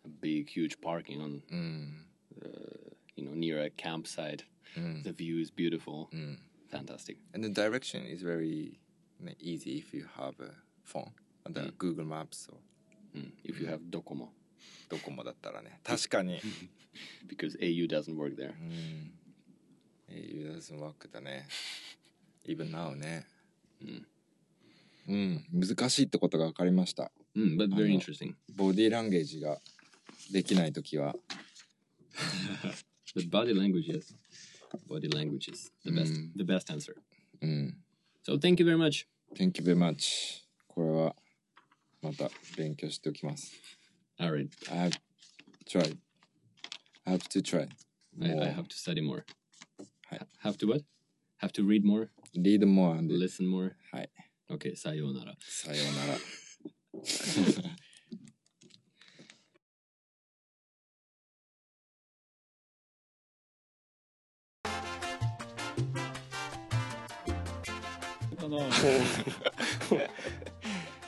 [0.04, 2.06] A big, huge parking on, うん
[3.16, 4.44] you know, near a campsite.
[4.76, 6.08] うん The view is beautiful.
[6.12, 6.38] うん
[6.70, 7.16] Fantastic.
[7.34, 8.78] And the direction is very
[9.20, 10.52] ね easy if you have a
[10.84, 11.10] phone
[11.50, 12.56] the Google Maps or
[13.14, 13.30] Mm.
[13.44, 14.28] If you have Docomo,
[14.88, 16.40] ドコモだったらね確かに
[17.28, 18.54] because AU doesn't work there.
[18.58, 19.12] うん
[20.08, 21.46] au doesn't work だね
[22.46, 23.26] even now ね
[25.08, 28.34] うん難しいってことが分かりました Mm, but very interesting.
[28.54, 29.58] ボディーランゲージが
[30.30, 31.14] できない時は
[33.15, 34.13] But body language, yes.
[34.87, 36.31] Body language is the best, Mm.
[36.35, 36.95] the best answer.
[37.41, 37.77] うん
[38.23, 39.07] So thank you very much.
[39.35, 41.15] Thank you very much これは
[42.01, 43.53] また勉強しておきます
[44.19, 44.99] All right, I have
[45.65, 45.97] tried
[47.05, 47.67] I have to try
[48.21, 49.23] I, I もう have to study more.
[50.09, 50.17] Hi.
[50.17, 50.83] Ha- Have to what?
[51.41, 53.75] Have to read more, read more and listen more.
[53.91, 54.09] はい
[54.49, 55.35] Okay, sayonara.
[55.41, 57.75] さようならかな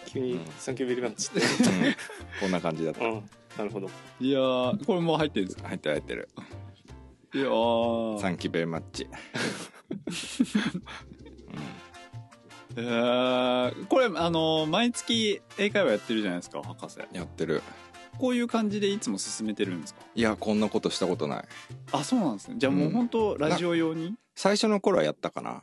[0.06, 1.40] 急にサンキューベリーマッチって。
[1.40, 1.94] うん。
[2.40, 3.04] こんな感じだった。
[3.04, 3.28] うん。
[3.58, 3.88] なるほど。
[4.20, 5.46] いやーこれもう入ってる。
[5.46, 6.28] んですか入ってる入ってる。
[7.34, 8.20] いやー。
[8.20, 9.08] サンキューベリーマッチ。
[12.76, 16.98] えー、これあの毎月英会話やってるじゃないですか博士。
[17.12, 17.62] やってる。
[18.18, 20.00] こういう感じでいつも進めてるんですか？
[20.14, 21.44] いやこんなことしたことない。
[21.92, 22.56] あそうなんですね。
[22.58, 25.50] じゃあもう本当ラジオ用に、最初の頃はやったかな。
[25.50, 25.60] うん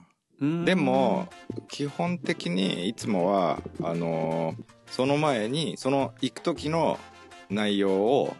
[0.65, 1.27] でも
[1.67, 6.99] 基本的にいつもはあのーその前にその行く時の
[7.49, 8.35] 内容を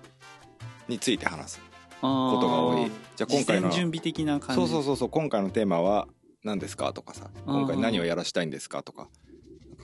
[0.89, 1.61] について話す
[2.01, 2.91] こことが多い。
[3.15, 4.55] じゃあ今回の準備的な感じ。
[4.55, 6.07] そうそうそうそう今回のテーマは
[6.43, 9.07] 何ですかとかさ今回何をやらしたいんですかとか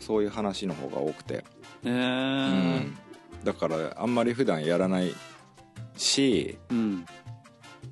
[0.02, 1.44] そういう話の方が多くて、へ
[1.86, 2.98] えうーん。
[3.46, 5.14] だからあんまり普段やらない
[5.96, 7.06] しうん。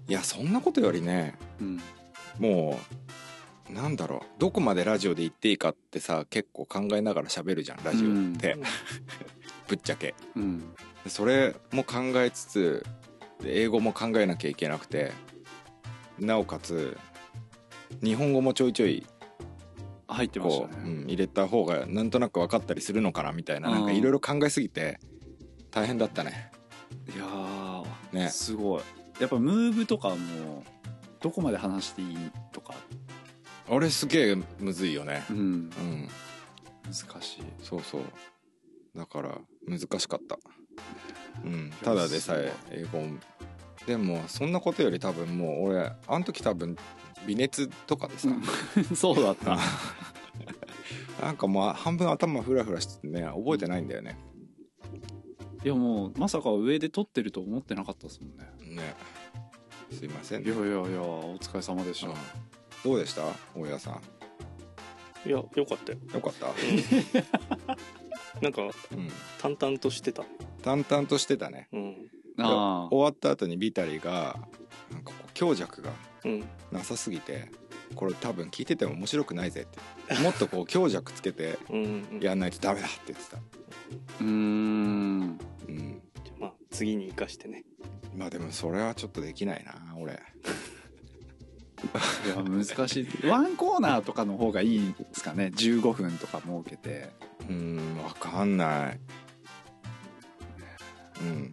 [0.09, 1.79] いやそんなことよりねうん。
[2.39, 2.95] もう
[3.69, 4.39] なんだろう。
[4.39, 8.61] どこまでラジオで言っていいかってさ結構考えながら喋るじゃんラジオって、うん。
[9.67, 10.13] ぶっちゃけ。
[10.35, 10.75] うん。
[11.07, 12.85] それも考えつつ
[13.41, 15.11] で英語も考えなきゃいけなくて
[16.19, 16.97] なおかつ
[18.03, 19.05] 日本語もちょいちょい
[20.07, 20.67] 入ってましね。
[20.83, 24.99] うん入れた方がなんとなく分かったりするのかなみたいななんかうんいろいろ考えすぎて
[25.71, 26.51] 大変だったね。
[27.13, 28.29] いやーね。
[28.29, 28.81] すごい。
[29.19, 30.63] やっぱムーブとかも
[31.21, 32.17] どこまで話していい
[32.51, 32.75] とか
[33.67, 35.23] 俺すげえむずいよね。
[35.29, 35.37] うん。
[35.37, 36.09] うん。
[36.83, 37.43] 難しい。
[37.63, 38.01] そうそう。
[38.95, 39.37] だから
[39.67, 40.37] 難しかった。
[41.43, 41.71] うん。
[41.83, 43.17] ただでさえ英語も。
[43.87, 46.75] でもそんなことより多分もう俺あの時多分
[47.27, 48.29] 微熱とかでさ、
[48.95, 49.57] そうだった。
[51.21, 54.17] なんかもう半分頭フラフラしててね覚えてないんだよね。
[55.63, 58.75] いやもうまさか上で撮ってると思ってなかったですもんね。
[58.75, 58.95] ね。
[59.91, 60.43] すいません。
[60.43, 62.15] いやいやいやお疲れ様でした、うん
[62.85, 63.23] どうでした？
[63.55, 64.01] 大家さん
[65.27, 65.97] いや、よかったよ。
[66.13, 66.45] よかった？
[68.41, 69.09] なんか、うん
[69.39, 70.23] 淡々としてた。
[70.61, 71.95] 淡々としてたねうん。
[72.37, 74.37] あ終わった後にビタリが
[74.91, 75.91] なんかこう強弱が
[76.25, 76.43] うん。
[76.71, 77.49] なさすぎて
[77.95, 82.19] これ多分聞いてても面白くないぜってもっとこう強弱つけてうん。
[82.21, 83.39] やんないとダメだって言ってたあ
[84.21, 87.63] うーんうんじゃあまあ、次に生かしてね。
[88.15, 90.19] まあでもそれはちょっとできないな俺
[92.25, 93.27] いや難しい。
[93.27, 95.51] ワンコーナーとかの方がいいですかね。
[95.55, 97.09] 15分とか設けて。
[97.49, 98.99] うんわかんない。
[101.21, 101.51] うん。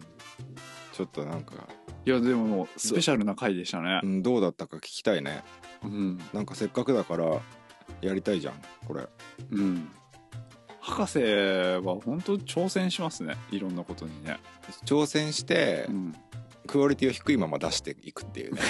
[0.91, 1.67] ちょっとなんか、
[2.05, 4.01] いやでももうスペシャルな回でしたね。
[4.03, 5.43] うん、どうだったか聞きたいね。
[5.83, 6.19] うん。
[6.33, 7.41] なんかせっかくだから
[8.01, 8.55] やりたいじゃん
[8.87, 9.07] これ。
[9.51, 9.89] うん。
[10.79, 13.37] 博士は本当挑戦しますね。
[13.51, 14.37] いろんなことにね、
[14.85, 16.15] 挑戦してうん、
[16.67, 18.61] クオリティを低いまま出していくっていうね。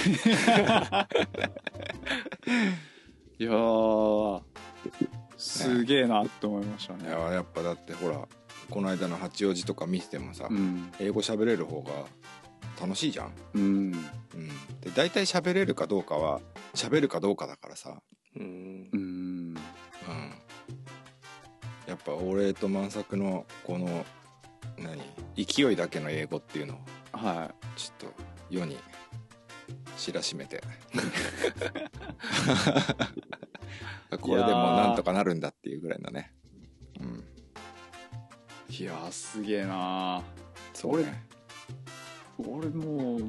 [3.40, 4.42] いやー
[5.38, 7.10] すげえなって思いましたね。
[7.10, 8.28] いややっぱだってほら
[8.70, 10.92] この間の八王子とか見ててもさ、うん。
[11.00, 11.92] 英語喋れる方が
[12.82, 13.62] 楽しいじゃん、うん。
[13.62, 13.92] うん、
[14.82, 16.42] で大体喋れるかどうかは
[16.74, 18.02] 喋るかどうかだからさ、
[18.36, 18.90] うん。
[18.92, 18.98] う。
[18.98, 19.00] ん。
[19.00, 19.58] うん、
[21.88, 24.06] やっぱ俺と万作のこの
[24.78, 25.02] 何
[25.36, 26.80] 勢いだけの英語っていうの
[27.14, 28.78] をはちょっと世に
[29.98, 30.62] 知らしめて。
[34.22, 36.32] これでもなんとかなるんだっていうぐらいのね。
[37.00, 37.24] うん。
[38.70, 40.22] いいやーすげえな
[40.74, 41.26] そうね。
[42.38, 43.22] 俺もう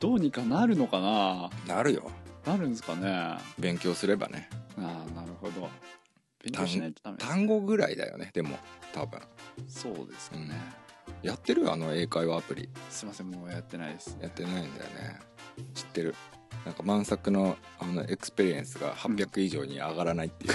[0.00, 1.50] どうにかなるのかな。
[1.66, 2.10] なるよ。
[2.44, 3.08] なるんですかね。
[3.08, 4.48] あ勉強すればね。
[4.76, 5.68] あなるほど。
[6.42, 7.24] 勉強しないとダメね。
[7.24, 8.58] 単語ぐらいだよねでも
[8.92, 9.20] 多分。
[9.68, 10.50] そうですかね、
[11.22, 11.72] やってる？
[11.72, 12.68] あの英会話アプリ。
[12.90, 14.18] すいませんもうやってないです。
[14.20, 15.20] やってないんだよね。
[15.74, 16.14] 知ってる。
[16.64, 20.52] なんか満作のあのエクスペリエンスが800以上に上がらないっていう。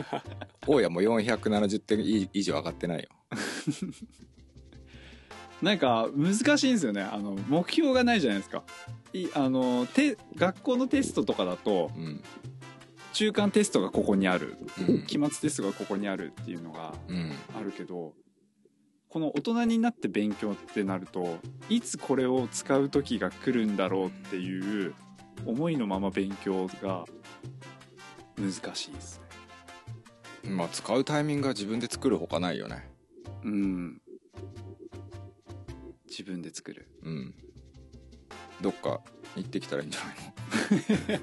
[0.66, 3.08] 大家も470点以以上上がってないよ。
[5.62, 7.02] なんか難しいんですよね。
[7.02, 8.62] あの目標がないじゃないですか。
[9.12, 12.22] いあのて学校のテストとかだとうん。
[13.14, 14.56] 中間テストがここにある。
[14.78, 15.06] うん。
[15.06, 17.32] 期末テストがここにあるっていうのがうん。
[17.56, 18.12] あるけど
[19.08, 24.94] この大人になって勉強ってなるといつこれを使う時が来るんだろうっていう
[25.46, 27.04] 思いのまま勉強が
[28.36, 29.20] 難しいです
[30.44, 30.50] ね。
[30.50, 32.90] まあ使うタイミングは自分で作るほかないよね。
[33.44, 34.00] うん。
[36.08, 36.88] 自分で作る。
[37.02, 37.34] うん。
[38.60, 39.00] どっか
[39.36, 40.14] 行ってきたらいいんじゃない
[41.18, 41.20] の？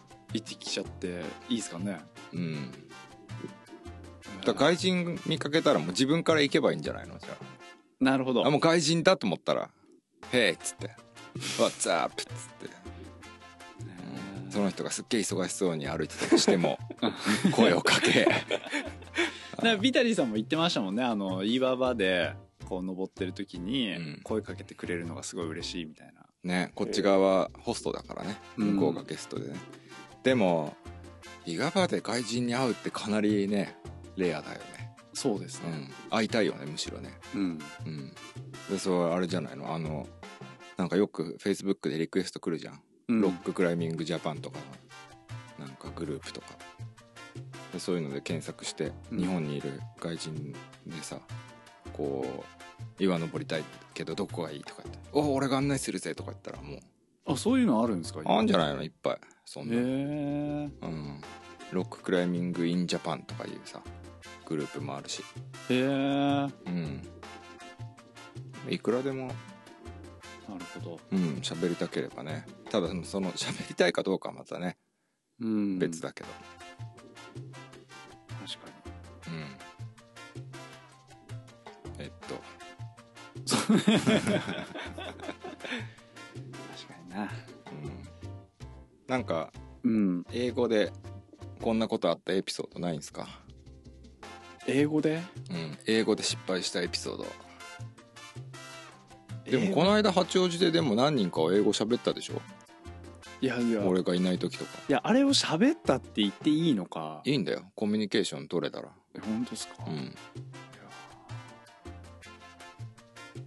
[0.32, 2.00] 行ってきちゃっていいですかね。
[2.32, 2.72] うん
[4.44, 7.18] だから外人見かけたらもう自分から行けばいいんじゃないの？
[7.18, 7.30] じゃ
[8.00, 8.44] なるほど。
[8.44, 9.70] ああもう外人だと思ったら
[10.32, 10.90] 「へい」っつって
[11.58, 12.32] 「What's up?」っつっ
[12.68, 12.80] て。
[14.50, 16.76] その人がすっげえ忙しそうに歩いてたとしても
[17.54, 18.24] 声をかけ。
[18.26, 21.04] だからビタリーさんも言ってましたもんね。
[21.04, 22.34] あの岩場で
[22.68, 24.20] こう登ってる時にうん。
[24.24, 28.36] 声かけてくれるのがすごい嬉しいみたいな、ねこっち側はホストだからね。
[28.56, 28.74] うん。
[28.74, 29.56] 向こうがゲストでね、
[30.24, 30.76] でも
[31.46, 33.76] 岩場で外人に会うってかなりね
[34.16, 34.94] レアだよね。
[35.12, 35.70] そうですね。
[35.70, 35.90] うん。
[36.10, 37.10] 会いたいよねむしろね。
[37.34, 37.58] うん。
[37.86, 38.12] うん。
[38.70, 39.74] でそうあれじゃないの？
[39.74, 40.06] あの
[40.76, 43.20] なんかよくフェイスブックでリクエスト来るじゃん、うん。
[43.20, 44.58] ロッククライミングジャパンとか
[45.58, 46.46] のなんかグループとか。
[47.72, 49.18] でそういうので検索して、うん。
[49.18, 50.52] 日本にいる外人
[50.86, 51.18] でさ
[51.92, 52.44] こ
[52.98, 53.64] う岩登りたい
[53.94, 56.78] けどどこがいいとか言って「おお俺が案内するぜ」とか言ったらもう。
[57.26, 58.22] あそういうのあるんですか？
[58.24, 58.82] あんじゃいないの？
[58.82, 59.20] いっぱい。
[59.44, 61.20] そんへな、えうん、
[61.72, 63.82] ロッククライミングインジャパンとかいうさ
[64.50, 65.22] グループもあるし。
[65.68, 67.00] へえなうん。
[68.68, 69.28] いくらでも。
[69.28, 69.34] る
[70.74, 72.44] ほど、うん喋りたければね。
[72.68, 74.76] ただその喋りたいかどうかはまたね。
[75.40, 76.28] うん、別だけど。
[78.44, 78.68] 確か
[79.28, 79.30] う
[82.00, 82.34] ん、えっと。
[83.72, 84.10] に確か
[87.04, 87.22] にな。
[87.22, 87.30] うん。
[89.06, 89.52] なんか
[89.84, 90.24] うん。
[90.32, 90.92] 英語で
[91.62, 93.28] こんなことあったエピソードないんですか？
[94.72, 95.22] 英語で？
[95.50, 95.78] うん。
[95.86, 97.26] 英語で失敗したエピソード。
[99.50, 102.40] でもこの間八王子ででも何人かは英語喋ったでしょ？
[103.40, 103.82] いやいや。
[103.84, 104.70] 俺がいない時とか。
[104.88, 107.20] いやあれを喋ったって言っていいのか。
[107.24, 107.62] いいんだよ。
[107.74, 108.88] コミュニケーション取れたら。
[109.14, 110.14] え本当ですか、うん。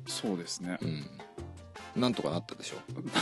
[0.08, 0.78] そうですね。
[0.82, 2.02] うん。
[2.02, 2.78] なんとかなったでしょ？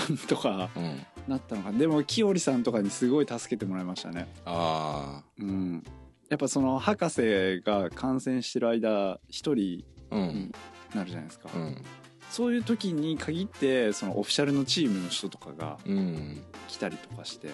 [0.10, 1.06] なんとかうん。
[1.28, 1.72] なったのか。
[1.72, 4.28] でもきよりさんとかにすごい助けてもらいましたね。
[4.45, 5.84] あうん
[6.31, 10.51] やっぱその博士が感染してる間一人に
[10.95, 11.83] なるじゃないですか、うん。
[12.29, 16.41] そういう時に限ってそのオフィシャルのチームの人とかがうん。
[16.69, 17.49] 来たりとかして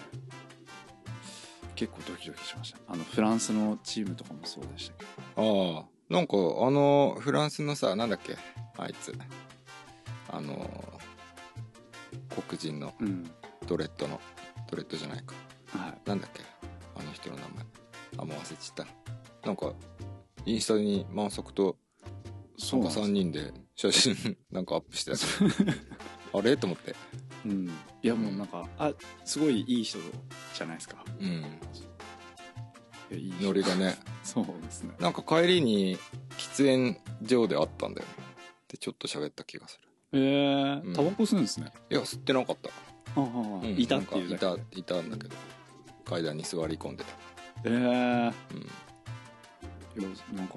[1.73, 2.77] 結構ドキドキしました。
[2.87, 5.05] あのフランスのチームとかもそうでしたけ
[5.35, 5.77] ど。
[5.77, 6.13] ああ。
[6.13, 8.35] なんかあのフランスのさなんだっけ？
[8.77, 9.11] あいつ。
[10.29, 10.69] あの
[12.47, 12.93] 黒人の。
[12.99, 13.27] うん。
[13.65, 14.21] ドレッドの。
[14.69, 15.33] ドレッドじゃないか。
[15.75, 15.97] はい。
[16.07, 16.43] なんだっけ？
[16.95, 17.65] あの人の名前
[18.17, 18.85] あもう忘れちゃっ
[19.41, 19.47] た。
[19.47, 19.73] なんか
[20.45, 21.77] インスタに満足と
[22.59, 23.11] 3そうなんです。
[23.11, 25.17] 人で写真 なんかアップしてた
[26.37, 26.57] あれ？
[26.57, 26.95] と思って。
[27.45, 27.67] うん。
[28.01, 29.99] いやもうなんかあすごいいい人
[30.55, 31.03] じゃないですか。
[31.19, 31.27] うん。
[31.27, 31.31] い
[33.11, 33.97] やいノリがね。
[34.23, 34.93] そうですね。
[34.99, 35.97] なんか帰りに
[36.37, 38.13] 喫煙所で会ったんだよね。
[38.67, 39.79] でちょっと喋った気がす
[40.11, 40.19] る。
[40.19, 40.93] へえうん。
[40.93, 41.71] タバコ吸うんですね。
[41.89, 42.73] いや吸ってなかった、あ
[43.15, 45.35] あうんいたっていういたいたんだけど。
[46.05, 47.09] 階段に座り込んでた
[47.67, 47.81] へえうん。
[50.01, 50.55] いやなんか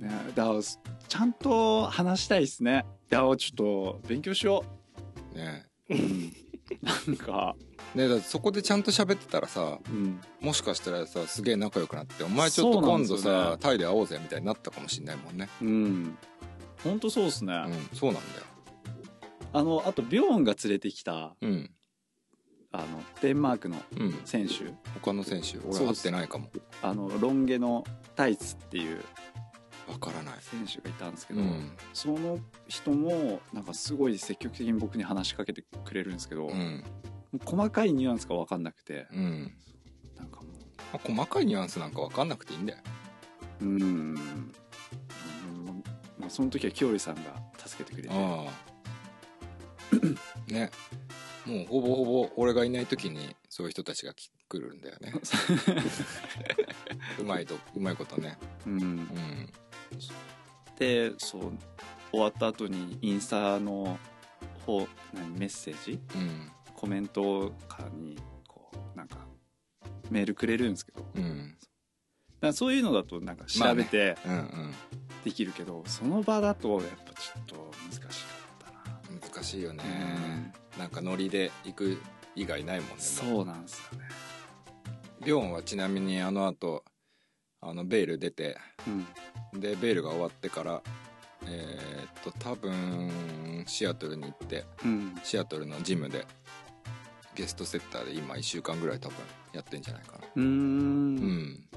[0.00, 0.50] ねだ
[1.08, 2.84] ちゃんと話したいですね。
[3.10, 4.64] いやちょっと勉強しよ
[5.34, 5.64] ね。
[5.88, 6.32] う、うん、
[6.82, 7.56] なんか。
[7.94, 10.20] ねだそこでちゃんと喋ってたらさうん。
[10.40, 13.50] もしかしたらさすげえ仲良くなってお前ちょっと今度ですよね。
[13.52, 15.48] さ、タイで会おうぜみたいになったかもしんないもんね。
[15.62, 16.18] うん。
[16.84, 18.44] 本当そうっすね、うんそうなんだよ。
[19.52, 21.70] あのあとビョーンが連れてきたうん
[22.76, 24.20] あのデンマークのうん。
[24.26, 24.72] 選手。
[25.00, 26.50] 他の選手俺会ってないかも。
[26.82, 27.84] あのロン毛の
[28.14, 29.02] タイツっていう
[29.88, 30.34] わからない。
[30.40, 31.72] 選手がいたんですけど、うん。
[31.94, 32.38] その
[32.68, 36.84] 人もなんかすごい積極的に僕に話しかけてくれるんですけど、うん。
[37.46, 39.52] 細かいニュアンスが分かんなくてうん。
[40.18, 40.48] なんかも
[40.92, 42.78] まあ細かいニュアンスなんかわかんなくていいんだよ。
[43.62, 43.80] ううん。
[43.80, 44.14] うん。
[46.18, 47.22] まあ、その時はきよりさんが
[47.56, 48.14] 助けてくれて。
[48.14, 48.76] ああ。
[50.52, 50.70] ね
[51.46, 55.12] もうほぼほぼ俺がいない時にそういう人たちがき来るんだよね。
[57.20, 58.36] うまいとうまいことね。
[58.66, 58.80] うん。
[58.80, 59.08] うん。
[60.78, 61.52] でそう
[62.10, 63.98] 終わった後にインスタの
[64.66, 66.00] 方何メッセージ？
[66.14, 66.50] うん。
[66.74, 69.26] コメントかにこうなんか
[70.10, 71.06] メールくれるんですけど。
[71.14, 71.56] うん。
[72.40, 74.74] らそういうのだとなんか調べてうんうん。
[75.24, 77.85] できるけど、その場だとやっぱちょっと難
[79.46, 79.82] しいよね。
[80.78, 81.98] なんかノリで行く
[82.34, 84.08] 以外ないもんねそうなんですよね。
[85.24, 86.84] ビョンはちなみにあの後
[87.60, 88.90] あのベール出てう
[89.56, 89.60] ん。
[89.60, 90.82] でベールが終わってから
[91.46, 95.14] えーっと多分シアトルに行ってうん。
[95.22, 96.26] シアトルのジムで
[97.34, 99.16] ゲストセッターで今1週間ぐらい多分
[99.52, 100.18] やってんじゃないかな。
[100.36, 101.68] うーん。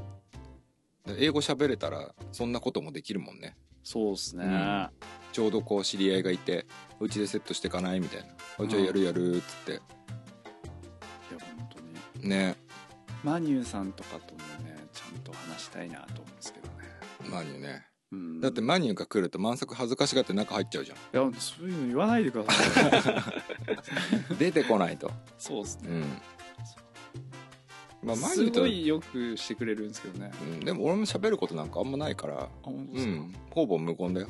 [1.18, 3.56] 英語喋れたらそんなこともできるもんね。
[3.84, 4.90] そうっすね、うん。
[5.32, 6.68] ちょうどこう知り合いがいて
[7.00, 8.28] うちでセットしてかないみたいな
[8.64, 9.72] 「あじゃあやるやる」っつって。
[9.72, 9.80] いや
[11.40, 12.56] 本当にね。
[13.24, 16.74] マニューさんとかともねちゃんと話したいなと思うんですけどね、
[17.30, 17.86] マニューね。
[18.12, 23.02] うん、だってマニューが来ると満足恥ずかしがって中入っちゃうじゃいやそういうの言わないでくださ
[24.32, 24.34] い。
[24.34, 25.12] ん 出てこないと。
[25.38, 26.02] そうですね、うん。
[28.08, 30.32] まあマニすューとごいよくしてくれるんですけどね。
[30.42, 32.44] うん、でも俺も喋ることなんかあんまないから。
[32.44, 33.36] あ本当ですか、うん。
[33.52, 34.28] ほぼ無言だよ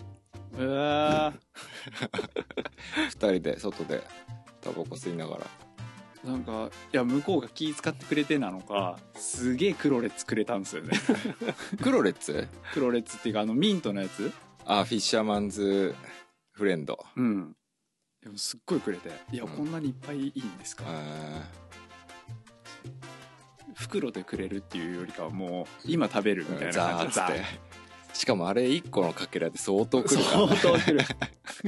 [0.58, 1.34] えー。
[3.10, 4.02] 二人で外で
[4.62, 5.46] タバコ吸いながら。
[6.24, 10.98] なんかいや向こうが気使ってくれてなのかすげえクロレッツくれたんですよね。
[11.82, 12.48] クロレッツ？
[12.74, 14.32] クロレッツっていうかあのミントのやつ？
[14.66, 15.96] あフィッシャーマンズ
[16.52, 17.06] フレンド。
[17.16, 17.56] うん。
[18.22, 19.10] でもすっごいくれて。
[19.32, 20.84] いや、うんこんなにいっぱいいいんですか。
[20.88, 21.48] あ
[23.76, 27.46] 袋でくれるっていうよりかはもう今食べるみたいなザー感じでッつって
[28.14, 30.56] しかもあれ1個のかけらで相当くるから。
[30.56, 31.00] 相当くる。
[31.04, 31.68] そう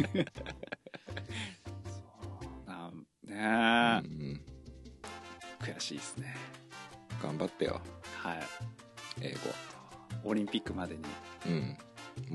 [2.67, 4.41] なんねうん
[5.61, 6.35] え、悔しいですね。
[7.21, 7.81] 頑張ってよ。
[8.17, 8.39] はい。
[9.21, 9.33] 英
[10.23, 11.03] オリンピックまでに。
[11.03, 11.09] 語
[11.47, 11.77] うん。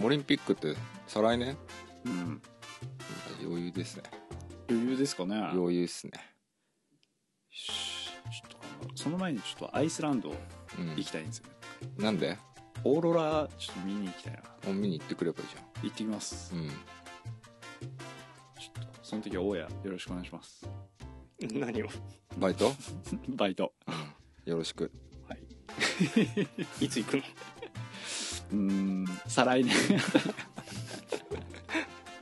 [0.05, 0.75] オリンピックって
[1.07, 1.57] 再来年？
[2.05, 2.43] うん。
[3.43, 4.05] 余裕ですね。
[4.69, 5.37] 余裕ですかね。
[5.53, 6.13] 余裕っすね。
[7.51, 8.11] し。
[8.31, 8.57] ちょ
[8.87, 10.91] っとその前にちょっとアイスランドうん。
[10.97, 12.39] 行きたいんですよね、なんで？
[12.85, 14.41] オーロラちょっと見に行きたいな。
[14.67, 16.69] もう見に行ってくればいいじ行ってきます、ゃんうん。
[16.69, 16.75] ちょ
[18.81, 20.69] っとその時は大家よろしくお願いします。
[21.41, 21.89] 何を？
[22.39, 22.73] バイト？
[23.29, 23.73] バイト。
[24.45, 24.91] よろしく。
[25.29, 25.41] はい。
[26.85, 27.23] いつ行くの？
[28.53, 29.75] うーん再来年。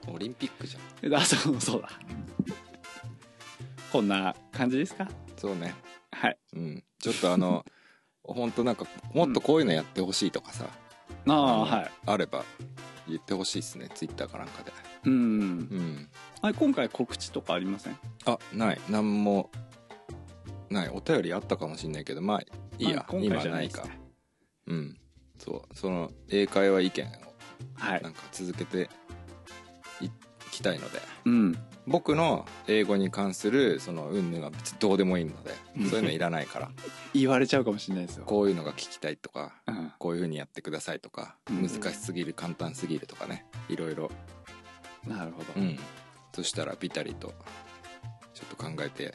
[0.08, 1.14] オリンピックじゃん。
[1.14, 1.90] あそうそうだ。
[3.92, 5.08] こんな感じですか？
[5.36, 5.74] そうね。
[6.12, 6.38] はい。
[6.54, 6.84] うん。
[6.98, 7.64] ちょっとあの
[8.24, 10.68] 本当なんかもっとこういうのやってほしいとかさ、あ
[11.26, 11.90] あのはい。
[12.06, 12.44] あれば
[13.06, 14.72] 言ってほしいですねツイッターかなんかで。
[15.04, 16.08] うんうん。
[16.40, 17.98] あれ今回告知とかありません？
[18.24, 18.80] あない。
[18.88, 19.50] なんも
[20.70, 20.88] ない。
[20.88, 22.40] お便りあったかもしんないけどまあ
[22.78, 22.96] いいや。
[22.96, 24.00] まあ今今回じゃないかないですね
[24.66, 24.96] うん。
[25.38, 25.74] そう。
[25.76, 27.10] その英会話意見を
[27.74, 28.02] はい。
[28.02, 28.88] なんか続けて
[30.00, 30.08] い
[30.50, 30.98] きたいので。
[31.26, 35.90] うん僕の英語に関するその云々は別にどうでもいいのでうん。
[35.90, 36.70] そういうのいらないから。
[37.12, 38.24] 言われちゃうかもしれないですよ。
[38.24, 39.92] こういうのが聞きたいとかうん。
[39.98, 41.68] こういうふうにやってくださいとかうん。
[41.68, 44.10] 難しすぎる簡単すぎるとかねいろいろ。
[45.06, 45.78] なるほど、うん。
[46.34, 47.34] そしたらビタリと
[48.32, 49.14] ちょっと考えて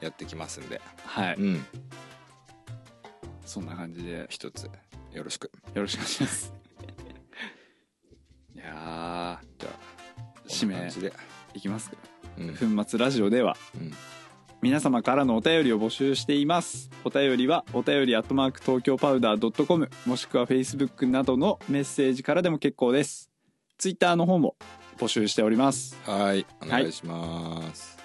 [0.00, 0.80] やってきますんで。
[1.04, 1.66] はい、うん。
[3.44, 4.12] そんな感じで。
[4.12, 4.70] よ一つ。
[5.12, 5.50] よろしく。
[5.74, 6.52] ろしくお願いします。
[8.54, 10.74] いやじゃあー締め。
[10.76, 11.12] 感じで
[11.58, 11.90] いきます。
[12.38, 12.76] うん。
[12.76, 13.92] 粉末ラジオではうん。
[14.60, 16.90] 皆様からのお便りを募集しています。
[17.04, 23.30] お便りはお便りアットマーク東京パウダー .com もしくは Facebook などのメッセージからでも結構です。
[23.76, 24.56] ツイッターの方も
[24.98, 25.96] 募集しております。
[26.04, 26.46] はい。
[26.62, 27.98] お願いします、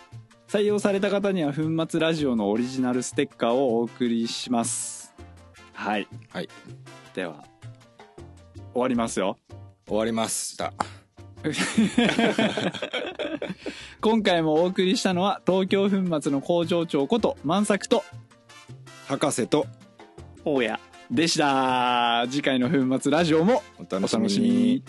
[0.48, 5.16] 採用された方には粉末ラジオのオリジナルステッカーをお送りします。
[5.74, 6.08] はい。
[6.30, 6.50] はい。
[7.16, 7.44] では
[8.74, 9.38] 終わりますよ。
[9.88, 10.74] 終わりました
[14.02, 18.03] 今回もお送りしたのは東京粉末の工場長こと万作と
[19.07, 19.65] 博士と
[20.45, 20.80] 大家。
[21.11, 22.26] でした。
[22.30, 24.84] 次回の粉末ラジオもおお楽しみに